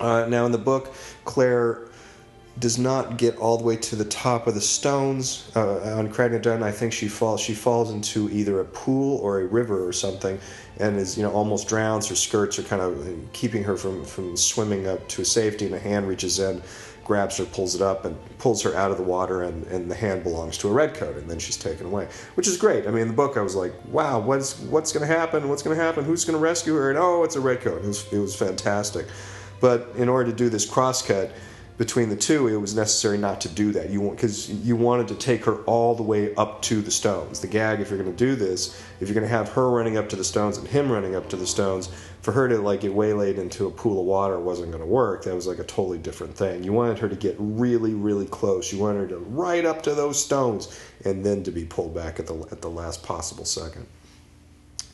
uh, 0.00 0.26
now, 0.28 0.46
in 0.46 0.52
the 0.52 0.58
book, 0.58 0.94
Claire 1.24 1.88
does 2.58 2.78
not 2.78 3.16
get 3.16 3.36
all 3.38 3.58
the 3.58 3.64
way 3.64 3.76
to 3.76 3.96
the 3.96 4.04
top 4.04 4.46
of 4.46 4.54
the 4.54 4.60
stones 4.60 5.50
uh, 5.56 5.96
on 5.96 6.08
Craigh 6.08 6.28
na 6.28 6.66
I 6.66 6.70
think 6.70 6.92
she 6.92 7.08
falls. 7.08 7.40
She 7.40 7.54
falls 7.54 7.90
into 7.90 8.30
either 8.30 8.60
a 8.60 8.64
pool 8.64 9.18
or 9.18 9.40
a 9.40 9.46
river 9.46 9.86
or 9.86 9.92
something, 9.92 10.38
and 10.78 10.96
is 10.96 11.16
you 11.16 11.24
know 11.24 11.32
almost 11.32 11.68
drowns. 11.68 12.08
Her 12.08 12.14
skirts 12.14 12.58
are 12.58 12.62
kind 12.62 12.80
of 12.80 13.32
keeping 13.32 13.64
her 13.64 13.76
from 13.76 14.04
from 14.04 14.36
swimming 14.36 14.86
up 14.86 15.06
to 15.08 15.24
safety. 15.24 15.66
And 15.66 15.74
a 15.74 15.80
hand 15.80 16.06
reaches 16.06 16.38
in, 16.38 16.62
grabs 17.04 17.38
her, 17.38 17.44
pulls 17.44 17.74
it 17.74 17.82
up, 17.82 18.04
and 18.04 18.16
pulls 18.38 18.62
her 18.62 18.76
out 18.76 18.92
of 18.92 18.98
the 18.98 19.02
water. 19.02 19.42
And, 19.42 19.66
and 19.66 19.90
the 19.90 19.96
hand 19.96 20.22
belongs 20.22 20.56
to 20.58 20.68
a 20.68 20.72
redcoat, 20.72 21.16
and 21.16 21.28
then 21.28 21.40
she's 21.40 21.56
taken 21.56 21.86
away, 21.86 22.06
which 22.36 22.46
is 22.46 22.56
great. 22.56 22.86
I 22.86 22.92
mean, 22.92 23.02
in 23.02 23.08
the 23.08 23.14
book, 23.14 23.36
I 23.36 23.40
was 23.40 23.56
like, 23.56 23.72
wow, 23.88 24.20
what's 24.20 24.60
what's 24.60 24.92
going 24.92 25.06
to 25.06 25.12
happen? 25.12 25.48
What's 25.48 25.62
going 25.62 25.76
to 25.76 25.82
happen? 25.82 26.04
Who's 26.04 26.24
going 26.24 26.38
to 26.38 26.42
rescue 26.42 26.74
her? 26.74 26.90
And 26.90 26.98
oh, 27.00 27.24
it's 27.24 27.34
a 27.34 27.40
redcoat. 27.40 27.82
It 27.82 27.88
was 27.88 28.12
it 28.12 28.18
was 28.18 28.36
fantastic. 28.36 29.06
But 29.60 29.92
in 29.96 30.08
order 30.08 30.30
to 30.30 30.36
do 30.36 30.48
this 30.48 30.68
crosscut 30.68 31.30
between 31.76 32.08
the 32.08 32.16
two, 32.16 32.46
it 32.46 32.56
was 32.56 32.74
necessary 32.74 33.18
not 33.18 33.40
to 33.40 33.48
do 33.48 33.72
that. 33.72 33.90
You 33.90 34.00
want 34.00 34.16
because 34.16 34.48
you 34.48 34.76
wanted 34.76 35.08
to 35.08 35.16
take 35.16 35.44
her 35.44 35.56
all 35.64 35.94
the 35.94 36.02
way 36.02 36.34
up 36.36 36.62
to 36.62 36.80
the 36.80 36.90
stones. 36.90 37.40
The 37.40 37.48
gag, 37.48 37.80
if 37.80 37.90
you're 37.90 37.98
going 37.98 38.14
to 38.14 38.16
do 38.16 38.36
this, 38.36 38.80
if 39.00 39.08
you're 39.08 39.14
going 39.14 39.26
to 39.26 39.34
have 39.34 39.48
her 39.50 39.68
running 39.70 39.96
up 39.96 40.08
to 40.10 40.16
the 40.16 40.24
stones 40.24 40.56
and 40.56 40.68
him 40.68 40.90
running 40.90 41.16
up 41.16 41.28
to 41.30 41.36
the 41.36 41.46
stones, 41.46 41.88
for 42.24 42.32
her 42.32 42.48
to 42.48 42.58
like 42.58 42.80
get 42.80 42.94
waylaid 42.94 43.38
into 43.38 43.66
a 43.66 43.70
pool 43.70 44.00
of 44.00 44.06
water 44.06 44.38
wasn't 44.38 44.70
going 44.70 44.82
to 44.82 44.86
work. 44.88 45.24
That 45.24 45.34
was 45.34 45.46
like 45.46 45.58
a 45.58 45.64
totally 45.64 45.98
different 45.98 46.36
thing. 46.36 46.62
You 46.62 46.72
wanted 46.72 46.98
her 47.00 47.08
to 47.08 47.16
get 47.16 47.36
really, 47.38 47.92
really 47.92 48.26
close. 48.26 48.72
You 48.72 48.78
wanted 48.78 49.00
her 49.00 49.08
to 49.08 49.18
right 49.18 49.64
up 49.64 49.82
to 49.82 49.94
those 49.94 50.24
stones 50.24 50.80
and 51.04 51.24
then 51.24 51.42
to 51.42 51.50
be 51.50 51.64
pulled 51.64 51.94
back 51.94 52.18
at 52.18 52.26
the 52.26 52.34
at 52.50 52.62
the 52.62 52.70
last 52.70 53.02
possible 53.02 53.44
second. 53.44 53.86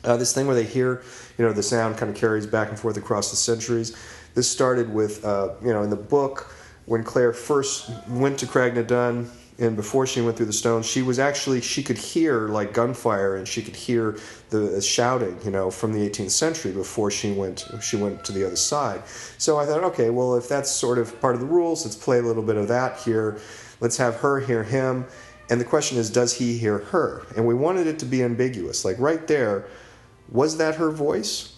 Uh, 0.03 0.17
this 0.17 0.33
thing 0.33 0.47
where 0.47 0.55
they 0.55 0.63
hear, 0.63 1.03
you 1.37 1.45
know, 1.45 1.53
the 1.53 1.63
sound 1.63 1.95
kind 1.97 2.11
of 2.11 2.17
carries 2.17 2.47
back 2.47 2.69
and 2.69 2.79
forth 2.79 2.97
across 2.97 3.29
the 3.29 3.37
centuries. 3.37 3.95
This 4.33 4.49
started 4.49 4.93
with, 4.93 5.23
uh, 5.25 5.53
you 5.61 5.73
know, 5.73 5.83
in 5.83 5.89
the 5.89 5.95
book 5.95 6.53
when 6.85 7.03
Claire 7.03 7.33
first 7.33 7.89
went 8.09 8.39
to 8.39 8.47
Craigh 8.47 8.71
na 8.71 8.81
Dun 8.81 9.29
and 9.59 9.75
before 9.75 10.07
she 10.07 10.21
went 10.21 10.37
through 10.37 10.47
the 10.47 10.53
stones, 10.53 10.87
she 10.87 11.01
was 11.03 11.19
actually 11.19 11.61
she 11.61 11.83
could 11.83 11.97
hear 11.97 12.47
like 12.47 12.73
gunfire 12.73 13.35
and 13.35 13.47
she 13.47 13.61
could 13.61 13.75
hear 13.75 14.17
the 14.49 14.81
shouting, 14.81 15.37
you 15.43 15.51
know, 15.51 15.69
from 15.69 15.93
the 15.93 16.09
18th 16.09 16.31
century 16.31 16.71
before 16.71 17.11
she 17.11 17.31
went 17.31 17.65
she 17.81 17.95
went 17.95 18.23
to 18.25 18.31
the 18.31 18.45
other 18.45 18.55
side. 18.55 19.03
So 19.37 19.59
I 19.59 19.65
thought, 19.65 19.83
okay, 19.83 20.09
well, 20.09 20.35
if 20.35 20.49
that's 20.49 20.71
sort 20.71 20.97
of 20.97 21.19
part 21.21 21.35
of 21.35 21.41
the 21.41 21.47
rules, 21.47 21.85
let's 21.85 21.95
play 21.95 22.19
a 22.19 22.23
little 22.23 22.43
bit 22.43 22.55
of 22.55 22.67
that 22.69 22.97
here. 22.99 23.39
Let's 23.79 23.97
have 23.97 24.15
her 24.17 24.39
hear 24.39 24.63
him. 24.63 25.05
And 25.49 25.59
the 25.59 25.65
question 25.65 25.97
is, 25.97 26.09
does 26.09 26.33
he 26.33 26.57
hear 26.57 26.79
her? 26.79 27.23
And 27.35 27.45
we 27.45 27.53
wanted 27.53 27.85
it 27.85 27.99
to 27.99 28.05
be 28.05 28.23
ambiguous. 28.23 28.85
Like 28.85 28.97
right 28.99 29.27
there, 29.27 29.65
was 30.29 30.57
that 30.57 30.75
her 30.75 30.89
voice 30.89 31.57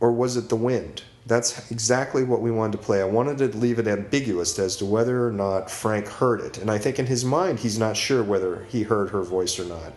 or 0.00 0.12
was 0.12 0.36
it 0.36 0.48
the 0.48 0.56
wind? 0.56 1.04
That's 1.30 1.70
exactly 1.70 2.24
what 2.24 2.40
we 2.40 2.50
wanted 2.50 2.72
to 2.72 2.78
play. 2.78 3.00
I 3.00 3.04
wanted 3.04 3.38
to 3.38 3.56
leave 3.56 3.78
it 3.78 3.86
ambiguous 3.86 4.58
as 4.58 4.74
to 4.78 4.84
whether 4.84 5.28
or 5.28 5.30
not 5.30 5.70
Frank 5.70 6.08
heard 6.08 6.40
it. 6.40 6.58
And 6.58 6.68
I 6.68 6.76
think 6.76 6.98
in 6.98 7.06
his 7.06 7.24
mind, 7.24 7.60
he's 7.60 7.78
not 7.78 7.96
sure 7.96 8.24
whether 8.24 8.64
he 8.64 8.82
heard 8.82 9.10
her 9.10 9.22
voice 9.22 9.60
or 9.60 9.64
not. 9.64 9.92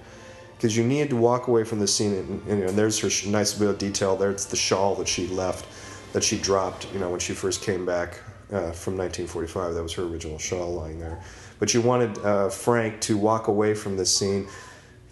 Because 0.56 0.78
you 0.78 0.84
need 0.84 1.10
to 1.10 1.16
walk 1.16 1.48
away 1.48 1.64
from 1.64 1.80
the 1.80 1.88
scene, 1.88 2.14
and, 2.48 2.62
and, 2.62 2.78
there's 2.78 3.00
her 3.00 3.10
nice 3.32 3.52
bit 3.52 3.68
of 3.68 3.80
detail. 3.80 4.16
There's 4.16 4.46
the 4.46 4.56
shawl 4.56 4.94
that 4.98 5.08
she 5.08 5.26
left, 5.26 5.66
that 6.14 6.24
she 6.24 6.38
dropped, 6.38 6.94
you 6.94 7.00
know, 7.00 7.10
when 7.10 7.20
she 7.20 7.34
first 7.34 7.64
came 7.64 7.84
back 7.84 8.20
uh, 8.52 8.70
from 8.70 8.96
1945. 8.96 9.74
That 9.74 9.82
was 9.82 9.94
her 9.94 10.04
original 10.04 10.38
shawl 10.38 10.72
lying 10.76 11.00
there. 11.00 11.20
But 11.58 11.74
you 11.74 11.82
wanted 11.82 12.16
uh, 12.20 12.50
Frank 12.50 13.02
to 13.02 13.18
walk 13.18 13.48
away 13.48 13.74
from 13.74 13.98
this 13.98 14.16
scene 14.16 14.48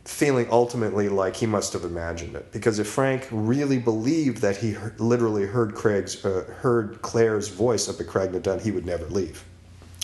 feeling 0.06 0.48
ultimately 0.50 1.10
like 1.10 1.36
he 1.36 1.46
must 1.46 1.74
have 1.74 1.84
imagined 1.84 2.36
it. 2.36 2.52
Because 2.52 2.80
if 2.80 2.88
Frank 2.88 3.28
really 3.32 3.78
believed 3.78 4.40
that 4.42 4.58
he 4.58 4.72
heard, 4.72 5.00
literally 5.00 5.46
heard 5.46 5.76
Craig's 5.76 6.24
uh, 6.26 6.44
heard 6.60 7.02
Claire's 7.02 7.50
voice 7.50 7.88
up 7.88 8.00
at 8.00 8.44
Dun, 8.44 8.60
he 8.60 8.72
would 8.72 8.86
never 8.86 9.06
leave, 9.08 9.44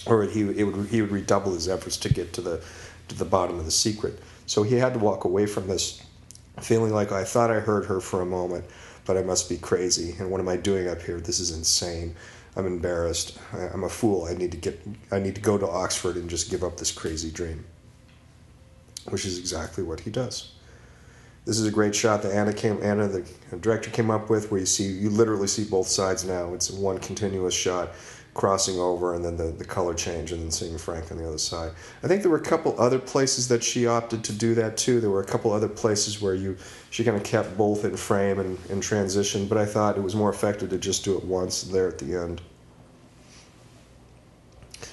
or 0.06 0.24
he 0.24 0.42
it 0.42 0.64
would 0.64 0.88
he 0.90 1.02
would 1.02 1.12
redouble 1.12 1.54
his 1.54 1.68
efforts 1.68 1.98
to 1.98 2.14
get 2.14 2.34
to 2.34 2.42
the 2.42 2.62
to 3.08 3.16
the 3.16 3.26
bottom 3.26 3.58
of 3.58 3.66
the 3.66 3.72
secret. 3.72 4.20
So 4.46 4.64
he 4.64 4.76
had 4.76 4.94
to 4.94 5.00
walk 5.00 5.26
away 5.26 5.46
from 5.46 5.68
this, 5.68 6.02
feeling 6.62 6.94
like 6.94 7.12
I 7.12 7.24
thought 7.24 7.52
I 7.52 7.60
heard 7.60 7.86
her 7.86 8.00
for 8.00 8.22
a 8.22 8.26
moment, 8.26 8.66
but 9.06 9.18
I 9.18 9.24
must 9.24 9.50
be 9.50 9.58
crazy. 9.58 10.16
And 10.20 10.30
what 10.30 10.40
am 10.40 10.48
I 10.48 10.58
doing 10.58 10.88
up 10.88 11.02
here? 11.02 11.20
This 11.20 11.40
is 11.40 11.52
insane. 11.52 12.16
I'm 12.56 12.66
embarrassed. 12.66 13.38
I'm 13.54 13.84
a 13.84 13.90
fool. 13.90 14.26
I 14.26 14.34
need 14.34 14.52
to 14.52 14.58
get. 14.58 14.80
I 15.12 15.20
need 15.20 15.36
to 15.36 15.42
go 15.42 15.58
to 15.58 15.68
Oxford 15.68 16.18
and 16.18 16.30
just 16.30 16.52
give 16.52 16.64
up 16.64 16.78
this 16.78 16.92
crazy 16.92 17.32
dream 17.32 17.66
which 19.10 19.26
is 19.26 19.38
exactly 19.40 19.84
what 19.84 20.02
he 20.02 20.12
does. 20.12 20.52
This 21.46 21.60
is 21.60 21.66
a 21.66 21.72
great 21.72 21.96
shot 21.96 22.24
that 22.24 22.34
Anna 22.34 22.52
came, 22.52 22.78
Anna, 22.84 23.08
the 23.08 23.26
director, 23.62 23.90
came 23.90 24.12
up 24.12 24.30
with, 24.30 24.52
where 24.52 24.60
you 24.60 24.66
see, 24.66 24.84
you 24.84 25.10
literally 25.10 25.48
see 25.48 25.64
both 25.64 25.88
sides 25.88 26.26
now. 26.26 26.54
It's 26.54 26.70
one 26.70 26.98
continuous 26.98 27.54
shot, 27.54 27.94
crossing 28.34 28.78
over, 28.78 29.16
and 29.16 29.24
then 29.24 29.38
the, 29.38 29.46
the 29.46 29.64
color 29.64 29.94
change, 29.94 30.34
and 30.34 30.42
then 30.42 30.52
seeing 30.52 30.78
Frank 30.78 31.10
on 31.10 31.18
the 31.18 31.26
other 31.26 31.38
side. 31.38 31.72
I 32.04 32.08
think 32.08 32.22
there 32.22 32.30
were 32.30 32.38
a 32.38 32.42
couple 32.42 32.78
other 32.78 33.00
places 33.00 33.48
that 33.48 33.64
she 33.64 33.88
opted 33.88 34.26
to 34.26 34.34
do 34.34 34.56
that 34.56 34.76
too. 34.76 35.00
There 35.00 35.10
were 35.10 35.22
a 35.22 35.26
couple 35.26 35.54
other 35.54 35.70
places 35.70 36.22
where 36.22 36.36
you 36.36 36.58
she 36.90 37.06
kind 37.06 37.16
of 37.16 37.24
kept 37.24 37.58
both 37.58 37.86
in 37.86 37.96
frame 37.96 38.40
and 38.40 38.58
in 38.70 38.82
transition, 38.82 39.48
but 39.48 39.58
I 39.58 39.66
thought 39.66 39.98
it 39.98 40.04
was 40.04 40.16
more 40.16 40.30
effective 40.30 40.70
to 40.72 40.78
just 40.78 41.06
do 41.06 41.18
it 41.18 41.24
once 41.24 41.64
there 41.64 41.88
at 41.88 41.98
the 41.98 42.14
end. 42.14 42.42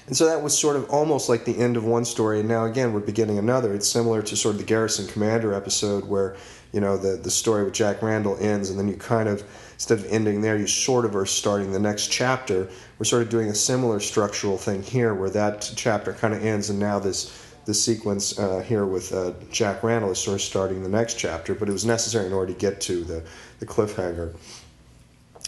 And 0.07 0.16
so 0.16 0.26
that 0.26 0.42
was 0.42 0.57
sort 0.57 0.76
of 0.76 0.90
almost 0.90 1.28
like 1.30 1.46
the 1.46 1.59
end 1.59 1.76
of 1.78 1.84
one 1.84 2.05
story, 2.05 2.40
and 2.40 2.48
now 2.48 2.66
again 2.66 2.92
we're 2.92 3.00
beginning 3.00 3.38
another. 3.38 3.72
It's 3.74 3.88
similar 3.88 4.20
to 4.22 4.36
sort 4.36 4.55
of 4.55 4.61
the 4.61 4.66
Garrison 4.66 5.07
Commander 5.07 5.55
episode 5.55 6.05
where 6.05 6.36
you 6.72 6.80
know 6.80 6.98
the 6.98 7.16
the 7.16 7.30
story 7.30 7.64
with 7.64 7.72
Jack 7.72 8.02
Randall 8.02 8.36
ends, 8.38 8.68
and 8.68 8.78
then 8.78 8.86
you 8.86 8.96
kind 8.96 9.28
of 9.28 9.42
instead 9.72 9.98
of 9.98 10.07
ending 10.07 10.42
there, 10.42 10.59
you 10.59 10.66
sort 10.66 11.07
of 11.07 11.16
are 11.16 11.24
starting 11.24 11.72
the 11.72 11.78
next 11.78 12.09
chapter. 12.09 12.68
We're 12.98 13.07
sort 13.07 13.22
of 13.22 13.30
doing 13.30 13.48
a 13.48 13.55
similar 13.55 13.98
structural 13.98 14.59
thing 14.59 14.82
here, 14.82 15.14
where 15.14 15.30
that 15.30 15.72
chapter 15.74 16.12
kind 16.12 16.34
of 16.34 16.44
ends, 16.44 16.68
and 16.68 16.78
now 16.78 16.98
this 16.98 17.40
the 17.64 17.74
sequence 17.74 18.38
uh, 18.38 18.61
here 18.61 18.84
with 18.84 19.12
uh, 19.12 19.32
Jack 19.50 19.82
Randall 19.82 20.11
is 20.11 20.18
sort 20.18 20.34
of 20.34 20.42
starting 20.42 20.82
the 20.82 20.88
next 20.88 21.14
chapter, 21.18 21.55
but 21.55 21.68
it 21.68 21.72
was 21.72 21.86
necessary 21.86 22.26
in 22.26 22.32
order 22.32 22.52
to 22.52 22.59
get 22.59 22.80
to 22.82 23.05
the, 23.05 23.24
the 23.59 23.66
cliffhanger. 23.66 24.34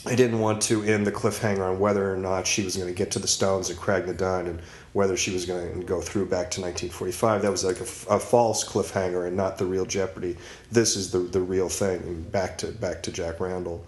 I 0.07 0.15
didn't 0.15 0.39
want 0.39 0.63
to 0.63 0.85
end 0.85 1.05
the 1.05 1.11
cliffhanger 1.11 1.69
on 1.69 1.81
whether 1.81 2.13
or 2.13 2.17
not 2.17 2.47
she 2.47 2.63
was 2.63 2.77
going 2.77 2.89
to 2.89 2.95
get 2.95 3.11
to 3.13 3.19
the 3.19 3.27
stones 3.27 3.71
at 3.71 3.77
Craigh 3.77 4.05
na 4.07 4.39
and 4.39 4.61
whether 4.93 5.17
she 5.17 5.33
was 5.33 5.45
going 5.45 5.81
to 5.81 5.85
go 5.85 6.01
through 6.01 6.27
back 6.27 6.49
to 6.53 6.61
1945. 6.61 7.43
That 7.43 7.51
was 7.51 7.65
like 7.65 7.81
a, 7.81 8.15
a, 8.15 8.21
false 8.21 8.67
cliffhanger 8.67 9.27
and 9.27 9.37
not 9.37 9.59
the 9.59 9.67
real 9.67 9.85
Jeopardy. 9.85 10.37
This 10.71 10.95
is 10.95 11.11
the 11.11 11.19
the 11.19 11.41
real 11.41 11.69
thing. 11.69 12.03
And 12.03 12.31
back 12.31 12.57
to 12.59 12.69
back 12.69 13.03
to 13.03 13.13
Jack 13.13 13.41
Randall. 13.41 13.85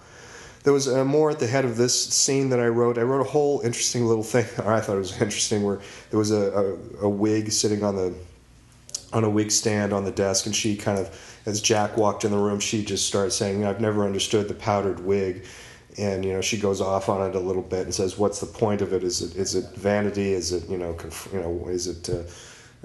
There 0.64 0.72
was 0.72 0.88
uh, 0.88 1.04
more 1.04 1.30
at 1.30 1.38
the 1.38 1.46
head 1.46 1.64
of 1.64 1.76
this 1.76 2.08
scene 2.08 2.48
that 2.50 2.58
I 2.58 2.66
wrote. 2.66 2.98
I 2.98 3.02
wrote 3.02 3.20
a 3.20 3.30
whole 3.30 3.60
interesting 3.60 4.04
little 4.04 4.24
thing, 4.24 4.46
or 4.64 4.72
I 4.72 4.80
thought 4.80 4.96
it 4.96 4.98
was 4.98 5.20
interesting, 5.22 5.62
where 5.62 5.78
there 6.10 6.18
was 6.18 6.32
a, 6.32 6.76
a, 7.00 7.06
a 7.06 7.08
wig 7.08 7.52
sitting 7.52 7.84
on 7.84 7.94
the 7.94 8.12
on 9.12 9.22
a 9.22 9.30
wig 9.30 9.52
stand 9.52 9.92
on 9.92 10.04
the 10.04 10.10
desk, 10.10 10.46
and 10.46 10.54
she 10.54 10.76
kind 10.76 10.98
of, 10.98 11.40
as 11.46 11.62
Jack 11.62 11.96
walked 11.96 12.24
in 12.24 12.32
the 12.32 12.36
room, 12.36 12.60
she 12.60 12.84
just 12.84 13.06
started 13.06 13.30
saying, 13.30 13.64
"I've 13.64 13.80
never 13.80 14.04
understood 14.04 14.48
the 14.48 14.54
powdered 14.54 14.98
wig." 15.00 15.46
And 15.98 16.24
you 16.24 16.32
know 16.32 16.40
she 16.40 16.58
goes 16.58 16.80
off 16.80 17.08
on 17.08 17.28
it 17.28 17.34
a 17.34 17.40
little 17.40 17.62
bit 17.62 17.84
and 17.84 17.94
says, 17.94 18.16
"What's 18.16 18.40
the 18.40 18.46
point 18.46 18.82
of 18.82 18.92
it? 18.92 19.02
Is 19.02 19.20
it 19.20 19.36
is 19.36 19.54
it 19.54 19.74
vanity? 19.74 20.32
Is 20.32 20.52
it 20.52 20.68
you 20.68 20.78
know 20.78 20.92
conf- 20.94 21.28
you 21.32 21.40
know 21.40 21.68
is 21.68 21.88
it 21.88 22.08
uh, 22.08 22.22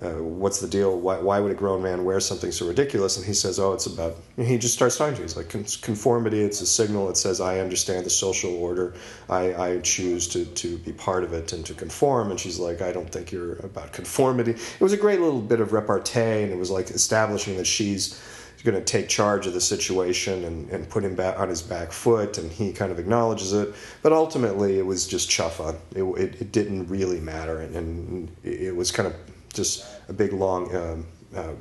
uh, 0.01 0.13
what's 0.23 0.59
the 0.59 0.67
deal? 0.67 0.99
Why, 0.99 1.19
why 1.19 1.39
would 1.39 1.51
a 1.51 1.55
grown 1.55 1.83
man 1.83 2.03
wear 2.03 2.19
something 2.19 2.51
so 2.51 2.67
ridiculous? 2.67 3.15
And 3.17 3.25
he 3.25 3.33
says, 3.33 3.59
oh, 3.59 3.73
it's 3.73 3.85
about, 3.85 4.17
he 4.37 4.57
just 4.57 4.73
starts 4.73 4.97
talking 4.97 5.13
to 5.13 5.19
you. 5.19 5.23
He's 5.23 5.37
like, 5.37 5.49
conformity, 5.49 6.41
it's 6.41 6.61
a 6.61 6.65
signal 6.65 7.09
It 7.09 7.17
says, 7.17 7.39
I 7.39 7.59
understand 7.59 8.05
the 8.05 8.09
social 8.09 8.55
order. 8.55 8.95
I, 9.29 9.53
I 9.53 9.79
choose 9.81 10.27
to, 10.29 10.45
to 10.45 10.77
be 10.79 10.93
part 10.93 11.23
of 11.23 11.33
it 11.33 11.53
and 11.53 11.63
to 11.67 11.75
conform. 11.75 12.31
And 12.31 12.39
she's 12.39 12.57
like, 12.57 12.81
I 12.81 12.91
don't 12.91 13.09
think 13.09 13.31
you're 13.31 13.57
about 13.57 13.93
conformity. 13.93 14.51
It 14.51 14.81
was 14.81 14.93
a 14.93 14.97
great 14.97 15.21
little 15.21 15.41
bit 15.41 15.59
of 15.59 15.73
repartee, 15.73 16.41
and 16.41 16.51
it 16.51 16.57
was 16.57 16.71
like 16.71 16.89
establishing 16.89 17.57
that 17.57 17.67
she's 17.67 18.19
going 18.63 18.75
to 18.75 18.83
take 18.83 19.09
charge 19.09 19.45
of 19.45 19.53
the 19.53 19.61
situation 19.61 20.45
and, 20.45 20.69
and 20.69 20.89
put 20.89 21.03
him 21.03 21.15
back 21.15 21.39
on 21.39 21.49
his 21.49 21.61
back 21.61 21.91
foot, 21.91 22.37
and 22.37 22.51
he 22.51 22.71
kind 22.71 22.91
of 22.91 22.99
acknowledges 22.99 23.51
it. 23.53 23.73
But 24.01 24.13
ultimately, 24.13 24.79
it 24.79 24.85
was 24.85 25.05
just 25.05 25.29
chuffa. 25.29 25.75
It, 25.95 26.03
it, 26.03 26.41
it 26.41 26.51
didn't 26.51 26.87
really 26.87 27.19
matter, 27.19 27.59
and, 27.59 27.75
and 27.75 28.35
it 28.43 28.75
was 28.75 28.91
kind 28.91 29.07
of 29.07 29.15
just 29.53 29.85
a 30.07 30.13
big 30.13 30.33
long 30.33 30.73
um, 30.75 31.05
uh, 31.35 31.53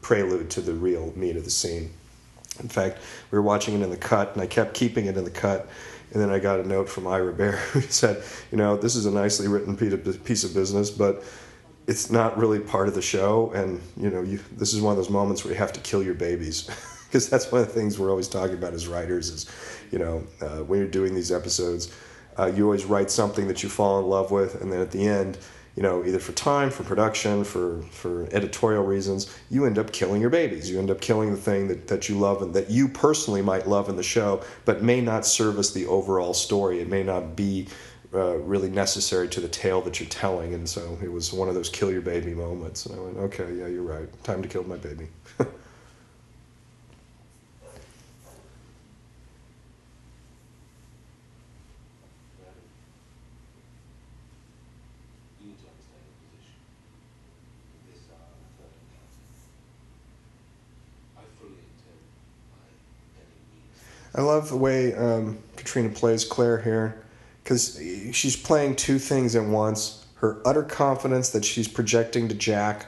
prelude 0.00 0.50
to 0.50 0.60
the 0.60 0.72
real 0.72 1.12
meat 1.16 1.36
of 1.36 1.44
the 1.44 1.50
scene. 1.50 1.90
In 2.60 2.68
fact, 2.68 2.98
we 3.30 3.36
were 3.36 3.42
watching 3.42 3.78
it 3.78 3.84
in 3.84 3.90
the 3.90 3.96
cut, 3.96 4.32
and 4.32 4.42
I 4.42 4.46
kept 4.46 4.74
keeping 4.74 5.06
it 5.06 5.16
in 5.16 5.24
the 5.24 5.30
cut. 5.30 5.68
And 6.12 6.22
then 6.22 6.30
I 6.30 6.38
got 6.38 6.58
a 6.58 6.66
note 6.66 6.88
from 6.88 7.06
Ira 7.06 7.34
Behr 7.34 7.56
who 7.72 7.82
said, 7.82 8.22
"You 8.50 8.56
know, 8.56 8.76
this 8.76 8.96
is 8.96 9.04
a 9.04 9.10
nicely 9.10 9.48
written 9.48 9.76
piece 9.76 10.44
of 10.44 10.54
business, 10.54 10.90
but 10.90 11.22
it's 11.88 12.10
not 12.10 12.38
really 12.38 12.60
part 12.60 12.86
of 12.86 12.94
the 12.94 13.02
show. 13.02 13.50
And 13.52 13.80
you 13.96 14.10
know, 14.10 14.22
you, 14.22 14.38
this 14.56 14.72
is 14.72 14.80
one 14.80 14.92
of 14.92 14.96
those 14.96 15.10
moments 15.10 15.44
where 15.44 15.52
you 15.52 15.58
have 15.58 15.72
to 15.72 15.80
kill 15.80 16.02
your 16.02 16.14
babies." 16.14 16.68
because 17.08 17.28
that's 17.30 17.50
one 17.50 17.62
of 17.62 17.66
the 17.66 17.72
things 17.72 17.98
we're 17.98 18.10
always 18.10 18.28
talking 18.28 18.54
about 18.54 18.74
as 18.74 18.86
writers 18.86 19.30
is 19.30 19.46
you 19.90 19.98
know 19.98 20.22
uh, 20.42 20.58
when 20.58 20.78
you're 20.78 20.86
doing 20.86 21.14
these 21.14 21.32
episodes 21.32 21.90
uh, 22.38 22.44
you 22.44 22.64
always 22.64 22.84
write 22.84 23.10
something 23.10 23.48
that 23.48 23.62
you 23.62 23.68
fall 23.70 23.98
in 23.98 24.06
love 24.06 24.30
with 24.30 24.60
and 24.60 24.70
then 24.70 24.80
at 24.80 24.90
the 24.90 25.08
end 25.08 25.38
you 25.78 25.84
know, 25.84 26.04
either 26.04 26.18
for 26.18 26.32
time, 26.32 26.70
for 26.70 26.82
production, 26.82 27.44
for, 27.44 27.82
for 27.92 28.26
editorial 28.32 28.82
reasons, 28.82 29.32
you 29.48 29.64
end 29.64 29.78
up 29.78 29.92
killing 29.92 30.20
your 30.20 30.28
babies. 30.28 30.68
You 30.68 30.80
end 30.80 30.90
up 30.90 31.00
killing 31.00 31.30
the 31.30 31.36
thing 31.36 31.68
that, 31.68 31.86
that 31.86 32.08
you 32.08 32.18
love 32.18 32.42
and 32.42 32.52
that 32.54 32.68
you 32.68 32.88
personally 32.88 33.42
might 33.42 33.68
love 33.68 33.88
in 33.88 33.94
the 33.94 34.02
show, 34.02 34.42
but 34.64 34.82
may 34.82 35.00
not 35.00 35.24
service 35.24 35.70
the 35.70 35.86
overall 35.86 36.34
story. 36.34 36.80
It 36.80 36.88
may 36.88 37.04
not 37.04 37.36
be 37.36 37.68
uh, 38.14 38.36
really 38.38 38.70
necessary 38.70 39.28
to 39.28 39.40
the 39.40 39.48
tale 39.48 39.80
that 39.82 40.00
you're 40.00 40.08
telling. 40.08 40.54
And 40.54 40.68
so 40.68 40.98
it 41.02 41.12
was 41.12 41.32
one 41.32 41.48
of 41.48 41.54
those 41.54 41.68
kill 41.68 41.90
your 41.90 42.00
baby 42.00 42.34
moments. 42.34 42.86
And 42.86 42.98
I 42.98 43.02
went, 43.02 43.16
okay, 43.18 43.54
yeah, 43.54 43.66
you're 43.66 43.82
right. 43.82 44.08
Time 44.24 44.42
to 44.42 44.48
kill 44.48 44.64
my 44.64 44.76
baby. 44.76 45.08
I 64.14 64.22
love 64.22 64.48
the 64.48 64.56
way 64.56 64.94
um, 64.94 65.38
Katrina 65.56 65.90
plays 65.90 66.24
Claire 66.24 66.60
here 66.60 67.04
because 67.48 67.80
she's 68.12 68.36
playing 68.36 68.76
two 68.76 68.98
things 68.98 69.34
at 69.34 69.42
once 69.42 70.04
her 70.16 70.38
utter 70.44 70.62
confidence 70.62 71.30
that 71.30 71.44
she's 71.44 71.66
projecting 71.66 72.28
to 72.28 72.34
Jack, 72.34 72.86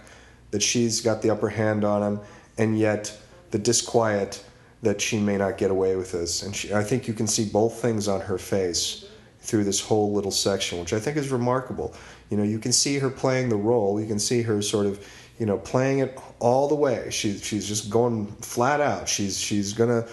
that 0.50 0.62
she's 0.62 1.00
got 1.00 1.22
the 1.22 1.30
upper 1.30 1.48
hand 1.48 1.82
on 1.82 2.02
him, 2.02 2.20
and 2.58 2.78
yet 2.78 3.16
the 3.52 3.58
disquiet 3.58 4.44
that 4.82 5.00
she 5.00 5.18
may 5.18 5.38
not 5.38 5.56
get 5.56 5.70
away 5.70 5.96
with 5.96 6.12
this. 6.12 6.42
And 6.42 6.54
she, 6.54 6.74
I 6.74 6.82
think 6.82 7.08
you 7.08 7.14
can 7.14 7.26
see 7.26 7.48
both 7.48 7.80
things 7.80 8.06
on 8.06 8.20
her 8.20 8.36
face 8.36 9.06
through 9.40 9.64
this 9.64 9.80
whole 9.80 10.12
little 10.12 10.32
section, 10.32 10.78
which 10.80 10.92
I 10.92 10.98
think 10.98 11.16
is 11.16 11.30
remarkable. 11.30 11.94
You 12.28 12.36
know, 12.36 12.42
you 12.42 12.58
can 12.58 12.72
see 12.72 12.98
her 12.98 13.08
playing 13.08 13.48
the 13.48 13.56
role, 13.56 13.98
you 13.98 14.06
can 14.06 14.18
see 14.18 14.42
her 14.42 14.60
sort 14.60 14.84
of 14.84 15.06
you 15.38 15.46
know 15.46 15.56
playing 15.56 16.00
it 16.00 16.20
all 16.38 16.68
the 16.68 16.74
way 16.74 17.08
she's 17.10 17.42
she's 17.42 17.66
just 17.66 17.88
going 17.88 18.26
flat 18.42 18.78
out 18.78 19.08
she's 19.08 19.38
she's 19.38 19.72
gonna 19.72 20.06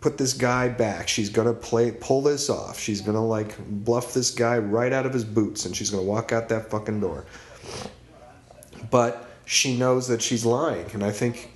put 0.00 0.18
this 0.18 0.32
guy 0.32 0.68
back. 0.68 1.08
She's 1.08 1.30
gonna 1.30 1.54
play 1.54 1.90
pull 1.90 2.22
this 2.22 2.50
off. 2.50 2.78
She's 2.78 3.00
gonna 3.00 3.24
like 3.24 3.56
bluff 3.58 4.14
this 4.14 4.30
guy 4.30 4.58
right 4.58 4.92
out 4.92 5.06
of 5.06 5.12
his 5.12 5.24
boots, 5.24 5.66
and 5.66 5.74
she's 5.76 5.90
gonna 5.90 6.02
walk 6.02 6.32
out 6.32 6.48
that 6.50 6.70
fucking 6.70 7.00
door. 7.00 7.24
But 8.90 9.28
she 9.44 9.76
knows 9.76 10.08
that 10.08 10.22
she's 10.22 10.44
lying, 10.44 10.86
and 10.92 11.04
I 11.04 11.10
think 11.10 11.50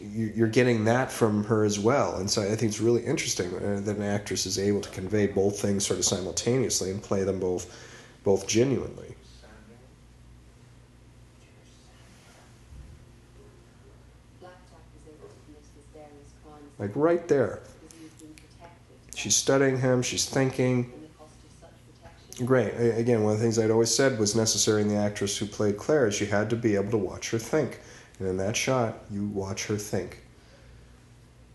you're 0.00 0.48
getting 0.48 0.84
that 0.84 1.10
from 1.10 1.44
her 1.44 1.64
as 1.64 1.78
well. 1.78 2.16
And 2.16 2.30
so 2.30 2.42
I 2.42 2.48
think 2.56 2.70
it's 2.70 2.80
really 2.80 3.04
interesting 3.04 3.54
uh, 3.54 3.80
that 3.80 3.96
an 3.96 4.02
actress 4.02 4.46
is 4.46 4.58
able 4.58 4.80
to 4.80 4.90
convey 4.90 5.26
both 5.26 5.60
things 5.60 5.86
sort 5.86 5.98
of 5.98 6.04
simultaneously 6.04 6.90
and 6.90 7.02
play 7.02 7.24
them 7.24 7.40
both 7.40 7.74
both 8.24 8.46
genuinely. 8.46 9.14
Like 16.78 16.92
right 16.94 17.26
there. 17.28 17.60
She's 19.14 19.34
studying 19.34 19.80
him, 19.80 20.02
she's 20.02 20.26
thinking. 20.26 20.92
Great. 22.44 22.68
Again, 22.68 23.24
one 23.24 23.32
of 23.32 23.38
the 23.40 23.44
things 23.44 23.58
I'd 23.58 23.72
always 23.72 23.92
said 23.92 24.18
was 24.18 24.36
necessary 24.36 24.82
in 24.82 24.88
the 24.88 24.94
actress 24.94 25.36
who 25.36 25.46
played 25.46 25.76
Claire 25.76 26.06
is 26.06 26.20
you 26.20 26.28
had 26.28 26.48
to 26.50 26.56
be 26.56 26.76
able 26.76 26.92
to 26.92 26.96
watch 26.96 27.30
her 27.30 27.38
think. 27.38 27.80
And 28.20 28.28
in 28.28 28.36
that 28.36 28.56
shot, 28.56 28.98
you 29.10 29.26
watch 29.26 29.66
her 29.66 29.76
think. 29.76 30.22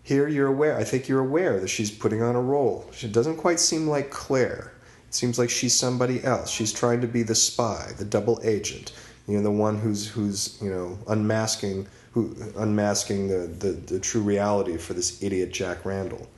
Here, 0.03 0.27
you're 0.27 0.47
aware. 0.47 0.77
I 0.77 0.83
think 0.83 1.07
you're 1.07 1.21
aware 1.21 1.61
that 1.61 1.69
she's 1.69 1.89
putting 1.89 2.21
on 2.21 2.35
a 2.35 2.41
role. 2.41 2.89
She 2.91 3.07
doesn't 3.07 3.37
quite 3.37 3.61
seem 3.61 3.87
like 3.87 4.11
Claire. 4.11 4.73
It 5.07 5.15
seems 5.15 5.39
like 5.39 5.49
she's 5.49 5.73
somebody 5.73 6.21
else. 6.21 6.49
She's 6.49 6.73
trying 6.73 6.99
to 6.99 7.07
be 7.07 7.23
the 7.23 7.35
spy, 7.35 7.91
the 7.97 8.03
double 8.03 8.41
agent. 8.43 8.91
You 9.27 9.37
know, 9.37 9.43
the 9.43 9.51
one 9.51 9.79
who's 9.79 10.07
who's 10.07 10.57
you 10.61 10.69
know 10.69 10.99
unmasking 11.07 11.87
who 12.13 12.35
unmasking 12.57 13.27
the, 13.27 13.47
the, 13.47 13.71
the 13.71 13.99
true 13.99 14.21
reality 14.21 14.77
for 14.77 14.93
this 14.93 15.21
idiot 15.23 15.51
Jack 15.51 15.83
Randall. 15.83 16.29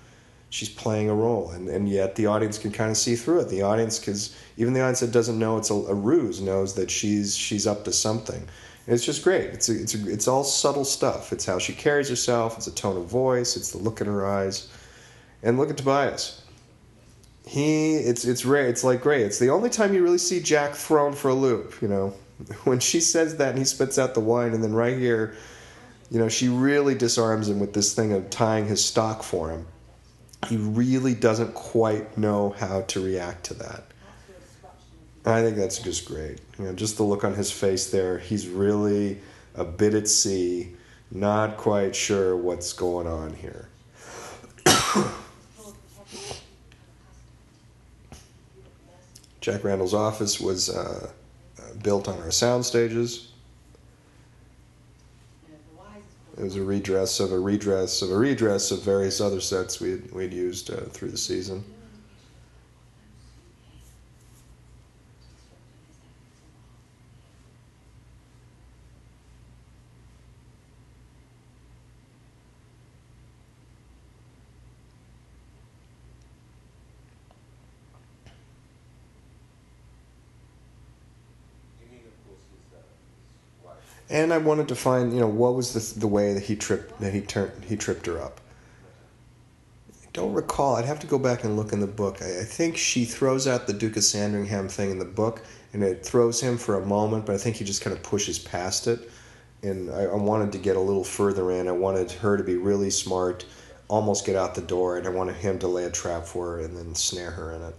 She's 0.49 0.69
playing 0.69 1.09
a 1.09 1.13
role 1.13 1.51
and, 1.51 1.67
and 1.67 1.89
yet 1.89 2.15
the 2.15 2.28
audience 2.28 2.57
can 2.57 2.71
kind 2.71 2.89
of 2.89 2.95
see 2.95 3.15
through 3.15 3.41
it. 3.41 3.49
The 3.49 3.61
audience 3.61 3.99
because 3.99 4.36
even 4.55 4.73
the 4.73 4.80
audience 4.80 5.01
that 5.01 5.11
doesn't 5.11 5.38
know 5.38 5.57
it's 5.57 5.69
a, 5.69 5.73
a, 5.73 5.93
ruse 5.93 6.39
knows 6.39 6.76
that 6.76 6.89
she's 6.89 7.36
she's 7.36 7.67
up 7.67 7.84
to 7.86 7.91
something. 7.91 8.38
And 8.38 8.95
it's 8.95 9.03
just 9.03 9.23
great. 9.23 9.49
It's 9.49 9.67
a, 9.67 9.82
it's 9.82 9.95
a, 9.95 10.09
it's 10.09 10.28
all 10.30 10.45
subtle 10.45 10.86
stuff. 10.86 11.34
It's 11.34 11.45
how 11.45 11.59
she 11.59 11.73
carries 11.73 12.07
herself. 12.07 12.55
It's 12.57 12.67
a 12.67 12.73
tone 12.73 12.95
of 12.95 13.07
voice. 13.07 13.57
It's 13.57 13.71
the 13.71 13.80
look 13.80 13.99
in 13.99 14.07
her 14.07 14.26
eyes. 14.26 14.69
And 15.43 15.57
look 15.57 15.69
at 15.69 15.78
tobias. 15.78 16.41
He 17.45 17.95
it's 17.95 18.23
it's 18.23 18.45
rare 18.45 18.67
it's 18.67 18.86
like 18.86 19.01
great. 19.01 19.26
It's 19.26 19.39
the 19.39 19.49
only 19.49 19.69
time 19.69 19.93
you 19.93 20.03
really 20.03 20.19
see 20.19 20.39
jack 20.39 20.73
thrown 20.73 21.11
for 21.11 21.28
a 21.30 21.36
loop 21.36 21.82
you 21.82 21.89
know? 21.89 22.13
When 22.63 22.80
she 22.80 23.01
says 23.01 23.38
that 23.38 23.49
and 23.49 23.59
he 23.59 23.65
spits 23.65 23.97
out 23.97 24.13
the 24.13 24.19
wine 24.21 24.53
and 24.53 24.63
then 24.63 24.73
right 24.73 24.97
here 24.97 25.36
you 26.12 26.20
know 26.20 26.30
she 26.30 26.47
really 26.47 26.95
disarms 26.95 27.49
him 27.49 27.60
with 27.60 27.74
this 27.74 27.93
thing 27.93 28.14
of 28.14 28.30
tying 28.30 28.66
his 28.66 28.84
stock 28.84 29.24
for 29.24 29.49
him 29.49 29.66
he 30.47 30.58
really 30.58 31.14
doesn't 31.16 31.53
quite 31.53 32.18
know 32.18 32.49
how 32.51 32.82
to 32.82 33.03
react 33.03 33.45
to 33.45 33.53
that. 33.56 33.84
I 35.26 35.41
think 35.41 35.56
that's 35.58 35.80
just 35.80 36.06
great. 36.06 36.39
You 36.60 36.66
know, 36.66 36.74
just 36.74 36.97
the 36.97 37.03
look 37.03 37.24
on 37.24 37.34
his 37.34 37.51
face 37.51 37.89
there. 37.89 38.20
He's 38.20 38.47
really 38.47 39.22
a 39.56 39.66
bit 39.66 39.95
at 39.95 40.08
sea, 40.08 40.74
not 41.10 41.58
quite 41.58 41.95
sure 41.95 42.38
what's 42.38 42.74
going 42.74 43.08
on 43.08 43.34
here. 43.34 43.68
Jack 49.41 49.64
Randall's 49.64 49.95
office 49.95 50.39
was 50.39 50.70
uh, 50.70 51.10
built 51.82 52.08
on 52.08 52.22
our 52.22 52.30
sound 52.32 52.66
stages. 52.66 53.32
It 56.38 56.43
was 56.43 56.55
a 56.57 56.63
redress 56.63 57.19
of 57.19 57.31
a 57.31 57.39
redress 57.39 58.01
of 58.01 58.11
a 58.11 58.17
redress 58.17 58.71
of 58.71 58.81
various 58.81 59.21
other 59.21 59.39
sets 59.39 59.79
we'd, 59.79 60.11
we'd 60.11 60.33
used 60.33 60.69
uh, 60.69 60.81
through 60.91 61.11
the 61.11 61.17
season. 61.17 61.63
And 84.16 84.32
I 84.32 84.38
wanted 84.38 84.70
to 84.70 84.76
find 84.76 85.13
you 85.13 85.20
know 85.20 85.28
what 85.28 85.55
was 85.55 85.74
the 85.74 85.99
the 85.99 86.07
way 86.07 86.34
that 86.34 86.43
he 86.43 86.55
tripped 86.55 86.99
that 87.01 87.13
he 87.13 87.20
turned 87.20 87.66
he 87.66 87.76
tripped 87.76 88.05
her 88.05 88.22
up. 88.22 88.39
I 89.91 90.07
don't 90.13 90.34
recall. 90.34 90.78
I'd 90.78 90.86
have 90.86 91.01
to 91.01 91.07
go 91.07 91.20
back 91.20 91.43
and 91.43 91.57
look 91.57 91.74
in 91.74 91.82
the 91.82 91.88
book. 91.88 92.22
I, 92.22 92.39
I 92.39 92.43
think 92.45 92.78
she 92.78 93.03
throws 93.03 93.45
out 93.45 93.68
the 93.68 93.74
Duke 93.74 93.97
of 93.97 94.05
Sandringham 94.05 94.70
thing 94.70 94.89
in 94.89 94.99
the 94.99 95.05
book, 95.05 95.41
and 95.74 95.84
it 95.84 96.05
throws 96.05 96.39
him 96.39 96.57
for 96.57 96.76
a 96.76 96.86
moment, 96.86 97.26
but 97.26 97.36
I 97.36 97.38
think 97.38 97.57
he 97.57 97.66
just 97.66 97.82
kind 97.82 97.93
of 97.93 98.01
pushes 98.03 98.39
past 98.39 98.88
it, 98.88 99.11
and 99.63 99.91
I, 99.91 100.03
I 100.03 100.16
wanted 100.16 100.53
to 100.53 100.59
get 100.59 100.78
a 100.78 100.80
little 100.80 101.03
further 101.03 101.51
in. 101.51 101.68
I 101.68 101.74
wanted 101.74 102.09
her 102.11 102.38
to 102.38 102.43
be 102.43 102.55
really 102.55 102.91
smart, 102.91 103.45
almost 103.89 104.26
get 104.26 104.38
out 104.38 104.55
the 104.55 104.61
door, 104.61 104.97
and 104.97 105.05
I 105.05 105.09
wanted 105.09 105.36
him 105.36 105.59
to 105.59 105.68
lay 105.68 105.84
a 105.84 105.91
trap 105.91 106.24
for 106.24 106.51
her 106.51 106.59
and 106.61 106.78
then 106.78 106.95
snare 106.95 107.32
her 107.32 107.51
in 107.51 107.61
it. 107.61 107.76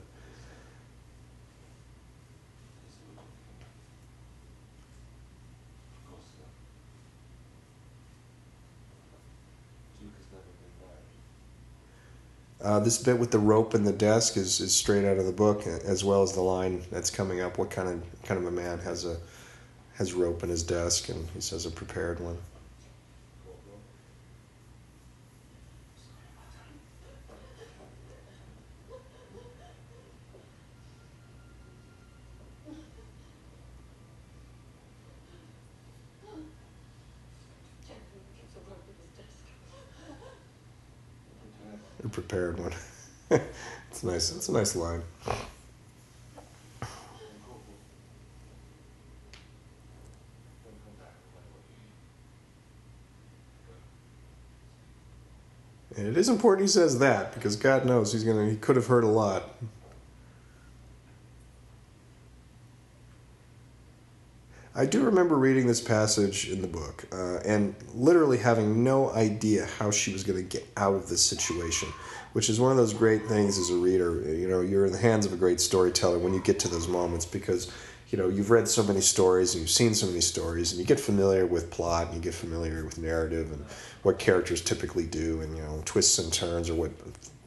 Uh, 12.66 12.80
this 12.80 12.98
bit 12.98 13.16
with 13.16 13.30
the 13.30 13.38
rope 13.38 13.74
and 13.74 13.86
the 13.86 13.92
desk 13.92 14.36
is, 14.36 14.58
is 14.58 14.74
straight 14.74 15.04
out 15.04 15.18
of 15.18 15.24
the 15.24 15.30
book, 15.30 15.68
as 15.68 16.02
well 16.02 16.24
as 16.24 16.32
the 16.32 16.40
line 16.40 16.82
that's 16.90 17.10
coming 17.10 17.40
up. 17.40 17.58
What 17.58 17.70
kind 17.70 17.88
of 17.88 18.22
kind 18.24 18.40
of 18.40 18.46
a 18.48 18.50
man 18.50 18.80
has 18.80 19.04
a 19.04 19.18
has 19.94 20.14
rope 20.14 20.42
in 20.42 20.48
his 20.48 20.64
desk, 20.64 21.08
and 21.08 21.28
he 21.32 21.40
says 21.40 21.64
a 21.64 21.70
prepared 21.70 22.18
one. 22.18 22.36
A 42.04 42.08
prepared 42.08 42.60
one. 42.60 42.72
it's 43.90 44.04
nice. 44.30 44.36
It's 44.36 44.48
a 44.48 44.52
nice 44.52 44.76
line. 44.76 45.02
And 55.96 56.06
it 56.06 56.16
is 56.18 56.28
important 56.28 56.68
he 56.68 56.70
says 56.70 56.98
that 56.98 57.32
because 57.32 57.56
God 57.56 57.86
knows 57.86 58.12
he's 58.12 58.22
gonna 58.22 58.50
he 58.50 58.56
could 58.56 58.76
have 58.76 58.86
heard 58.86 59.04
a 59.04 59.08
lot. 59.08 59.54
I 64.78 64.84
do 64.84 65.04
remember 65.04 65.36
reading 65.36 65.66
this 65.66 65.80
passage 65.80 66.50
in 66.50 66.60
the 66.60 66.68
book 66.68 67.06
uh, 67.10 67.38
and 67.46 67.74
literally 67.94 68.36
having 68.36 68.84
no 68.84 69.10
idea 69.12 69.66
how 69.78 69.90
she 69.90 70.12
was 70.12 70.22
going 70.22 70.36
to 70.36 70.44
get 70.44 70.68
out 70.76 70.94
of 70.94 71.08
this 71.08 71.24
situation, 71.24 71.88
which 72.34 72.50
is 72.50 72.60
one 72.60 72.72
of 72.72 72.76
those 72.76 72.92
great 72.92 73.24
things 73.26 73.56
as 73.56 73.70
a 73.70 73.76
reader. 73.76 74.20
You 74.30 74.48
know, 74.48 74.60
you're 74.60 74.84
in 74.84 74.92
the 74.92 74.98
hands 74.98 75.24
of 75.24 75.32
a 75.32 75.36
great 75.36 75.62
storyteller 75.62 76.18
when 76.18 76.34
you 76.34 76.42
get 76.42 76.58
to 76.60 76.68
those 76.68 76.88
moments 76.88 77.24
because 77.24 77.72
you 78.10 78.18
know 78.18 78.28
you've 78.28 78.50
read 78.50 78.68
so 78.68 78.82
many 78.82 79.00
stories 79.00 79.54
and 79.54 79.62
you've 79.62 79.70
seen 79.70 79.94
so 79.94 80.06
many 80.06 80.20
stories 80.20 80.72
and 80.72 80.78
you 80.78 80.86
get 80.86 81.00
familiar 81.00 81.46
with 81.46 81.70
plot 81.70 82.08
and 82.08 82.16
you 82.16 82.20
get 82.20 82.34
familiar 82.34 82.84
with 82.84 82.98
narrative 82.98 83.50
and 83.52 83.64
what 84.02 84.18
characters 84.18 84.60
typically 84.60 85.06
do 85.06 85.40
and 85.40 85.56
you 85.56 85.62
know 85.62 85.82
twists 85.84 86.18
and 86.18 86.32
turns 86.32 86.70
or 86.70 86.74
what 86.74 86.92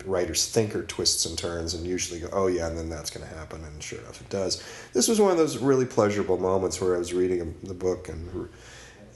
writers 0.06 0.48
think 0.48 0.76
are 0.76 0.84
twists 0.84 1.26
and 1.26 1.38
turns 1.38 1.74
and 1.74 1.86
usually 1.86 2.20
go, 2.20 2.30
oh 2.32 2.48
yeah, 2.48 2.68
and 2.68 2.78
then 2.78 2.90
that's 2.90 3.10
going 3.10 3.28
to 3.28 3.36
happen, 3.36 3.64
and 3.64 3.82
sure 3.82 4.00
enough, 4.00 4.22
it 4.22 4.30
does. 4.30 4.64
This 4.94 5.08
was 5.08 5.20
one 5.20 5.32
of 5.32 5.38
those 5.38 5.58
really 5.58 5.86
pleasurable 5.86 6.38
moments 6.38 6.80
where 6.80 6.96
I 6.96 7.00
was 7.00 7.14
reading 7.14 7.56
the 7.64 7.74
book 7.74 8.10
and 8.10 8.50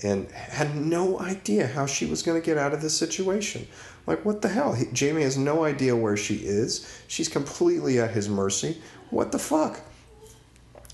and 0.03 0.29
had 0.31 0.75
no 0.75 1.19
idea 1.19 1.67
how 1.67 1.85
she 1.85 2.05
was 2.05 2.23
going 2.23 2.39
to 2.39 2.45
get 2.45 2.57
out 2.57 2.73
of 2.73 2.81
this 2.81 2.97
situation. 2.97 3.67
Like, 4.05 4.25
what 4.25 4.41
the 4.41 4.49
hell? 4.49 4.73
He, 4.73 4.85
Jamie 4.91 5.21
has 5.23 5.37
no 5.37 5.63
idea 5.63 5.95
where 5.95 6.17
she 6.17 6.35
is. 6.35 7.01
She's 7.07 7.29
completely 7.29 7.99
at 7.99 8.11
his 8.11 8.27
mercy. 8.27 8.81
What 9.11 9.31
the 9.31 9.39
fuck? 9.39 9.79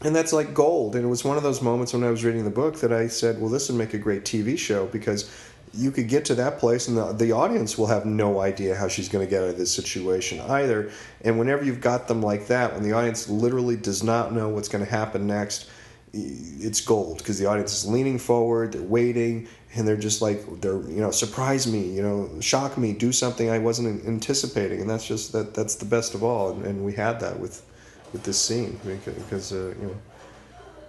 And 0.02 0.16
that's 0.16 0.32
like 0.32 0.54
gold. 0.54 0.96
And 0.96 1.04
it 1.04 1.08
was 1.08 1.26
one 1.26 1.38
of 1.38 1.44
those 1.44 1.62
moments 1.62 1.94
when 1.94 2.04
I 2.04 2.12
was 2.12 2.24
reading 2.24 2.44
the 2.44 2.52
book 2.52 2.80
that 2.82 2.94
I 2.94 3.08
said, 3.08 3.40
well, 3.40 3.50
this 3.50 3.70
would 3.70 3.78
make 3.78 3.94
a 3.94 3.98
great 3.98 4.24
TV 4.24 4.58
show 4.58 4.86
because 4.88 5.30
you 5.74 5.92
could 5.92 6.08
get 6.08 6.26
to 6.26 6.36
that 6.36 6.60
place 6.60 6.88
and 6.88 6.98
the, 6.98 7.14
the 7.14 7.32
audience 7.32 7.78
will 7.78 7.88
have 7.88 8.06
no 8.06 8.40
idea 8.40 8.76
how 8.76 8.88
she's 8.88 9.10
going 9.10 9.26
to 9.26 9.30
get 9.30 9.44
out 9.44 9.50
of 9.50 9.58
this 9.58 9.74
situation 9.74 10.40
either. 10.42 10.92
And 11.22 11.38
whenever 11.38 11.64
you've 11.64 11.82
got 11.82 12.08
them 12.08 12.22
like 12.22 12.48
that 12.48 12.74
when 12.74 12.84
the 12.84 12.94
audience 12.94 13.30
literally 13.30 13.76
does 13.76 14.04
not 14.04 14.34
know 14.34 14.50
what's 14.50 14.70
going 14.70 14.84
to 14.84 14.90
happen 14.90 15.28
next 15.28 15.70
it's 16.12 16.82
gold 16.82 17.20
because 17.20 17.38
the 17.38 17.46
audience 17.46 17.72
is 17.72 17.88
leaning 17.88 18.18
forward 18.18 18.72
they're 18.72 18.82
waiting 18.82 19.48
and 19.76 19.88
they're 19.88 19.96
just 19.96 20.24
like 20.24 20.44
they're 20.60 20.82
you 20.90 21.00
know 21.00 21.12
surprise 21.12 21.68
me 21.68 21.88
you 21.88 22.02
know 22.02 22.28
shock 22.40 22.80
me 22.80 22.94
do 22.94 23.12
something 23.12 23.52
i 23.52 23.60
wasn't 23.60 24.04
anticipating. 24.08 24.82
And 24.82 24.90
that's 24.90 25.06
just 25.06 25.32
that 25.34 25.54
that's 25.54 25.76
the 25.76 25.86
best 25.86 26.16
of 26.16 26.24
all. 26.24 26.52
And, 26.52 26.66
and 26.66 26.86
we 26.86 26.94
had 26.94 27.20
that 27.20 27.40
with 27.40 27.64
with 28.12 28.24
this 28.24 28.40
scene 28.40 28.80
because 28.84 29.52
uh, 29.52 29.74
you 29.80 29.88
know 29.88 29.98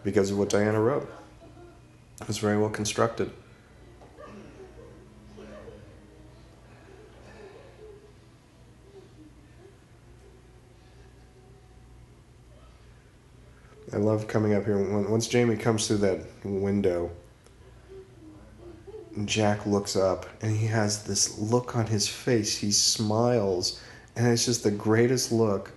because 0.05 0.31
of 0.31 0.39
what 0.39 0.49
diana 0.49 0.81
wrote. 0.81 1.09
It 2.21 2.29
was 2.29 2.39
very 2.39 2.59
well 2.59 2.71
constructed 2.71 3.31
I 13.93 13.97
love 13.97 14.29
coming 14.29 14.55
up 14.55 14.65
here. 14.65 14.79
Once 15.09 15.27
Jamie 15.27 15.57
comes 15.57 15.87
through 15.89 15.99
that 15.99 16.21
window, 16.45 17.11
Jack 19.25 19.67
looks 19.67 19.97
up 19.97 20.27
and 20.41 20.57
he 20.57 20.67
has 20.67 21.03
this 21.03 21.39
look 21.39 21.75
on 21.75 21.87
his 21.87 22.09
face. 22.09 22.57
He 22.57 22.71
smiles, 22.71 23.81
and 24.15 24.29
it's 24.29 24.47
just 24.47 24.63
the 24.63 24.71
greatest 24.71 25.33
look. 25.33 25.73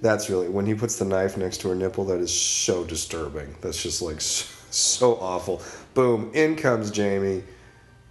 That's 0.00 0.30
really 0.30 0.48
when 0.48 0.66
he 0.66 0.74
puts 0.74 0.96
the 0.96 1.04
knife 1.04 1.36
next 1.36 1.58
to 1.62 1.68
her 1.70 1.74
nipple. 1.74 2.04
That 2.04 2.20
is 2.20 2.32
so 2.32 2.84
disturbing. 2.84 3.56
That's 3.60 3.82
just 3.82 4.00
like 4.00 4.20
so 4.20 5.16
awful. 5.16 5.60
Boom! 5.94 6.30
In 6.34 6.54
comes 6.54 6.90
Jamie. 6.92 7.42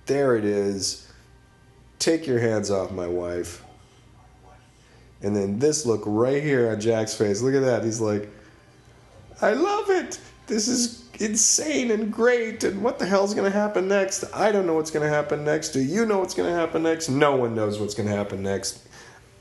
There 0.06 0.36
it 0.36 0.43
is. 0.43 1.10
Take 2.00 2.28
your 2.28 2.39
hands 2.39 2.70
off 2.70 2.91
my 2.91 3.08
wife. 3.08 3.64
And 5.22 5.36
then 5.36 5.60
this 5.60 5.86
look 5.86 6.04
right 6.06 6.43
here 6.43 6.70
on 6.70 6.80
Jack's 6.80 7.16
face. 7.16 7.41
Look 7.41 7.56
at 7.56 7.62
that. 7.62 7.84
He's 7.84 8.00
like, 8.00 8.30
I 9.42 9.54
love 9.54 9.90
it. 9.90 10.20
This 10.48 10.68
is 10.68 11.06
insane 11.20 11.92
and 11.92 12.12
great. 12.12 12.64
And 12.64 12.82
what 12.82 13.00
the 13.00 13.06
hell's 13.06 13.34
going 13.34 13.52
to 13.52 13.58
happen 13.58 13.88
next? 13.88 14.24
I 14.34 14.52
don't 14.52 14.66
know 14.66 14.74
what's 14.74 14.92
going 14.92 15.08
to 15.08 15.14
happen 15.14 15.44
next. 15.44 15.70
Do 15.70 15.82
you 15.82 16.06
know 16.06 16.20
what's 16.20 16.34
going 16.34 16.50
to 16.50 16.56
happen 16.56 16.84
next? 16.84 17.10
No 17.10 17.36
one 17.36 17.54
knows 17.54 17.80
what's 17.80 17.94
going 17.94 18.10
to 18.10 18.16
happen 18.16 18.42
next. 18.44 18.88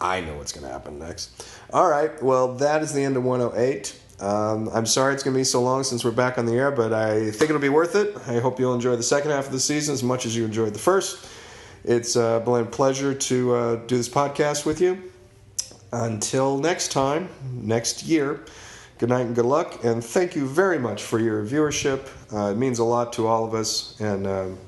I 0.01 0.21
know 0.21 0.37
what's 0.37 0.53
going 0.53 0.67
to 0.67 0.73
happen 0.73 0.99
next. 0.99 1.49
All 1.73 1.89
right. 1.89 2.23
Well, 2.23 2.55
that 2.57 2.83
is 2.83 2.93
the 2.93 3.03
end 3.03 3.17
of 3.17 3.25
108. 3.25 4.01
Um, 4.21 4.69
I'm 4.73 4.87
sorry 4.87 5.15
it's 5.15 5.23
going 5.23 5.35
to 5.35 5.39
be 5.39 5.45
so 5.45 5.63
long 5.63 5.85
since 5.85 6.05
we're 6.05 6.11
back 6.11 6.39
on 6.39 6.47
the 6.47 6.55
air, 6.55 6.71
but 6.71 6.93
I 6.93 7.31
think 7.31 7.51
it'll 7.51 7.59
be 7.59 7.69
worth 7.69 7.95
it. 7.95 8.17
I 8.27 8.41
hope 8.41 8.59
you'll 8.59 8.75
enjoy 8.75 8.97
the 8.97 9.03
second 9.03 9.31
half 9.31 9.47
of 9.47 9.53
the 9.53 9.61
season 9.61 9.93
as 9.93 10.03
much 10.03 10.27
as 10.27 10.37
you 10.37 10.45
enjoyed 10.45 10.75
the 10.75 10.79
first. 10.79 11.27
It's 11.85 12.17
uh, 12.17 12.43
a 12.45 12.65
pleasure 12.65 13.15
to 13.15 13.55
uh, 13.55 13.77
do 13.87 13.97
this 13.97 14.09
podcast 14.09 14.67
with 14.67 14.81
you. 14.81 15.03
Until 15.93 16.59
next 16.59 16.93
time, 16.93 17.29
next 17.53 18.03
year. 18.03 18.45
Good 18.99 19.11
night 19.11 19.27
and 19.27 19.35
good 19.35 19.45
luck, 19.45 19.85
and 19.85 20.03
thank 20.03 20.35
you 20.35 20.47
very 20.47 20.79
much 20.79 21.03
for 21.03 21.19
your 21.19 21.45
viewership. 21.45 22.09
Uh, 22.33 22.53
it 22.53 22.57
means 22.57 22.79
a 22.79 22.85
lot 22.85 23.13
to 23.15 23.27
all 23.27 23.45
of 23.45 23.53
us, 23.53 24.01
and 24.01 24.27
um, 24.27 24.59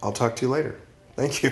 I'll 0.00 0.12
talk 0.12 0.36
to 0.36 0.46
you 0.46 0.52
later. 0.52 0.80
Thank 1.16 1.42
you. 1.42 1.50